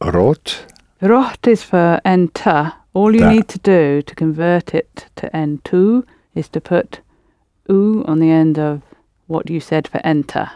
Rot. 0.00 0.66
Rot 1.00 1.46
is 1.46 1.62
for 1.62 2.00
enter. 2.04 2.72
All 2.94 3.12
you 3.14 3.20
That- 3.20 3.32
need 3.34 3.48
to 3.48 3.58
do 3.58 4.02
to 4.02 4.14
convert 4.14 4.74
it 4.74 5.06
to 5.16 5.28
entu 5.34 6.04
is 6.34 6.48
to 6.50 6.60
put 6.60 7.00
u 7.68 8.04
on 8.06 8.18
the 8.18 8.30
end 8.30 8.58
of 8.58 8.82
what 9.26 9.50
you 9.50 9.60
said 9.60 9.86
for 9.88 10.00
enter. 10.04 10.50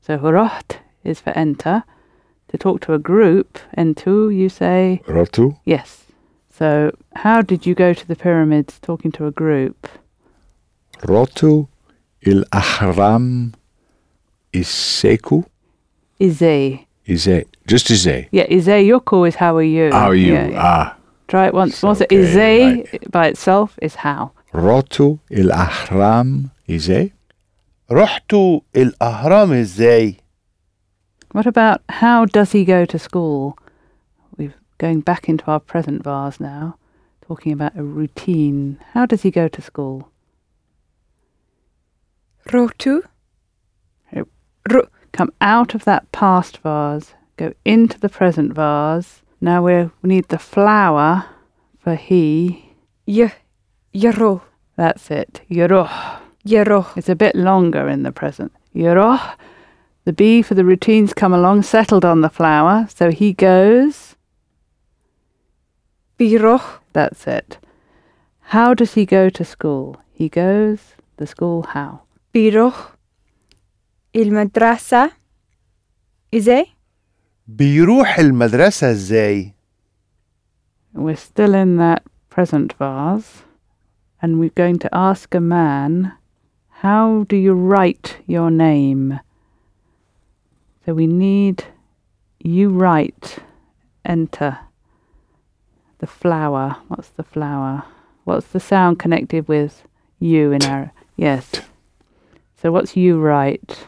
So 0.00 0.16
rot 0.18 0.78
is 1.04 1.20
for 1.20 1.30
enter. 1.30 1.84
To 2.48 2.58
talk 2.58 2.80
to 2.82 2.92
a 2.92 2.98
group, 2.98 3.58
entu, 3.78 4.34
you 4.34 4.48
say 4.50 5.00
Rotu. 5.06 5.56
yes. 5.64 6.04
So 6.50 6.92
how 7.16 7.40
did 7.40 7.64
you 7.66 7.74
go 7.74 7.94
to 7.94 8.06
the 8.06 8.14
pyramids 8.14 8.78
talking 8.80 9.10
to 9.12 9.26
a 9.26 9.30
group? 9.30 9.88
Rotu. 11.02 11.68
Il 12.20 12.44
Ahram. 12.52 13.54
Iseku. 14.52 15.44
Ize. 16.20 16.86
Ize. 17.08 17.44
Just 17.66 17.90
Ize. 17.90 18.28
Yeah, 18.30 18.46
Ize 18.50 18.66
Yoko 18.86 19.26
is 19.26 19.36
how 19.36 19.56
are 19.56 19.62
you? 19.62 19.90
How 19.90 20.08
are 20.10 20.14
you? 20.14 20.34
Yeah, 20.34 20.48
yeah. 20.48 20.60
Ah. 20.62 20.96
Try 21.28 21.46
it 21.46 21.54
once 21.54 21.82
more. 21.82 21.96
So 21.96 22.04
Okay, 22.04 22.16
Ize 22.16 22.36
right. 22.36 23.10
by 23.10 23.28
itself 23.28 23.78
is 23.80 23.94
how. 23.96 24.32
Rotu. 24.52 25.18
Il 25.30 25.48
Ahram. 25.48 26.50
Ize. 26.68 27.10
رحت 27.90 28.32
الأهرام 28.76 29.52
إزاي 29.52 30.14
What 31.37 31.45
about 31.45 31.83
how 31.87 32.25
does 32.25 32.53
he 32.53 32.65
go 32.65 32.83
to 32.85 32.97
school? 32.97 33.59
We're 34.37 34.55
going 34.79 35.01
back 35.01 35.29
into 35.29 35.45
our 35.45 35.59
present 35.59 36.03
vase 36.03 36.39
now, 36.39 36.79
talking 37.27 37.51
about 37.51 37.77
a 37.77 37.83
routine. 37.83 38.79
How 38.93 39.05
does 39.05 39.21
he 39.21 39.29
go 39.29 39.47
to 39.47 39.61
school? 39.61 40.09
rotu 42.47 43.03
Come 45.11 45.31
out 45.39 45.75
of 45.75 45.85
that 45.85 46.11
past 46.11 46.57
vase, 46.57 47.13
go 47.35 47.53
into 47.63 47.99
the 47.99 48.09
present 48.09 48.53
vase. 48.53 49.21
Now 49.39 49.61
we're, 49.61 49.91
we 50.01 50.07
need 50.07 50.29
the 50.29 50.39
flower 50.39 51.27
for 51.77 51.93
he. 51.93 52.73
y 53.05 53.31
yaro 53.93 54.41
That's 54.75 55.11
it. 55.11 55.41
Yoroh. 55.51 55.87
yaro 56.43 56.97
It's 56.97 57.09
a 57.09 57.15
bit 57.15 57.35
longer 57.35 57.87
in 57.87 58.01
the 58.01 58.11
present. 58.11 58.51
Yoroh. 58.73 59.35
The 60.06 60.12
bee 60.12 60.42
for 60.42 60.54
the 60.54 60.64
routines 60.64 61.14
come 61.14 61.32
along, 61.32 61.62
settled 61.62 62.04
on 62.04 62.20
the 62.20 62.30
flower. 62.30 62.86
So 62.94 63.10
he 63.10 63.32
goes. 63.32 64.16
biroch 66.18 66.80
That's 66.92 67.26
it. 67.26 67.58
How 68.56 68.74
does 68.74 68.94
he 68.94 69.06
go 69.06 69.30
to 69.30 69.44
school? 69.44 69.96
He 70.12 70.28
goes 70.28 70.80
the 71.16 71.26
school 71.26 71.62
how? 71.74 72.02
biroch 72.34 72.96
il 74.12 74.30
madrasa 74.30 75.12
is 76.30 76.48
a 76.48 76.64
بيروح 77.48 78.18
المدرسة 78.18 78.90
إزاي 78.90 79.52
We're 80.94 81.16
still 81.16 81.54
in 81.54 81.76
that 81.78 82.02
present 82.28 82.74
vase, 82.78 83.42
and 84.20 84.38
we're 84.38 84.50
going 84.54 84.78
to 84.80 84.94
ask 84.94 85.34
a 85.34 85.40
man, 85.40 86.12
how 86.82 87.24
do 87.28 87.36
you 87.36 87.54
write 87.54 88.18
your 88.26 88.50
name? 88.50 89.20
So 90.87 90.93
we 90.93 91.05
need 91.05 91.65
you 92.39 92.69
write, 92.69 93.39
enter 94.05 94.57
the 95.97 96.07
flower. 96.07 96.77
What's 96.87 97.09
the 97.09 97.23
flower? 97.23 97.83
What's 98.23 98.47
the 98.47 98.61
sound 98.61 98.97
connected 98.97 99.49
with 99.49 99.83
you 100.19 100.53
in 100.53 100.63
our 100.63 100.93
yes? 101.17 101.51
So 102.55 102.71
what's 102.71 102.95
you 102.95 103.19
write? 103.19 103.85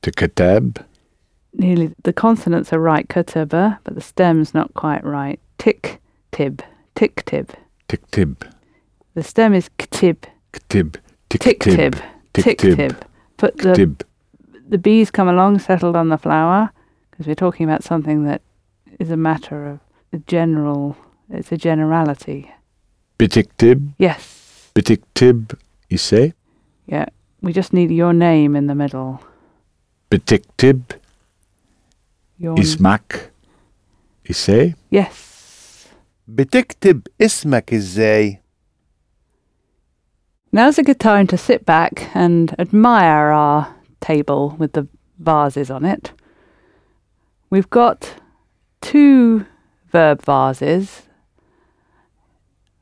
To 0.00 0.10
Kitab. 0.10 0.86
nearly 1.52 1.94
the 2.02 2.14
consonants 2.14 2.72
are 2.72 2.80
right 2.80 3.06
kataba, 3.06 3.78
but 3.84 3.94
the 3.94 4.00
stem's 4.00 4.54
not 4.54 4.72
quite 4.72 5.04
right. 5.04 5.38
Tick 5.58 6.00
tib, 6.32 6.62
tick 6.94 7.26
tib. 7.26 7.50
Tiktib. 7.90 8.50
The 9.12 9.22
stem 9.22 9.52
is 9.52 9.68
ktib, 9.78 10.24
Ktib. 10.54 10.96
tick 11.28 11.60
tib, 11.60 11.96
tick 12.32 12.56
Tiktib. 12.56 12.76
tib. 12.76 13.04
Put 13.36 13.58
the 13.58 13.74
the 14.68 14.78
bees 14.78 15.10
come 15.10 15.28
along, 15.28 15.58
settled 15.58 15.96
on 15.96 16.08
the 16.08 16.18
flower, 16.18 16.70
because 17.10 17.26
we're 17.26 17.34
talking 17.34 17.64
about 17.64 17.82
something 17.82 18.24
that 18.24 18.42
is 18.98 19.10
a 19.10 19.16
matter 19.16 19.66
of 19.66 19.80
a 20.12 20.18
general, 20.18 20.96
it's 21.30 21.50
a 21.52 21.56
generality. 21.56 22.50
Bitiktib? 23.18 23.94
Yes. 23.98 24.70
Bitiktib 24.74 25.58
say? 25.96 26.34
Yeah, 26.86 27.06
we 27.42 27.52
just 27.52 27.72
need 27.72 27.90
your 27.90 28.12
name 28.12 28.54
in 28.54 28.66
the 28.66 28.74
middle. 28.74 29.22
Bitiktib 30.10 30.82
your 32.38 32.56
ismak 32.56 33.30
say? 34.30 34.74
Yes. 34.90 35.88
Bitiktib 36.30 37.06
ismak 37.18 37.72
ise? 37.72 38.38
Now's 40.52 40.78
a 40.78 40.82
good 40.82 41.00
time 41.00 41.26
to 41.26 41.36
sit 41.36 41.66
back 41.66 42.10
and 42.14 42.54
admire 42.58 43.32
our 43.32 43.74
table 44.00 44.56
with 44.58 44.72
the 44.72 44.88
vases 45.18 45.70
on 45.70 45.84
it. 45.84 46.12
We've 47.50 47.70
got 47.70 48.14
two 48.80 49.46
verb 49.90 50.22
vases, 50.22 51.02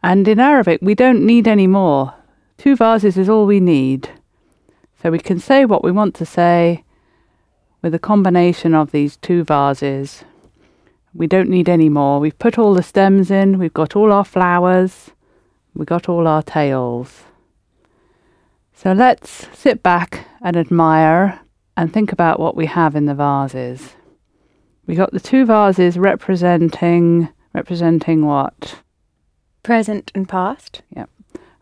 and 0.02 0.26
in 0.26 0.40
Arabic 0.40 0.80
we 0.82 0.94
don't 0.94 1.24
need 1.24 1.46
any 1.46 1.66
more. 1.66 2.14
Two 2.58 2.76
vases 2.76 3.16
is 3.16 3.28
all 3.28 3.46
we 3.46 3.60
need. 3.60 4.08
So 5.02 5.10
we 5.10 5.18
can 5.18 5.38
say 5.38 5.64
what 5.64 5.84
we 5.84 5.92
want 5.92 6.14
to 6.16 6.26
say 6.26 6.84
with 7.82 7.94
a 7.94 7.98
combination 7.98 8.74
of 8.74 8.90
these 8.90 9.16
two 9.18 9.44
vases. 9.44 10.24
We 11.14 11.26
don't 11.26 11.48
need 11.48 11.68
any 11.68 11.88
more. 11.88 12.18
We've 12.18 12.38
put 12.38 12.58
all 12.58 12.74
the 12.74 12.82
stems 12.82 13.30
in, 13.30 13.58
we've 13.58 13.72
got 13.72 13.94
all 13.94 14.12
our 14.12 14.24
flowers, 14.24 15.10
we've 15.74 15.86
got 15.86 16.08
all 16.08 16.26
our 16.26 16.42
tails. 16.42 17.22
So 18.72 18.92
let's 18.92 19.48
sit 19.56 19.82
back 19.82 20.26
and 20.46 20.56
admire 20.56 21.40
and 21.76 21.92
think 21.92 22.12
about 22.12 22.38
what 22.38 22.54
we 22.54 22.66
have 22.66 22.94
in 22.94 23.06
the 23.06 23.16
vases. 23.16 23.96
We 24.86 24.94
got 24.94 25.10
the 25.10 25.18
two 25.18 25.44
vases 25.44 25.98
representing 25.98 27.28
representing 27.52 28.24
what? 28.24 28.80
present 29.64 30.12
and 30.14 30.28
past 30.28 30.82
Yep. 30.96 31.10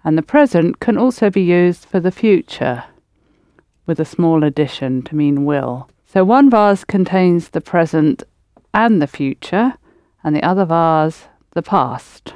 And 0.05 0.18
the 0.18 0.22
present 0.22 0.80
can 0.80 0.99
also 0.99 1.30
be 1.30 1.41
used 1.41 1.87
for 1.87 1.99
the 1.99 2.11
future 2.11 2.85
with 3.87 3.99
a 3.99 4.05
small 4.05 4.45
addition 4.45 5.01
to 5.05 5.16
mean 5.16 5.47
will. 5.47 5.89
So 6.05 6.22
one 6.22 6.51
vase 6.51 6.85
contains 6.85 7.49
the 7.49 7.62
present 7.62 8.22
and 8.74 9.01
the 9.01 9.07
future, 9.07 9.74
and 10.22 10.37
the 10.37 10.43
other 10.43 10.66
vase 10.66 11.24
the 11.55 11.62
past. 11.62 12.35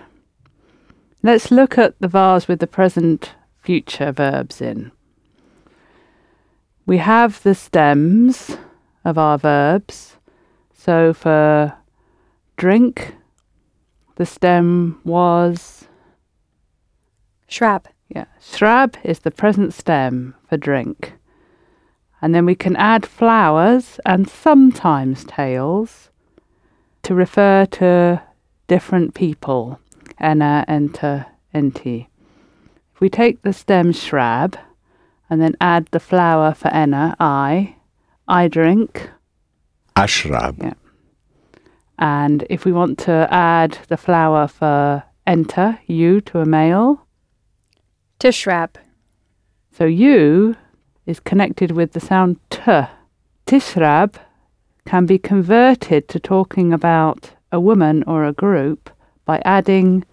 Let's 1.22 1.50
look 1.50 1.76
at 1.76 1.98
the 2.00 2.08
vase 2.08 2.48
with 2.48 2.60
the 2.60 2.66
present 2.66 3.34
future 3.60 4.12
verbs 4.12 4.62
in. 4.62 4.92
We 6.88 6.96
have 6.96 7.42
the 7.42 7.54
stems 7.54 8.56
of 9.04 9.18
our 9.18 9.36
verbs. 9.36 10.16
So 10.72 11.12
for 11.12 11.74
drink, 12.56 13.14
the 14.16 14.24
stem 14.24 14.98
was 15.04 15.86
shrab 17.46 17.84
yeah, 18.08 18.24
shrab 18.40 18.96
is 19.04 19.18
the 19.18 19.30
present 19.30 19.74
stem 19.74 20.34
for 20.48 20.56
drink. 20.56 21.12
And 22.22 22.34
then 22.34 22.46
we 22.46 22.54
can 22.54 22.74
add 22.76 23.04
flowers 23.04 24.00
and 24.06 24.26
sometimes 24.26 25.24
tails 25.24 26.08
to 27.02 27.14
refer 27.14 27.66
to 27.66 28.22
different 28.66 29.12
people. 29.12 29.78
Enna, 30.18 30.64
enter, 30.66 31.26
enti. 31.54 32.06
If 32.94 33.00
we 33.02 33.10
take 33.10 33.42
the 33.42 33.52
stem 33.52 33.92
shrab 33.92 34.58
and 35.30 35.40
then 35.40 35.56
add 35.60 35.88
the 35.90 36.00
flower 36.00 36.54
for 36.54 36.68
enna, 36.68 37.16
I, 37.20 37.76
I 38.26 38.48
drink. 38.48 39.10
Ashrab. 39.96 40.62
Yeah. 40.62 40.74
And 41.98 42.46
if 42.48 42.64
we 42.64 42.72
want 42.72 42.98
to 43.00 43.28
add 43.30 43.78
the 43.88 43.96
flower 43.96 44.46
for 44.46 45.02
enter, 45.26 45.78
you 45.86 46.20
to 46.22 46.40
a 46.40 46.46
male, 46.46 47.06
Tishrab. 48.20 48.76
so 49.70 49.84
you 49.84 50.56
is 51.06 51.20
connected 51.20 51.72
with 51.72 51.92
the 51.92 52.00
sound 52.00 52.38
t. 52.50 52.60
Tishrab 53.46 54.14
can 54.86 55.06
be 55.06 55.18
converted 55.18 56.08
to 56.08 56.18
talking 56.18 56.72
about 56.72 57.30
a 57.52 57.60
woman 57.60 58.02
or 58.06 58.24
a 58.24 58.32
group 58.32 58.90
by 59.24 59.40
adding 59.44 60.04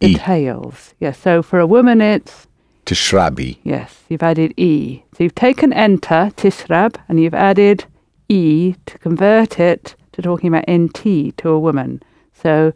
the 0.00 0.08
E. 0.08 0.14
tails. 0.14 0.94
Yes, 1.00 1.18
so 1.18 1.42
for 1.42 1.58
a 1.58 1.66
woman 1.66 2.00
it's 2.00 2.46
Tishrabi. 2.92 3.56
Yes, 3.64 4.04
you've 4.10 4.22
added 4.22 4.52
E. 4.58 5.02
So 5.16 5.24
you've 5.24 5.34
taken 5.34 5.72
enter, 5.72 6.30
tishrab, 6.36 6.96
and 7.08 7.18
you've 7.18 7.32
added 7.32 7.86
E 8.28 8.74
to 8.84 8.98
convert 8.98 9.58
it 9.58 9.96
to 10.12 10.20
talking 10.20 10.48
about 10.54 10.70
NT 10.70 11.34
to 11.38 11.48
a 11.48 11.58
woman. 11.58 12.02
So 12.34 12.74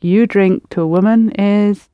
you 0.00 0.28
drink 0.28 0.70
to 0.70 0.80
a 0.80 0.86
woman 0.86 1.32
is, 1.32 1.88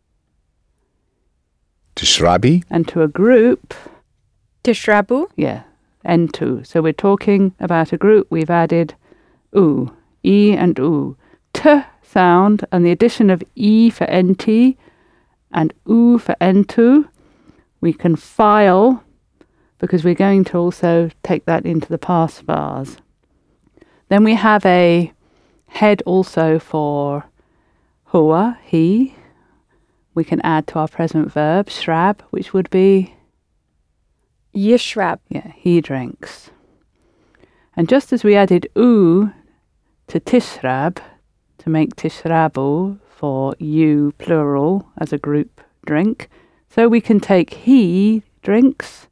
Tishrabi. 1.96 2.64
and 2.68 2.86
to 2.88 3.00
a 3.00 3.08
group, 3.08 3.72
Tishrabu. 4.62 5.28
yeah, 5.34 5.62
N2. 6.04 6.66
So 6.66 6.82
we're 6.82 6.92
talking 6.92 7.54
about 7.58 7.94
a 7.94 7.96
group, 7.96 8.26
we've 8.28 8.50
added 8.50 8.94
U, 9.54 9.90
E 10.22 10.52
and 10.54 10.76
U. 10.78 11.16
T 11.54 11.80
sound, 12.02 12.66
and 12.70 12.84
the 12.84 12.90
addition 12.90 13.30
of 13.30 13.42
E 13.54 13.88
for 13.88 14.06
NT 14.12 14.76
and 15.50 15.72
U 15.86 16.18
for 16.18 16.34
N2, 16.42 17.08
we 17.82 17.92
can 17.92 18.16
file 18.16 19.04
because 19.78 20.04
we're 20.04 20.14
going 20.14 20.44
to 20.44 20.56
also 20.56 21.10
take 21.22 21.44
that 21.44 21.66
into 21.66 21.88
the 21.88 21.98
past 21.98 22.46
bars. 22.46 22.96
Then 24.08 24.24
we 24.24 24.34
have 24.36 24.64
a 24.64 25.12
head 25.66 26.02
also 26.06 26.58
for 26.58 27.24
hua, 28.04 28.56
he. 28.62 29.16
We 30.14 30.24
can 30.24 30.40
add 30.42 30.66
to 30.68 30.78
our 30.78 30.88
present 30.88 31.32
verb, 31.32 31.66
shrab, 31.66 32.20
which 32.30 32.54
would 32.54 32.70
be 32.70 33.14
Yishrab. 34.54 35.18
yeah, 35.28 35.52
he 35.56 35.80
drinks. 35.80 36.50
And 37.74 37.88
just 37.88 38.12
as 38.12 38.22
we 38.22 38.36
added 38.36 38.68
u 38.76 39.32
to 40.06 40.20
tishrab 40.20 40.98
to 41.58 41.70
make 41.70 41.96
tishrabu 41.96 43.00
for 43.08 43.56
you 43.58 44.12
plural 44.18 44.86
as 44.98 45.12
a 45.12 45.18
group 45.18 45.60
drink, 45.86 46.28
so 46.74 46.88
we 46.88 47.00
can 47.00 47.20
take 47.20 47.54
he 47.54 48.22
drinks 48.42 49.08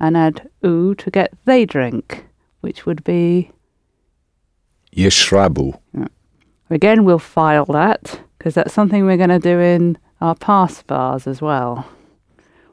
and 0.00 0.16
add 0.16 0.48
u 0.62 0.94
to 0.94 1.10
get 1.10 1.32
they 1.44 1.64
drink, 1.64 2.26
which 2.60 2.86
would 2.86 3.02
be 3.04 3.50
Yeshrabu. 4.94 5.78
again 6.70 7.04
we'll 7.04 7.18
file 7.18 7.66
that 7.66 8.20
because 8.36 8.54
that's 8.54 8.74
something 8.74 9.04
we're 9.04 9.16
going 9.16 9.28
to 9.28 9.38
do 9.38 9.60
in 9.60 9.98
our 10.20 10.34
past 10.34 10.86
bars 10.86 11.26
as 11.26 11.40
well. 11.40 11.86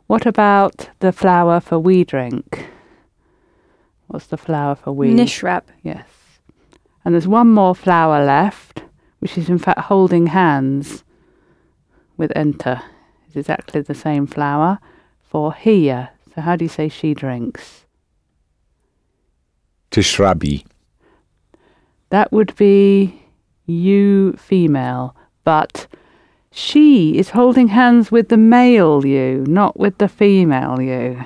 What 0.07 0.25
about 0.25 0.89
the 0.99 1.11
flower 1.11 1.59
for 1.59 1.79
we 1.79 2.03
drink? 2.03 2.67
What's 4.07 4.27
the 4.27 4.37
flower 4.37 4.75
for 4.75 4.91
we? 4.91 5.13
Nishrab. 5.13 5.63
Yes. 5.81 6.07
And 7.03 7.13
there's 7.13 7.27
one 7.27 7.51
more 7.51 7.75
flower 7.75 8.23
left, 8.23 8.83
which 9.19 9.37
is 9.37 9.49
in 9.49 9.57
fact 9.57 9.79
holding 9.81 10.27
hands 10.27 11.03
with 12.17 12.31
enter. 12.35 12.81
It's 13.35 13.49
exactly 13.49 13.81
the 13.81 13.93
same 13.93 14.27
flower 14.27 14.79
for 15.21 15.53
here. 15.53 16.11
So 16.33 16.39
how 16.39 16.55
do 16.55 16.63
you 16.63 16.69
say 16.69 16.87
she 16.87 17.13
drinks? 17.13 17.85
Tishrabi. 19.91 20.65
That 22.11 22.31
would 22.31 22.55
be 22.55 23.21
you 23.65 24.37
female, 24.37 25.17
but 25.43 25.85
she 26.49 27.17
is 27.17 27.31
holding 27.31 27.67
hands 27.67 28.09
with 28.09 28.29
the 28.29 28.37
male 28.37 29.05
you, 29.05 29.43
not 29.49 29.77
with 29.77 29.97
the 29.97 30.07
female 30.07 30.81
you. 30.81 31.25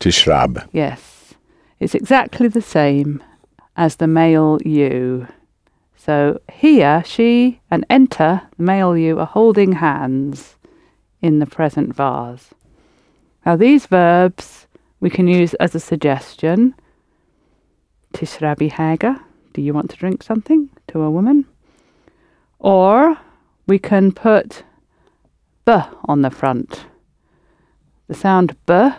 Tishrab. 0.00 0.68
Yes, 0.72 1.32
it's 1.80 1.94
exactly 1.94 2.48
the 2.48 2.60
same 2.60 3.22
as 3.76 3.96
the 3.96 4.06
male 4.06 4.58
you. 4.62 5.26
So 5.96 6.38
here, 6.52 7.02
she 7.06 7.62
and 7.70 7.86
enter, 7.88 8.42
the 8.58 8.62
male 8.62 8.94
you, 8.94 9.18
are 9.18 9.26
holding 9.26 9.72
hands 9.72 10.57
in 11.22 11.38
the 11.38 11.46
present 11.46 11.94
vase. 11.94 12.50
Now, 13.44 13.56
these 13.56 13.86
verbs 13.86 14.66
we 15.00 15.10
can 15.10 15.28
use 15.28 15.54
as 15.54 15.74
a 15.74 15.80
suggestion. 15.80 16.74
Tishrabi 18.14 18.70
haga, 18.70 19.24
do 19.52 19.62
you 19.62 19.72
want 19.72 19.90
to 19.90 19.96
drink 19.96 20.22
something 20.22 20.70
to 20.88 21.02
a 21.02 21.10
woman? 21.10 21.46
Or 22.58 23.16
we 23.66 23.78
can 23.78 24.12
put 24.12 24.64
b 25.64 25.72
on 26.04 26.22
the 26.22 26.30
front. 26.30 26.86
The 28.08 28.14
sound 28.14 28.56
b 28.66 28.90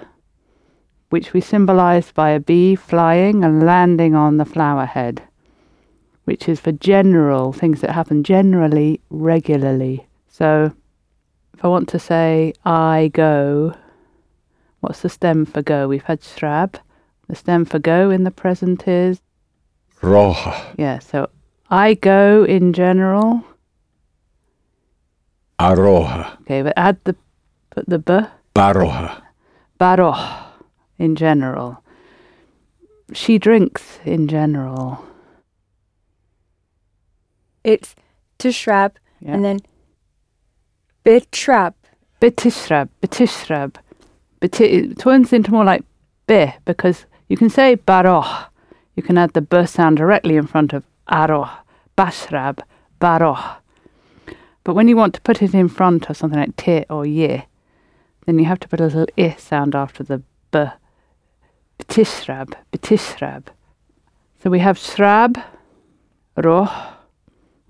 which 1.09 1.33
we 1.33 1.41
symbolize 1.41 2.11
by 2.11 2.29
a 2.29 2.39
bee 2.39 2.75
flying 2.75 3.43
and 3.43 3.65
landing 3.65 4.15
on 4.15 4.37
the 4.37 4.45
flower 4.45 4.85
head, 4.85 5.21
which 6.25 6.47
is 6.47 6.59
for 6.59 6.71
general 6.71 7.51
things 7.51 7.81
that 7.81 7.91
happen 7.91 8.23
generally, 8.23 9.01
regularly. 9.09 10.07
So 10.27 10.71
if 11.59 11.65
I 11.65 11.67
want 11.67 11.89
to 11.89 11.99
say 11.99 12.53
I 12.63 13.11
go, 13.13 13.73
what's 14.79 15.01
the 15.01 15.09
stem 15.09 15.45
for 15.45 15.61
go? 15.61 15.89
We've 15.89 16.03
had 16.03 16.21
shrab. 16.21 16.75
The 17.27 17.35
stem 17.35 17.65
for 17.65 17.79
go 17.79 18.09
in 18.09 18.23
the 18.23 18.31
present 18.31 18.87
is, 18.87 19.19
Roha. 20.01 20.73
yeah, 20.77 20.99
so 20.99 21.29
I 21.69 21.95
go 21.95 22.45
in 22.45 22.71
general. 22.71 23.43
Aroha. 25.59 26.39
Okay, 26.43 26.61
but 26.61 26.71
add 26.77 26.97
the, 27.03 27.17
put 27.71 27.89
the 27.89 27.99
b, 27.99 28.21
Baroha. 28.55 29.21
baroh 29.77 30.45
in 30.97 31.17
general. 31.17 31.83
She 33.11 33.37
drinks 33.37 33.99
in 34.05 34.29
general. 34.29 35.03
It's 37.65 37.95
Tishrab. 38.39 38.93
Yeah. 39.19 39.33
And 39.33 39.43
then 39.43 39.59
Bitrab. 41.05 41.73
Betishrab, 42.21 42.89
betishrab. 43.01 43.75
Beti- 44.41 44.91
it 44.91 44.99
turns 44.99 45.31
into 45.31 45.51
more 45.51 45.63
like 45.63 45.85
be 46.27 46.53
because 46.65 47.05
you 47.29 47.37
can 47.37 47.49
say 47.49 47.77
baroh. 47.77 48.47
You 48.95 49.03
can 49.03 49.17
add 49.17 49.31
the 49.31 49.41
b 49.41 49.65
sound 49.65 49.97
directly 49.97 50.35
in 50.35 50.45
front 50.45 50.73
of 50.73 50.83
aroh, 51.09 51.49
bashrab, 51.97 52.59
baroh. 52.99 53.57
But 54.65 54.73
when 54.73 54.89
you 54.89 54.97
want 54.97 55.13
to 55.13 55.21
put 55.21 55.41
it 55.41 55.53
in 55.53 55.69
front 55.69 56.09
of 56.09 56.17
something 56.17 56.37
like 56.37 56.57
te 56.57 56.83
or 56.89 57.05
ye, 57.05 57.45
then 58.25 58.37
you 58.37 58.45
have 58.45 58.59
to 58.59 58.67
put 58.67 58.81
a 58.81 58.83
little 58.83 59.07
i 59.17 59.33
sound 59.37 59.73
after 59.73 60.03
the 60.03 60.21
b. 60.51 60.65
Betishrab, 61.77 62.53
betishrab. 62.73 63.45
So 64.43 64.49
we 64.49 64.59
have 64.59 64.77
shrab, 64.77 65.41
roh. 66.35 66.69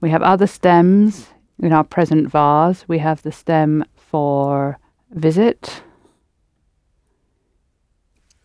We 0.02 0.10
have 0.10 0.24
other 0.24 0.48
stems 0.48 1.28
in 1.62 1.74
our 1.74 1.84
present 1.84 2.30
vase. 2.30 2.86
We 2.88 2.99
have 2.99 3.22
the 3.22 3.32
stem 3.32 3.86
for 3.95 4.80
visit. 5.12 5.84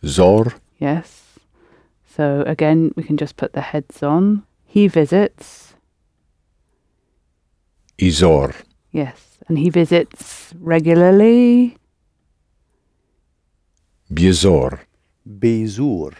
Zor. 0.04 0.54
Yes. 0.78 1.38
So 2.06 2.44
again, 2.46 2.92
we 2.96 3.02
can 3.02 3.16
just 3.16 3.36
put 3.36 3.52
the 3.52 3.60
heads 3.60 4.02
on. 4.02 4.44
He 4.64 4.88
visits. 4.88 5.74
Izor. 7.98 8.54
Yes. 8.90 9.38
And 9.48 9.58
he 9.58 9.70
visits 9.70 10.52
regularly. 10.58 11.76
Biezor. 14.12 14.80
Bezur. 15.28 16.14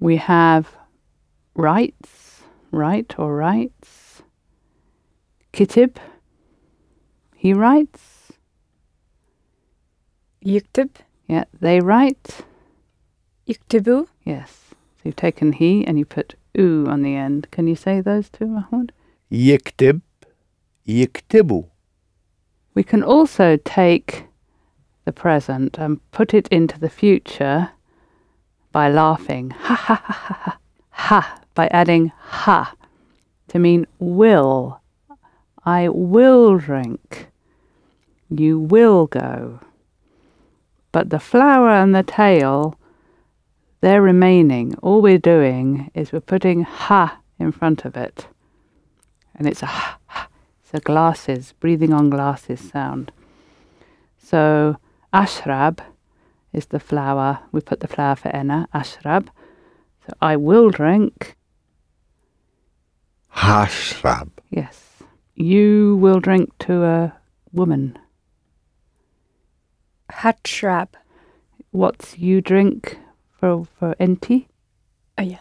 We 0.00 0.16
have 0.16 0.76
rights, 1.54 2.42
right 2.70 3.14
or 3.18 3.36
rights. 3.36 3.93
Kitib. 5.54 5.98
He 7.36 7.54
writes. 7.54 8.32
Yiktib. 10.44 10.90
Yeah, 11.28 11.44
they 11.60 11.78
write. 11.78 12.40
Yiktibu. 13.46 14.08
Yes. 14.24 14.50
So 14.96 15.02
you've 15.04 15.14
taken 15.14 15.52
he 15.52 15.86
and 15.86 15.96
you 15.96 16.04
put 16.04 16.34
u 16.54 16.86
on 16.88 17.02
the 17.02 17.14
end. 17.14 17.52
Can 17.52 17.68
you 17.68 17.76
say 17.76 18.00
those 18.00 18.28
two, 18.28 18.46
Mahmoud? 18.46 18.90
Yiktib. 19.30 20.00
Yiktibu. 20.88 21.68
We 22.74 22.82
can 22.82 23.04
also 23.04 23.56
take 23.56 24.24
the 25.04 25.12
present 25.12 25.78
and 25.78 26.00
put 26.10 26.34
it 26.34 26.48
into 26.48 26.80
the 26.80 26.90
future 26.90 27.70
by 28.72 28.90
laughing. 28.90 29.50
Ha 29.60 29.74
ha 29.76 30.02
ha 30.04 30.12
ha 30.12 30.38
ha. 30.42 30.58
Ha 30.90 31.40
by 31.54 31.68
adding 31.68 32.10
ha 32.18 32.74
to 33.46 33.60
mean 33.60 33.86
will. 34.00 34.80
I 35.64 35.88
will 35.88 36.58
drink. 36.58 37.28
You 38.28 38.58
will 38.58 39.06
go. 39.06 39.60
But 40.92 41.10
the 41.10 41.18
flower 41.18 41.70
and 41.70 41.94
the 41.94 42.02
tail, 42.02 42.78
they're 43.80 44.02
remaining. 44.02 44.74
All 44.82 45.00
we're 45.00 45.18
doing 45.18 45.90
is 45.94 46.12
we're 46.12 46.20
putting 46.20 46.62
ha 46.62 47.18
in 47.38 47.52
front 47.52 47.84
of 47.84 47.96
it. 47.96 48.28
and 49.34 49.48
it's 49.48 49.62
a 49.62 49.66
ha 49.66 49.98
ha. 50.06 50.28
it's 50.60 50.74
a 50.74 50.80
glasses, 50.80 51.54
breathing 51.58 51.92
on 51.92 52.10
glasses 52.10 52.60
sound. 52.60 53.10
So 54.16 54.76
ashrab 55.12 55.80
is 56.52 56.66
the 56.66 56.78
flower. 56.78 57.40
We 57.52 57.60
put 57.60 57.80
the 57.80 57.88
flower 57.88 58.16
for 58.16 58.28
enna, 58.28 58.68
ashrab. 58.72 59.28
So 60.06 60.12
I 60.20 60.36
will 60.36 60.70
drink. 60.70 61.36
Hashrab. 63.34 64.28
Yes. 64.50 64.83
You 65.34 65.96
will 65.96 66.20
drink 66.20 66.56
to 66.60 66.84
a 66.84 67.12
woman. 67.52 67.98
Hatrap. 70.12 70.96
What's 71.70 72.18
you 72.18 72.40
drink 72.40 72.98
for 73.32 73.66
for 73.78 73.94
enti? 73.98 74.46
Oh 75.18 75.22
yeah. 75.22 75.38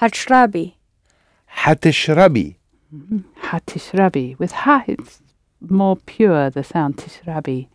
Hatrabi. 0.00 0.74
Hatishrabi. 1.58 2.56
Mm-hmm. 2.94 3.18
Hatishrabi. 3.42 4.38
With 4.38 4.52
ha, 4.52 4.84
it's 4.86 5.20
more 5.60 5.96
pure, 5.96 6.50
the 6.50 6.62
sound, 6.62 6.96
tishrabi. 6.96 7.68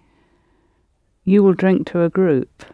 You 1.26 1.44
will 1.44 1.54
drink 1.54 1.88
to 1.88 2.02
a 2.04 2.10
group. 2.10 2.66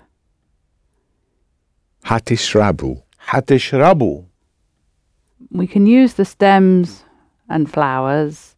Hatishrabu. 2.05 3.03
Hatishrabu. 3.27 4.25
We 5.51 5.67
can 5.67 5.87
use 5.87 6.13
the 6.13 6.25
stems 6.25 7.03
and 7.50 7.72
flowers 7.72 8.56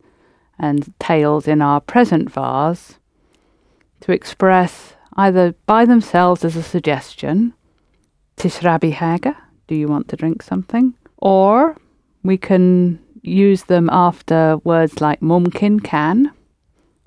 and 0.60 0.94
tails 1.00 1.48
in 1.48 1.62
our 1.62 1.82
present 1.82 2.32
vase 2.32 3.00
to 4.02 4.12
express 4.12 4.96
either 5.16 5.56
by 5.66 5.86
themselves 5.86 6.46
as 6.46 6.56
a 6.56 6.64
suggestion, 6.64 7.54
tishrabi 8.38 8.92
haga, 8.92 9.36
do 9.68 9.76
you 9.76 9.88
want 9.88 10.08
to 10.10 10.16
drink 10.16 10.42
something? 10.42 10.94
Or 11.18 11.78
we 12.24 12.38
can 12.38 13.00
use 13.22 13.64
them 13.64 13.90
after 13.92 14.58
words 14.64 15.02
like 15.02 15.22
mumkin, 15.22 15.80
can, 15.80 16.32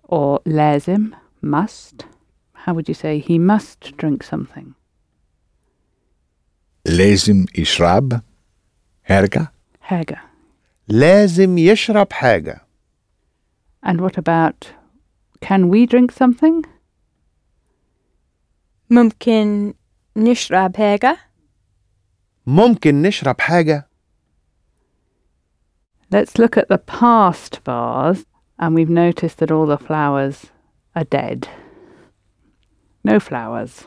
or 0.05 0.41
lazim, 0.41 1.13
must. 1.41 2.07
How 2.53 2.75
would 2.75 2.89
you 2.89 2.95
say 2.95 3.19
he 3.19 3.39
must 3.39 3.97
drink 3.97 4.23
something? 4.23 4.75
Lezim 6.87 7.47
Ishrab. 7.53 8.23
Herga. 9.03 9.51
Haga. 9.81 10.21
لازم 10.88 11.58
يشرب 11.58 12.14
حاجة 12.14 12.62
And 13.86 14.02
what 14.02 14.18
about 14.18 14.74
can 15.42 15.70
we 15.70 15.86
drink 15.86 16.12
something? 16.12 16.66
ممكن 18.90 19.74
نشرب 20.16 20.78
حاجة 20.78 21.18
ممكن 22.48 23.02
نشرب 23.02 23.42
حاجة 23.42 23.90
Let's 26.12 26.40
look 26.40 26.58
at 26.58 26.70
the 26.70 26.80
past 26.80 27.60
vase, 27.64 28.26
and 28.58 28.74
we've 28.74 28.90
noticed 28.90 29.38
that 29.38 29.52
all 29.52 29.68
the 29.68 29.78
flowers 29.78 30.48
are 30.96 31.04
dead. 31.04 31.48
No 33.04 33.20
flowers. 33.20 33.84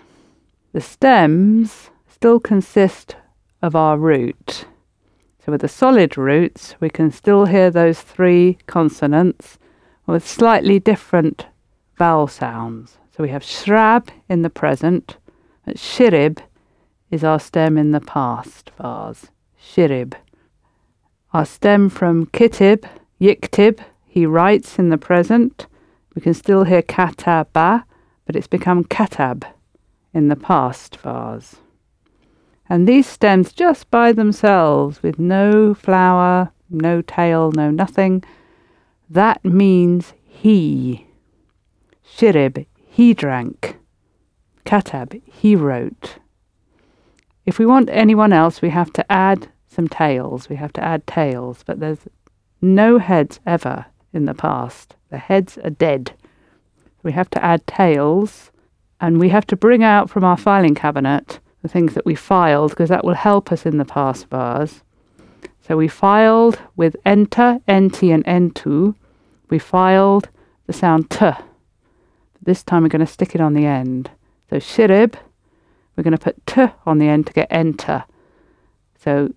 The 0.72 0.80
stems 0.80 1.90
still 2.08 2.38
consist 2.38 3.16
of 3.60 3.74
our 3.74 3.98
root. 3.98 4.66
So, 5.47 5.53
with 5.53 5.61
the 5.61 5.69
solid 5.69 6.17
roots, 6.17 6.75
we 6.81 6.89
can 6.89 7.09
still 7.09 7.45
hear 7.45 7.71
those 7.71 8.01
three 8.01 8.57
consonants 8.67 9.57
with 10.05 10.27
slightly 10.27 10.77
different 10.77 11.45
vowel 11.97 12.27
sounds. 12.27 12.97
So, 13.15 13.23
we 13.23 13.29
have 13.29 13.43
shrab 13.43 14.09
in 14.27 14.41
the 14.41 14.49
present, 14.49 15.15
shirib 15.65 16.39
is 17.11 17.23
our 17.23 17.39
stem 17.39 17.77
in 17.77 17.91
the 17.91 18.01
past 18.01 18.71
vase. 18.77 19.27
Shirib. 19.57 20.15
Our 21.31 21.45
stem 21.45 21.87
from 21.87 22.25
kitib, 22.25 22.83
yiktib, 23.21 23.79
he 24.05 24.25
writes 24.25 24.77
in 24.77 24.89
the 24.89 24.97
present. 24.97 25.67
We 26.13 26.21
can 26.21 26.33
still 26.33 26.65
hear 26.65 26.81
kataba, 26.81 27.85
but 28.25 28.35
it's 28.35 28.47
become 28.47 28.83
katab 28.83 29.45
in 30.13 30.27
the 30.27 30.35
past 30.35 30.97
vase. 30.97 31.55
And 32.69 32.87
these 32.87 33.07
stems 33.07 33.53
just 33.53 33.89
by 33.89 34.11
themselves, 34.11 35.01
with 35.01 35.17
no 35.17 35.73
flower, 35.73 36.51
no 36.69 37.01
tail, 37.01 37.51
no 37.51 37.71
nothing, 37.71 38.23
that 39.09 39.43
means 39.45 40.13
he. 40.23 41.07
Shirib, 42.05 42.65
he 42.85 43.13
drank. 43.13 43.77
Katab, 44.65 45.21
he 45.25 45.55
wrote. 45.55 46.17
If 47.45 47.57
we 47.57 47.65
want 47.65 47.89
anyone 47.89 48.33
else, 48.33 48.61
we 48.61 48.69
have 48.69 48.91
to 48.93 49.09
add 49.09 49.49
some 49.67 49.87
tails. 49.87 50.49
We 50.49 50.57
have 50.57 50.73
to 50.73 50.83
add 50.83 51.07
tails, 51.07 51.63
but 51.65 51.79
there's 51.79 52.07
no 52.61 52.97
heads 52.97 53.39
ever 53.45 53.85
in 54.11 54.25
the 54.25 54.33
past. 54.33 54.95
The 55.09 55.17
heads 55.17 55.57
are 55.63 55.69
dead. 55.69 56.13
We 57.03 57.13
have 57.13 57.29
to 57.29 57.43
add 57.43 57.65
tails, 57.65 58.51
and 58.99 59.19
we 59.19 59.29
have 59.29 59.47
to 59.47 59.55
bring 59.55 59.83
out 59.83 60.09
from 60.09 60.25
our 60.25 60.35
filing 60.35 60.75
cabinet 60.75 61.39
the 61.61 61.67
things 61.67 61.93
that 61.93 62.05
we 62.05 62.15
filed 62.15 62.71
because 62.71 62.89
that 62.89 63.03
will 63.03 63.13
help 63.13 63.51
us 63.51 63.65
in 63.65 63.77
the 63.77 63.85
pass 63.85 64.23
bars. 64.23 64.83
So 65.61 65.75
we 65.75 65.87
filed 65.87 66.59
with 66.75 66.95
enter, 67.05 67.59
enti, 67.67 68.13
and 68.13 68.23
entu. 68.25 68.95
We 69.49 69.59
filed 69.59 70.29
the 70.65 70.73
sound 70.73 71.09
t. 71.09 71.31
This 72.41 72.63
time 72.63 72.83
we're 72.83 72.89
going 72.89 73.05
to 73.05 73.11
stick 73.11 73.35
it 73.35 73.41
on 73.41 73.53
the 73.53 73.65
end. 73.65 74.09
So 74.49 74.57
shirib, 74.57 75.15
we're 75.95 76.03
going 76.03 76.17
to 76.17 76.23
put 76.23 76.45
t 76.45 76.67
on 76.85 76.99
the 76.99 77.07
end 77.07 77.27
to 77.27 77.33
get 77.33 77.47
enter. 77.49 78.05
So 78.97 79.33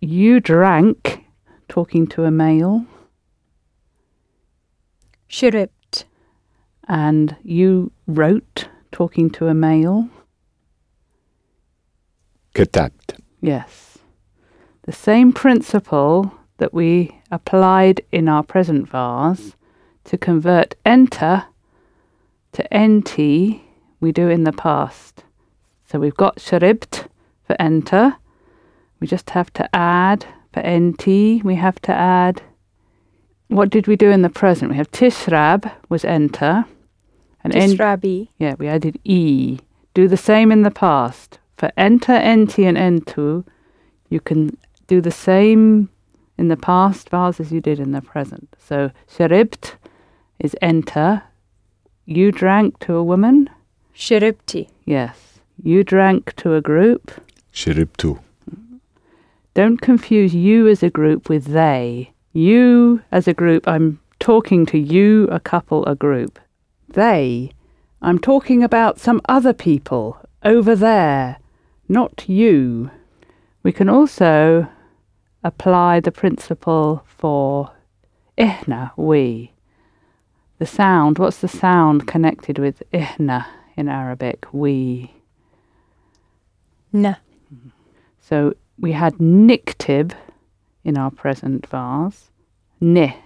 you 0.00 0.40
drank, 0.40 1.24
talking 1.68 2.06
to 2.08 2.24
a 2.24 2.30
male. 2.30 2.86
Shiribt. 5.30 6.04
And 6.88 7.36
you 7.42 7.92
wrote, 8.06 8.68
talking 8.90 9.28
to 9.30 9.48
a 9.48 9.54
male. 9.54 10.08
Yes. 13.40 13.98
The 14.82 14.92
same 14.92 15.32
principle 15.32 16.32
that 16.58 16.74
we 16.74 17.20
applied 17.30 18.00
in 18.10 18.28
our 18.28 18.42
present 18.42 18.88
vase 18.88 19.54
to 20.04 20.18
convert 20.18 20.74
enter 20.84 21.44
to 22.52 22.62
nt 22.74 23.60
we 24.00 24.12
do 24.12 24.28
in 24.28 24.44
the 24.44 24.52
past. 24.52 25.24
So 25.84 25.98
we've 25.98 26.16
got 26.16 26.36
sharibt 26.36 27.06
for 27.46 27.56
enter. 27.60 28.16
We 29.00 29.06
just 29.06 29.30
have 29.30 29.52
to 29.54 29.68
add 29.74 30.26
for 30.52 30.62
nt, 30.62 31.06
we 31.44 31.54
have 31.54 31.80
to 31.82 31.92
add. 31.92 32.42
What 33.48 33.70
did 33.70 33.86
we 33.86 33.96
do 33.96 34.10
in 34.10 34.22
the 34.22 34.30
present? 34.30 34.70
We 34.70 34.76
have 34.76 34.90
tishrab 34.90 35.70
was 35.88 36.04
enter. 36.04 36.64
And 37.44 37.52
tisrabi. 37.52 38.20
En- 38.20 38.28
yeah, 38.38 38.54
we 38.58 38.68
added 38.68 38.98
e. 39.04 39.58
Do 39.94 40.08
the 40.08 40.16
same 40.16 40.52
in 40.52 40.62
the 40.62 40.70
past 40.70 41.37
for 41.58 41.72
enter 41.76 42.12
enti 42.12 42.64
and 42.64 42.78
entu, 42.78 43.44
you 44.08 44.20
can 44.20 44.56
do 44.86 45.00
the 45.00 45.10
same 45.10 45.90
in 46.38 46.48
the 46.48 46.56
past 46.56 47.10
vowels 47.10 47.40
as 47.40 47.50
you 47.50 47.60
did 47.60 47.80
in 47.80 47.90
the 47.90 48.00
present. 48.00 48.48
So 48.58 48.90
shiribt 49.12 49.74
is 50.38 50.56
enter. 50.62 51.24
You 52.06 52.30
drank 52.30 52.78
to 52.80 52.94
a 52.94 53.02
woman. 53.02 53.50
Shiribti. 53.94 54.68
Yes. 54.84 55.40
You 55.60 55.82
drank 55.82 56.34
to 56.36 56.54
a 56.54 56.60
group. 56.60 57.20
Shiribtu. 57.52 58.20
Don't 59.54 59.80
confuse 59.80 60.34
you 60.34 60.68
as 60.68 60.84
a 60.84 60.90
group 60.90 61.28
with 61.28 61.46
they. 61.46 62.12
You 62.32 63.02
as 63.10 63.26
a 63.26 63.34
group, 63.34 63.66
I'm 63.66 63.98
talking 64.20 64.64
to 64.66 64.78
you, 64.78 65.24
a 65.32 65.40
couple, 65.40 65.84
a 65.86 65.96
group. 65.96 66.38
They, 66.88 67.50
I'm 68.00 68.20
talking 68.20 68.62
about 68.62 69.00
some 69.00 69.20
other 69.28 69.52
people 69.52 70.18
over 70.44 70.76
there 70.76 71.38
not 71.88 72.28
you. 72.28 72.90
We 73.62 73.72
can 73.72 73.88
also 73.88 74.68
apply 75.42 76.00
the 76.00 76.12
principle 76.12 77.02
for 77.06 77.72
ihna, 78.36 78.92
we. 78.96 79.52
The 80.58 80.66
sound, 80.66 81.18
what's 81.18 81.38
the 81.38 81.48
sound 81.48 82.06
connected 82.06 82.58
with 82.58 82.82
ihna 82.92 83.46
in 83.76 83.88
Arabic? 83.88 84.46
We. 84.52 85.12
ن 86.92 87.16
So 88.20 88.54
we 88.78 88.92
had 88.92 89.14
niktib 89.14 90.12
in 90.84 90.96
our 90.98 91.10
present 91.10 91.66
vase, 91.66 92.30
ni 92.80 93.16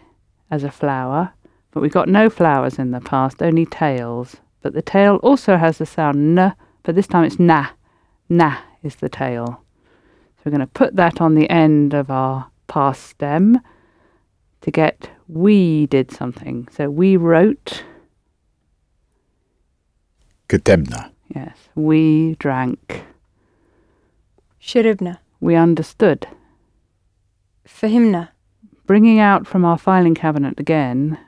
as 0.51 0.65
a 0.65 0.71
flower, 0.71 1.33
but 1.71 1.81
we 1.81 1.89
got 1.89 2.09
no 2.09 2.29
flowers 2.29 2.79
in 2.79 2.91
the 2.91 3.01
past, 3.01 3.43
only 3.43 3.67
tails. 3.67 4.37
But 4.63 4.75
the 4.75 4.83
tail 4.83 5.17
also 5.17 5.57
has 5.57 5.79
the 5.79 5.87
sound 5.87 6.39
n, 6.39 6.55
but 6.83 6.95
this 6.95 7.07
time 7.07 7.25
it's 7.25 7.39
na. 7.39 7.69
Na 8.29 8.59
is 8.83 8.97
the 8.97 9.09
tail. 9.09 9.63
So 10.37 10.43
we're 10.47 10.53
going 10.53 10.61
to 10.61 10.67
put 10.67 10.97
that 10.97 11.21
on 11.21 11.35
the 11.35 11.49
end 11.51 11.95
of 11.95 12.11
our 12.11 12.51
past 12.67 13.05
stem 13.07 13.61
to 14.63 14.71
get 14.71 15.11
we 15.29 15.87
did 15.87 16.11
something. 16.11 16.69
So 16.71 16.91
we 16.91 17.17
wrote. 17.17 17.85
Getemna. 20.49 21.11
Yes, 21.35 21.57
we 21.75 22.37
drank. 22.39 23.05
Shiribna. 24.61 25.19
We 25.41 25.55
understood. 25.55 26.27
Fahimna. 27.67 28.29
Bringing 28.87 29.19
out 29.19 29.47
from 29.47 29.65
our 29.65 29.79
filing 29.79 30.15
cabinet 30.15 30.61
again 30.61 31.19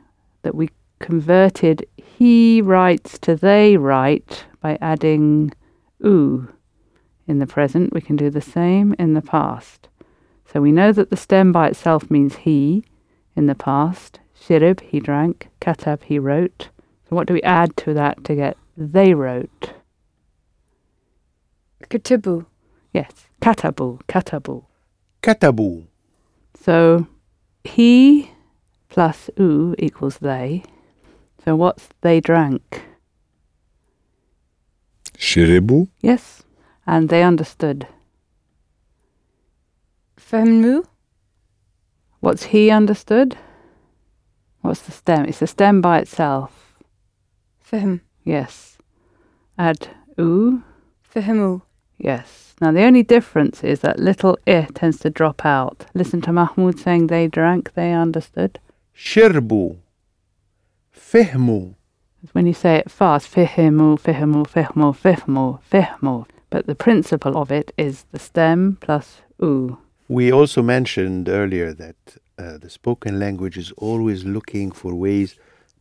that 0.43 0.55
we 0.55 0.71
converted 0.99 1.87
he 1.97 2.63
writes 2.63 3.19
to 3.19 3.35
they 3.35 3.77
write 3.77 4.45
by 4.61 4.79
adding 4.81 5.53
ooh. 6.05 6.49
In 7.27 7.39
the 7.39 7.47
present, 7.47 7.93
we 7.93 8.01
can 8.01 8.17
do 8.17 8.31
the 8.31 8.41
same 8.41 8.95
in 8.99 9.15
the 9.15 9.23
past. 9.23 9.89
So 10.53 10.61
we 10.61 10.73
know 10.73 10.93
that 10.93 11.11
the 11.11 11.17
stem 11.17 11.53
by 11.53 11.69
itself 11.69 12.11
means 12.11 12.37
he 12.37 12.85
in 13.35 13.47
the 13.47 13.55
past. 13.55 14.21
Shirib, 14.39 14.81
he 14.81 15.01
drank. 15.01 15.49
Katab, 15.61 16.03
he 16.05 16.19
wrote. 16.19 16.69
So 17.09 17.17
what 17.17 17.27
do 17.27 17.35
we 17.35 17.43
add 17.43 17.77
to 17.79 17.95
that 17.95 18.25
to 18.25 18.35
get 18.35 18.57
they 18.77 19.15
wrote? 19.15 19.73
Katabu. 21.89 22.47
Yes, 22.93 23.29
katabu, 23.41 24.01
katabu. 24.09 24.65
Katabu. 25.23 25.87
So 26.61 27.07
he 27.65 28.31
plus 28.89 29.29
u 29.37 29.75
equals 29.79 30.19
they. 30.19 30.63
So 31.45 31.57
what's 31.57 31.89
they 32.03 32.21
drank? 32.21 32.85
Shiribu? 35.19 35.89
Yes 36.01 36.44
and 36.87 37.09
they 37.09 37.23
understood. 37.23 37.87
Femmu? 40.17 40.85
What's 42.21 42.45
he 42.45 42.71
understood? 42.71 43.37
What's 44.63 44.81
the 44.81 44.93
stem? 44.93 45.27
It's 45.27 45.43
a 45.43 45.47
stem 45.47 45.81
by 45.81 45.99
itself. 45.99 46.79
Fehm. 47.63 48.01
Yes. 48.25 48.79
Ad 49.59 49.89
u. 50.17 50.63
Fehmu. 51.15 51.63
Yes. 51.99 52.55
Now 52.61 52.73
the 52.73 52.85
only 52.85 53.03
difference 53.03 53.63
is 53.63 53.81
that 53.81 53.99
little 53.99 54.39
i 54.47 54.67
tends 54.75 54.99
to 55.01 55.11
drop 55.11 55.45
out. 55.45 55.87
Listen 55.95 56.21
to 56.23 56.33
Mahmoud 56.33 56.79
saying 56.79 57.09
they 57.09 57.29
drank, 57.29 57.75
they 57.75 57.93
understood. 57.93 58.59
Shirbu. 58.97 59.77
Fehmu. 60.97 61.75
When 62.33 62.47
you 62.47 62.55
say 62.55 62.77
it 62.77 62.91
fast, 62.91 63.31
fehmu, 63.31 64.01
fehmu, 64.01 64.47
fehmu, 64.47 64.97
fehmu, 64.97 65.61
fehmu. 65.71 66.27
But 66.55 66.69
the 66.69 66.77
principle 66.77 67.37
of 67.37 67.51
it 67.51 67.73
is 67.77 68.05
the 68.13 68.19
stem 68.21 68.79
plus 68.81 69.23
oo. 69.43 69.77
We 70.07 70.31
also 70.31 70.63
mentioned 70.63 71.29
earlier 71.29 71.75
that 71.75 71.97
uh, 72.39 72.59
the 72.59 72.71
spoken 72.71 73.19
language 73.19 73.59
is 73.59 73.73
always 73.73 74.25
looking 74.25 74.71
for 74.71 74.95
ways 74.95 75.37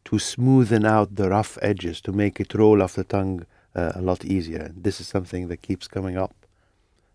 to 0.05 0.15
smoothen 0.15 0.83
out 0.83 1.15
the 1.15 1.29
rough 1.29 1.59
edges, 1.61 2.01
to 2.01 2.11
make 2.11 2.39
it 2.39 2.55
roll 2.55 2.81
off 2.81 2.95
the 2.95 3.03
tongue 3.03 3.45
uh, 3.75 3.91
a 3.93 4.01
lot 4.01 4.25
easier. 4.25 4.61
And 4.61 4.83
this 4.83 4.99
is 4.99 5.07
something 5.07 5.47
that 5.49 5.61
keeps 5.61 5.87
coming 5.87 6.17
up. 6.17 6.33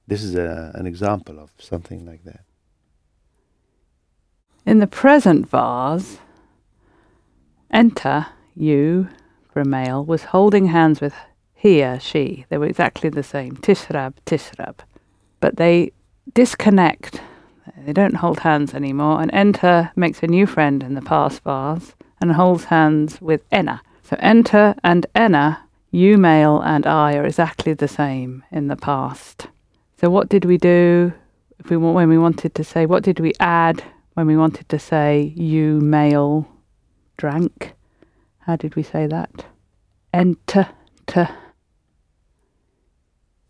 This 0.06 0.22
is 0.22 0.36
a, 0.36 0.70
an 0.76 0.86
example 0.86 1.40
of 1.40 1.50
something 1.58 2.06
like 2.06 2.22
that. 2.22 2.44
In 4.64 4.78
the 4.78 4.86
present 4.86 5.48
vase, 5.48 6.18
enter, 7.72 8.26
you, 8.54 9.08
for 9.52 9.62
a 9.62 9.64
male, 9.64 10.04
was 10.04 10.30
holding 10.30 10.66
hands 10.66 11.00
with 11.00 11.14
he 11.58 11.82
or 11.82 11.98
she. 11.98 12.46
They 12.48 12.56
were 12.56 12.66
exactly 12.66 13.10
the 13.10 13.24
same. 13.24 13.56
Tishrab, 13.56 14.14
tishrab. 14.24 14.76
But 15.40 15.56
they 15.56 15.90
disconnect. 16.32 17.20
They 17.84 17.92
don't 17.92 18.14
hold 18.14 18.40
hands 18.40 18.74
anymore. 18.74 19.20
And 19.20 19.30
enter 19.34 19.90
makes 19.96 20.22
a 20.22 20.28
new 20.28 20.46
friend 20.46 20.84
in 20.84 20.94
the 20.94 21.02
past 21.02 21.42
vase 21.42 21.94
and 22.20 22.32
holds 22.32 22.66
hands 22.66 23.20
with 23.20 23.42
Enna. 23.50 23.82
So 24.04 24.16
enter 24.20 24.76
and 24.84 25.04
Enna, 25.16 25.64
you 25.90 26.16
male 26.16 26.60
and 26.60 26.86
I, 26.86 27.16
are 27.16 27.26
exactly 27.26 27.74
the 27.74 27.88
same 27.88 28.44
in 28.52 28.68
the 28.68 28.76
past. 28.76 29.48
So 30.00 30.10
what 30.10 30.28
did 30.28 30.44
we 30.44 30.58
do 30.58 31.12
if 31.58 31.70
we 31.70 31.76
when 31.76 32.08
we 32.08 32.18
wanted 32.18 32.54
to 32.54 32.62
say 32.62 32.86
what 32.86 33.02
did 33.02 33.18
we 33.18 33.32
add 33.40 33.82
when 34.14 34.28
we 34.28 34.36
wanted 34.36 34.68
to 34.68 34.78
say 34.78 35.32
you 35.34 35.80
male 35.80 36.46
drank? 37.16 37.74
How 38.38 38.54
did 38.54 38.76
we 38.76 38.84
say 38.84 39.08
that? 39.08 39.44
Enter 40.14 40.68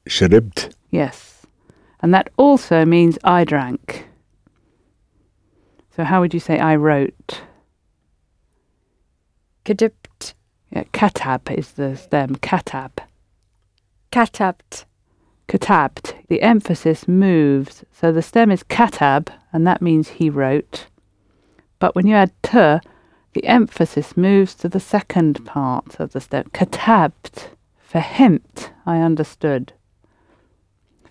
شربت 0.08 0.74
yes. 0.92 1.46
And 2.02 2.14
that 2.14 2.30
also 2.38 2.86
means 2.86 3.18
I 3.24 3.46
drank. 3.46 4.08
So 5.96 6.04
how 6.04 6.20
would 6.22 6.34
you 6.34 6.40
say 6.40 6.60
I 6.60 6.76
wrote? 6.76 7.42
كتبت 9.66 10.34
Yeah, 10.72 10.84
katab 10.92 11.50
is 11.58 11.72
the 11.74 11.96
stem. 11.96 12.36
Katab. 12.36 13.00
كتبت 14.12 14.86
Katabt. 15.48 16.14
The 16.30 16.42
emphasis 16.42 17.08
moves. 17.08 17.84
So 17.92 18.12
the 18.12 18.22
stem 18.22 18.50
is 18.52 18.64
katab, 18.64 19.30
and 19.52 19.68
that 19.68 19.82
means 19.82 20.10
he 20.10 20.30
wrote. 20.30 20.88
But 21.80 21.96
when 21.96 22.08
you 22.08 22.16
add 22.16 22.32
t, 22.42 22.58
the 23.34 23.46
emphasis 23.46 24.16
moves 24.16 24.56
to 24.56 24.70
the 24.70 24.80
second 24.80 25.46
part 25.46 26.00
of 26.00 26.14
the 26.14 26.22
stem. 26.22 26.46
Katabt. 26.54 27.50
Verhimt. 27.92 28.70
I 28.86 29.00
understood. 29.00 29.74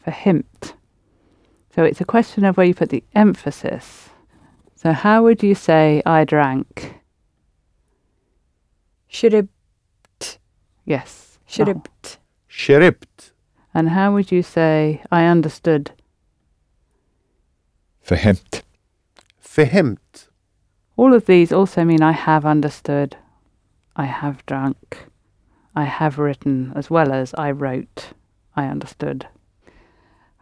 for 0.08 0.12
hint. 0.12 0.74
So 1.76 1.84
it's 1.84 2.00
a 2.00 2.06
question 2.06 2.46
of 2.46 2.56
where 2.56 2.66
you 2.66 2.74
put 2.74 2.92
the 2.92 3.04
emphasis. 3.14 4.08
So 4.76 4.94
how 4.94 5.24
would 5.24 5.44
you 5.44 5.54
say 5.54 6.02
I 6.06 6.24
drank? 6.24 7.02
Shiribt, 9.12 9.50
Yes. 10.86 11.40
Shiribt, 11.50 12.16
Oh. 12.16 13.34
And 13.74 13.90
how 13.90 14.14
would 14.14 14.32
you 14.32 14.42
say 14.44 15.02
I 15.12 15.26
understood? 15.26 15.92
Verhemt. 18.06 18.62
Verhemt. 19.44 20.30
All 20.96 21.14
of 21.14 21.26
these 21.26 21.52
also 21.52 21.84
mean 21.84 22.02
I 22.02 22.14
have 22.14 22.46
understood, 22.46 23.18
I 23.98 24.06
have 24.06 24.46
drunk, 24.46 25.06
I 25.76 25.84
have 25.84 26.18
written, 26.18 26.72
as 26.78 26.90
well 26.90 27.12
as 27.12 27.34
I 27.34 27.52
wrote, 27.52 28.14
I 28.56 28.68
understood. 28.68 29.28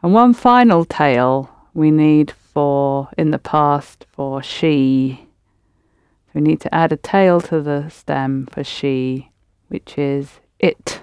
And 0.06 0.14
one 0.14 0.36
final 0.36 0.86
tale 0.86 1.50
we 1.74 1.90
need 1.90 2.30
for 2.30 3.10
in 3.18 3.32
the 3.32 3.40
past 3.40 4.06
for 4.12 4.44
she. 4.44 5.28
We 6.32 6.42
need 6.42 6.62
to 6.62 6.72
add 6.72 6.92
a 6.92 6.96
tail 6.96 7.42
to 7.42 7.60
the 7.60 7.90
stem 7.90 8.46
for 8.46 8.64
she, 8.64 9.32
which 9.68 9.98
is 9.98 10.30
it. 10.60 11.02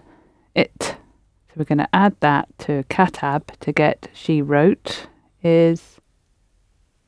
It. 0.55 0.73
So 0.79 1.55
we're 1.57 1.65
going 1.65 1.79
to 1.79 1.89
add 1.93 2.15
that 2.21 2.47
to 2.59 2.85
katab 2.85 3.59
to 3.59 3.73
get 3.73 4.09
she 4.13 4.41
wrote 4.41 5.09
is. 5.43 5.99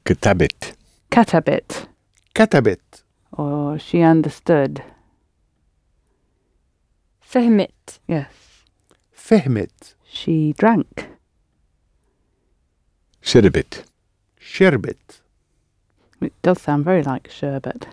Katabit. 0.05 0.75
Katabit. 1.13 1.87
Katabit. 2.35 3.05
Or 3.31 3.79
she 3.79 4.01
understood. 4.01 4.83
Fehmit. 7.25 8.01
Yes. 8.09 8.65
Fehmit. 9.17 9.95
She 10.03 10.55
drank. 10.59 11.15
Sherbet. 13.25 13.85
Sherbet. 14.39 15.21
It 16.21 16.35
does 16.43 16.61
sound 16.61 16.85
very 16.85 17.03
like 17.03 17.31
sherbet. 17.31 17.89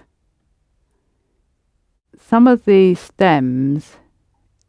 Some 2.20 2.48
of 2.48 2.66
the 2.66 2.96
stems 2.96 3.96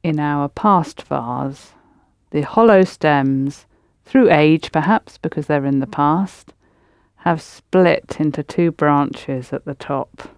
in 0.04 0.20
our 0.20 0.48
past 0.48 1.02
vase, 1.02 1.72
the 2.30 2.42
hollow 2.42 2.84
stems, 2.84 3.66
through 4.04 4.30
age 4.30 4.70
perhaps 4.70 5.18
because 5.18 5.48
they're 5.48 5.66
in 5.66 5.80
the 5.80 5.86
past, 5.86 6.54
have 7.16 7.42
split 7.42 8.16
into 8.20 8.44
two 8.44 8.70
branches 8.70 9.52
at 9.52 9.64
the 9.64 9.74
top. 9.74 10.28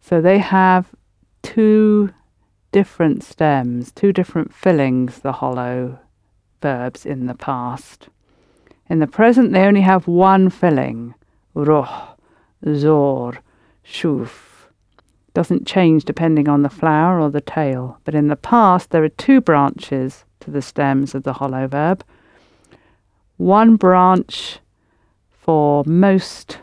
So 0.00 0.20
they 0.20 0.38
have 0.38 0.88
two 1.42 2.12
different 2.72 3.22
stems, 3.22 3.92
two 3.92 4.12
different 4.12 4.52
fillings, 4.52 5.20
the 5.20 5.32
hollow 5.32 6.00
verbs 6.60 7.06
in 7.06 7.26
the 7.26 7.34
past. 7.34 8.08
In 8.88 8.98
the 8.98 9.06
present, 9.06 9.52
they 9.52 9.64
only 9.64 9.80
have 9.80 10.06
one 10.06 10.50
filling, 10.50 11.14
roh, 11.54 11.88
zor, 12.74 13.38
shuf. 13.84 14.30
Doesn't 15.32 15.66
change 15.66 16.04
depending 16.04 16.48
on 16.48 16.62
the 16.62 16.70
flower 16.70 17.20
or 17.20 17.30
the 17.30 17.40
tail, 17.40 17.98
but 18.04 18.14
in 18.14 18.28
the 18.28 18.36
past, 18.36 18.90
there 18.90 19.02
are 19.02 19.08
two 19.08 19.40
branches 19.40 20.24
to 20.40 20.50
the 20.50 20.62
stems 20.62 21.14
of 21.14 21.22
the 21.22 21.34
hollow 21.34 21.66
verb. 21.66 22.04
One 23.36 23.76
branch 23.76 24.60
for 25.30 25.82
most 25.86 26.58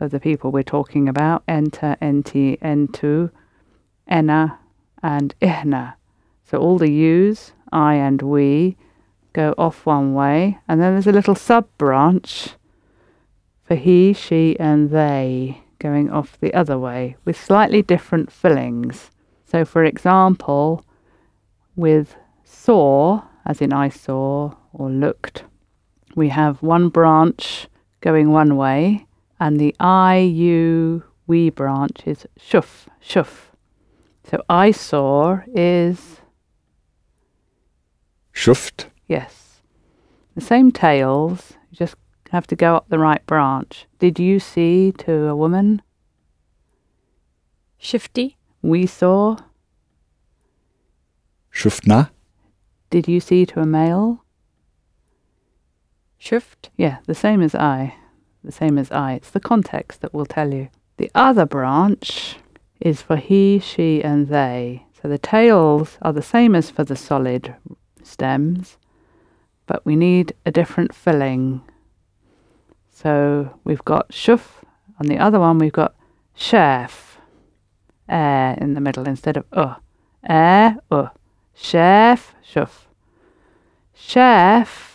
of 0.00 0.10
the 0.10 0.20
people 0.20 0.50
we're 0.50 0.62
talking 0.62 1.08
about 1.08 1.42
enter, 1.46 1.96
enti, 2.00 2.58
entu, 2.60 3.30
enna, 4.06 4.58
and 5.02 5.34
ihna. 5.40 5.94
So 6.44 6.58
all 6.58 6.78
the 6.78 6.90
yous, 6.90 7.52
I 7.70 7.94
and 7.94 8.22
we, 8.22 8.76
go 9.32 9.54
off 9.58 9.86
one 9.86 10.14
way, 10.14 10.58
and 10.68 10.80
then 10.80 10.94
there's 10.94 11.06
a 11.06 11.12
little 11.12 11.34
sub 11.34 11.68
branch 11.78 12.50
for 13.68 13.74
he, 13.74 14.14
she, 14.14 14.58
and 14.58 14.88
they 14.88 15.62
going 15.78 16.10
off 16.10 16.40
the 16.40 16.54
other 16.54 16.78
way 16.78 17.16
with 17.26 17.38
slightly 17.38 17.82
different 17.82 18.32
fillings. 18.32 19.10
So, 19.44 19.66
for 19.66 19.84
example, 19.84 20.84
with 21.76 22.16
saw, 22.44 23.22
as 23.44 23.60
in 23.60 23.74
I 23.74 23.90
saw 23.90 24.54
or 24.72 24.90
looked, 24.90 25.44
we 26.16 26.30
have 26.30 26.62
one 26.62 26.88
branch 26.88 27.68
going 28.00 28.30
one 28.30 28.56
way 28.56 29.06
And 29.38 29.60
the 29.60 29.74
I, 29.78 30.16
you, 30.18 31.04
we 31.26 31.50
branch 31.50 32.02
is 32.06 32.26
shuf, 32.40 32.86
shuf. 33.02 33.52
So 34.24 34.42
I 34.48 34.70
saw 34.70 35.40
is, 35.54 36.20
Schuft. 38.34 38.86
Yes, 39.08 39.60
the 40.34 40.40
same 40.40 40.70
tails, 40.70 41.54
you 41.70 41.76
just 41.76 41.96
have 42.30 42.46
to 42.46 42.56
go 42.56 42.76
up 42.76 42.88
the 42.88 42.98
right 42.98 43.24
branch. 43.26 43.86
Did 43.98 44.18
you 44.18 44.38
see 44.38 44.92
to 44.98 45.26
a 45.26 45.36
woman? 45.36 45.82
Shifty. 47.78 48.36
We 48.62 48.86
saw. 48.86 49.36
Schuftna. 51.52 52.10
Did 52.90 53.08
you 53.08 53.20
see 53.20 53.46
to 53.46 53.60
a 53.60 53.66
male? 53.66 54.24
Shift. 56.18 56.70
Yeah, 56.76 56.98
the 57.06 57.14
same 57.14 57.40
as 57.40 57.54
I. 57.54 57.94
The 58.44 58.52
same 58.52 58.78
as 58.78 58.90
I. 58.90 59.14
It's 59.14 59.30
the 59.30 59.40
context 59.40 60.00
that 60.00 60.12
will 60.12 60.26
tell 60.26 60.52
you. 60.52 60.68
The 60.96 61.10
other 61.14 61.46
branch 61.46 62.36
is 62.80 63.02
for 63.02 63.16
he, 63.16 63.58
she, 63.58 64.02
and 64.02 64.28
they. 64.28 64.86
So 65.00 65.08
the 65.08 65.18
tails 65.18 65.96
are 66.02 66.12
the 66.12 66.22
same 66.22 66.54
as 66.54 66.70
for 66.70 66.84
the 66.84 66.96
solid 66.96 67.54
stems, 68.02 68.76
but 69.68 69.86
we 69.86 69.94
need 69.94 70.32
a 70.44 70.50
different 70.50 70.92
filling. 70.92 71.62
So 72.90 73.54
we've 73.62 73.84
got 73.84 74.08
shuf. 74.08 74.64
On 74.98 75.06
the 75.06 75.18
other 75.18 75.38
one, 75.38 75.58
we've 75.58 75.72
got 75.72 75.94
chef. 76.34 77.18
Air 78.08 78.58
in 78.60 78.74
the 78.74 78.80
middle 78.80 79.06
instead 79.06 79.36
of 79.36 79.44
uh. 79.52 79.76
Air, 80.28 80.78
uh. 80.90 81.10
Chef, 81.54 82.34
shuf. 82.42 82.88
Chef 83.94 84.88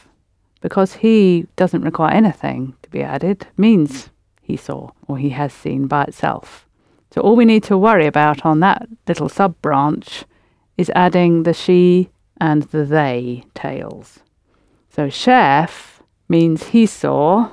because 0.63 0.93
he 0.93 1.45
doesn't 1.57 1.81
require 1.81 2.13
anything 2.13 2.73
to 2.81 2.89
be 2.89 3.03
added, 3.03 3.45
means 3.57 4.09
he 4.41 4.55
saw 4.55 4.89
or 5.07 5.17
he 5.17 5.29
has 5.29 5.51
seen 5.51 5.87
by 5.87 6.05
itself. 6.05 6.65
So 7.11 7.19
all 7.21 7.35
we 7.35 7.43
need 7.45 7.63
to 7.63 7.77
worry 7.77 8.07
about 8.07 8.45
on 8.45 8.61
that 8.61 8.87
little 9.05 9.27
sub 9.27 9.61
branch 9.61 10.23
is 10.77 10.89
adding 10.95 11.43
the 11.43 11.53
she 11.53 12.09
and 12.39 12.63
the 12.63 12.85
they 12.85 13.43
tails. 13.53 14.19
So 14.95 15.09
chef 15.09 16.03
means 16.29 16.65
he 16.65 16.85
saw. 16.85 17.49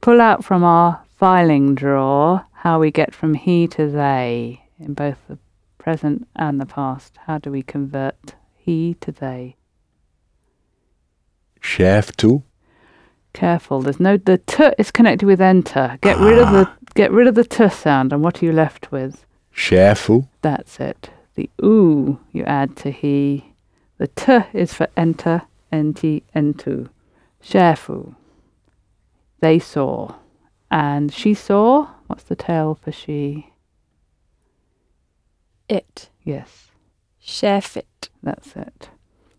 Pull 0.00 0.22
out 0.22 0.42
from 0.42 0.64
our 0.64 1.02
filing 1.16 1.74
drawer 1.74 2.46
how 2.52 2.78
we 2.78 2.90
get 2.90 3.14
from 3.14 3.34
he 3.34 3.66
to 3.68 3.88
they 3.88 4.62
in 4.78 4.94
both 4.94 5.18
the 5.28 5.38
present 5.76 6.26
and 6.34 6.58
the 6.58 6.64
past. 6.64 7.18
How 7.26 7.36
do 7.36 7.50
we 7.50 7.62
convert 7.62 8.34
he 8.54 8.94
to 9.02 9.12
they? 9.12 9.56
Chef 11.60 12.16
to. 12.16 12.42
Careful, 13.34 13.82
there's 13.82 14.00
no 14.00 14.16
the 14.16 14.38
t 14.38 14.70
is 14.78 14.90
connected 14.90 15.26
with 15.26 15.42
enter. 15.42 15.98
Get 16.00 16.16
rid 16.18 16.38
of 16.38 16.52
the 16.52 16.66
ah. 16.66 16.76
get 16.94 17.10
rid 17.10 17.26
of 17.26 17.34
the 17.34 17.44
t 17.44 17.68
sound, 17.68 18.14
and 18.14 18.22
what 18.22 18.42
are 18.42 18.46
you 18.46 18.52
left 18.52 18.90
with? 18.90 19.26
Chefu. 19.54 20.26
That's 20.40 20.80
it. 20.80 21.10
The 21.34 21.50
oo 21.62 22.18
you 22.32 22.44
add 22.44 22.76
to 22.76 22.90
he. 22.90 23.52
The 23.98 24.06
t 24.06 24.38
is 24.54 24.72
for 24.72 24.88
enter, 24.96 25.42
enti, 25.76 26.22
entu. 26.34 26.88
Sharefu. 27.42 28.14
They 29.40 29.58
saw, 29.58 30.14
and 30.70 31.12
she 31.12 31.34
saw. 31.34 31.88
What's 32.06 32.24
the 32.24 32.36
tail 32.36 32.74
for 32.74 32.92
she? 32.92 33.52
It. 35.68 36.10
Yes, 36.22 36.70
Chef 37.18 37.76
it. 37.76 38.08
that's 38.22 38.56
it. 38.56 38.88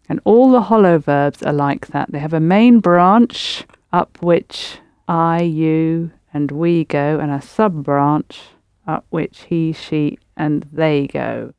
And 0.10 0.22
all 0.24 0.52
the 0.52 0.64
hollow 0.64 1.00
verbs 1.00 1.44
are 1.44 1.54
like 1.54 1.88
that. 1.88 2.12
They 2.12 2.20
have 2.20 2.34
a 2.34 2.40
main 2.40 2.80
branch 2.80 3.66
up 3.92 4.22
which 4.22 4.80
I, 5.08 5.42
you, 5.42 6.12
and 6.34 6.52
we 6.52 6.86
go, 6.86 7.20
and 7.20 7.32
a 7.32 7.42
sub 7.42 7.84
branch 7.84 8.40
up 8.86 9.06
which 9.10 9.44
he, 9.50 9.74
she, 9.74 10.18
and 10.36 10.66
they 10.72 11.08
go. 11.08 11.54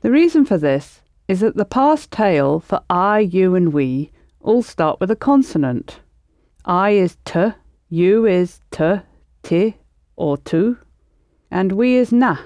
The 0.00 0.10
reason 0.10 0.44
for 0.44 0.58
this 0.58 1.02
is 1.28 1.40
that 1.40 1.56
the 1.56 1.64
past 1.64 2.10
tail 2.10 2.60
for 2.60 2.80
I, 2.90 3.20
you, 3.20 3.54
and 3.54 3.72
we 3.72 4.10
all 4.44 4.62
start 4.62 5.00
with 5.00 5.10
a 5.10 5.16
consonant. 5.16 6.00
I 6.66 6.90
is 6.90 7.16
t, 7.24 7.52
you 7.88 8.26
is 8.26 8.60
t, 8.70 9.00
ti, 9.42 9.76
or 10.16 10.36
tu, 10.36 10.78
and 11.50 11.72
we 11.72 11.96
is 11.96 12.12
na. 12.12 12.36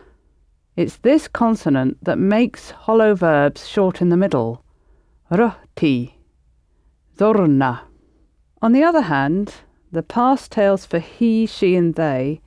It's 0.76 0.96
this 0.98 1.26
consonant 1.26 1.98
that 2.04 2.18
makes 2.18 2.70
hollow 2.70 3.14
verbs 3.14 3.66
short 3.66 4.00
in 4.00 4.10
the 4.10 4.16
middle. 4.16 4.64
Rti, 5.30 6.12
zorna. 7.16 7.80
On 8.62 8.72
the 8.72 8.84
other 8.84 9.02
hand, 9.02 9.54
the 9.90 10.04
past 10.04 10.52
tails 10.52 10.86
for 10.86 11.00
he, 11.00 11.46
she, 11.46 11.74
and 11.74 11.96
they 11.96 12.40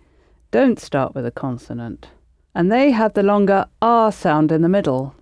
don't 0.49 0.80
start 0.80 1.14
with 1.14 1.26
a 1.26 1.32
consonant, 1.32 2.07
and 2.56 2.72
they 2.72 2.91
have 2.91 3.14
the 3.14 3.23
longer 3.23 3.65
R 3.82 4.14
sound 4.14 4.52
in 4.52 4.61
the 4.61 4.69
middle. 4.69 5.14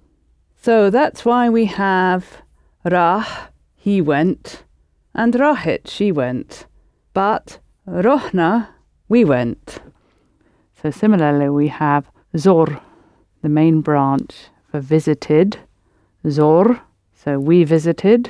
So 0.61 0.91
that's 0.91 1.25
why 1.25 1.49
we 1.49 1.65
have 1.65 2.43
Rah, 2.85 3.48
he 3.79 4.01
went, 4.01 4.63
and 5.15 5.33
Rahit, 5.33 5.87
she 5.87 6.11
went, 6.11 6.67
but 7.13 7.59
Rohna, 7.87 8.67
we 9.07 9.23
went. 9.23 9.79
So 10.81 10.91
similarly, 10.91 11.49
we 11.49 11.69
have 11.69 12.11
Zor, 12.37 12.81
the 13.41 13.49
main 13.49 13.79
branch 13.81 14.49
for 14.69 14.81
visited, 14.81 15.59
Zor, 16.27 16.81
so 17.13 17.39
we 17.39 17.63
visited, 17.63 18.29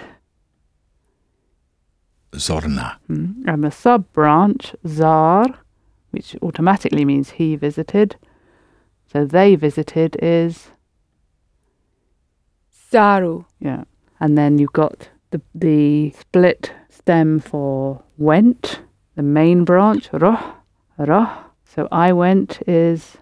Zorna. 2.34 2.98
Mm. 3.10 3.44
And 3.48 3.64
the 3.64 3.72
sub 3.72 4.12
branch, 4.14 4.76
Zar, 4.88 5.48
which 6.12 6.36
automatically 6.42 7.06
means 7.06 7.32
he 7.32 7.56
visited. 7.56 8.18
So 9.12 9.26
they 9.26 9.56
visited 9.56 10.16
is, 10.22 10.70
Zaru. 12.92 13.46
yeah. 13.60 13.86
And 14.20 14.38
then 14.38 14.58
you've 14.58 14.74
got 14.74 15.10
the, 15.32 15.42
the 15.54 16.12
split 16.20 16.72
stem 16.90 17.40
for 17.40 18.04
went, 18.18 18.82
the 19.16 19.24
main 19.24 19.66
branch, 19.66 20.10
roh, 20.14 20.54
roh. 20.98 21.30
So 21.66 21.88
I 21.92 22.14
went 22.14 22.62
is, 22.68 23.18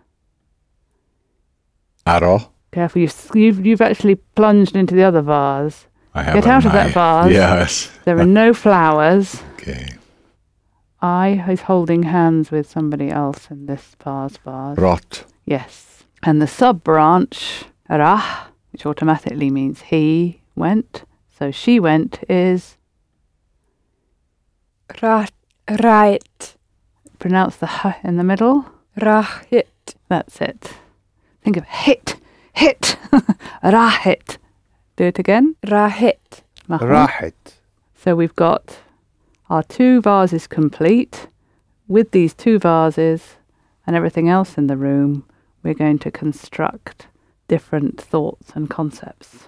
Aro. 2.05 2.49
careful, 2.71 3.01
you've, 3.01 3.31
you've, 3.33 3.65
you've 3.65 3.81
actually 3.81 4.15
plunged 4.15 4.75
into 4.75 4.95
the 4.95 5.03
other 5.03 5.21
vase. 5.21 5.87
I 6.13 6.23
have 6.23 6.33
Get 6.33 6.47
out 6.47 6.65
of 6.65 6.71
that 6.71 6.93
vase. 6.93 7.33
Yes. 7.33 7.91
There 8.05 8.17
are 8.17 8.25
no 8.25 8.53
flowers. 8.53 9.43
Okay. 9.53 9.89
I 11.01 11.45
is 11.49 11.61
holding 11.61 12.03
hands 12.03 12.49
with 12.49 12.69
somebody 12.69 13.09
else 13.11 13.51
in 13.51 13.67
this 13.67 13.95
vase 14.03 14.37
vase. 14.37 14.77
Rot. 14.77 15.25
Yes. 15.45 16.05
And 16.23 16.41
the 16.41 16.47
sub 16.47 16.83
branch, 16.83 17.65
rah, 17.89 18.47
which 18.71 18.85
automatically 18.85 19.51
means 19.51 19.81
he 19.81 20.41
went. 20.55 21.03
So 21.37 21.51
she 21.51 21.79
went 21.79 22.19
is 22.27 22.77
Ra. 25.01 25.27
Right. 25.69 26.55
pronounce 27.19 27.57
the 27.57 27.69
h 27.69 27.95
in 28.03 28.17
the 28.17 28.23
middle. 28.23 28.65
Rahit. 28.97 29.95
That's 30.09 30.41
it. 30.41 30.73
Think 31.43 31.57
of 31.57 31.65
hit, 31.65 32.15
hit, 32.53 32.97
rahit. 33.63 34.37
Do 34.95 35.03
it 35.05 35.19
again. 35.19 35.55
Rahit. 35.65 36.41
Mahmoud. 36.67 36.89
Rahit. 36.89 37.53
So 37.95 38.15
we've 38.15 38.35
got 38.35 38.79
our 39.49 39.63
two 39.63 40.01
vases 40.01 40.47
complete. 40.47 41.27
With 41.87 42.11
these 42.11 42.33
two 42.33 42.59
vases 42.59 43.35
and 43.85 43.95
everything 43.95 44.27
else 44.27 44.57
in 44.57 44.67
the 44.67 44.77
room, 44.77 45.23
we're 45.63 45.73
going 45.73 45.99
to 45.99 46.11
construct 46.11 47.07
different 47.47 48.01
thoughts 48.01 48.51
and 48.55 48.69
concepts. 48.69 49.47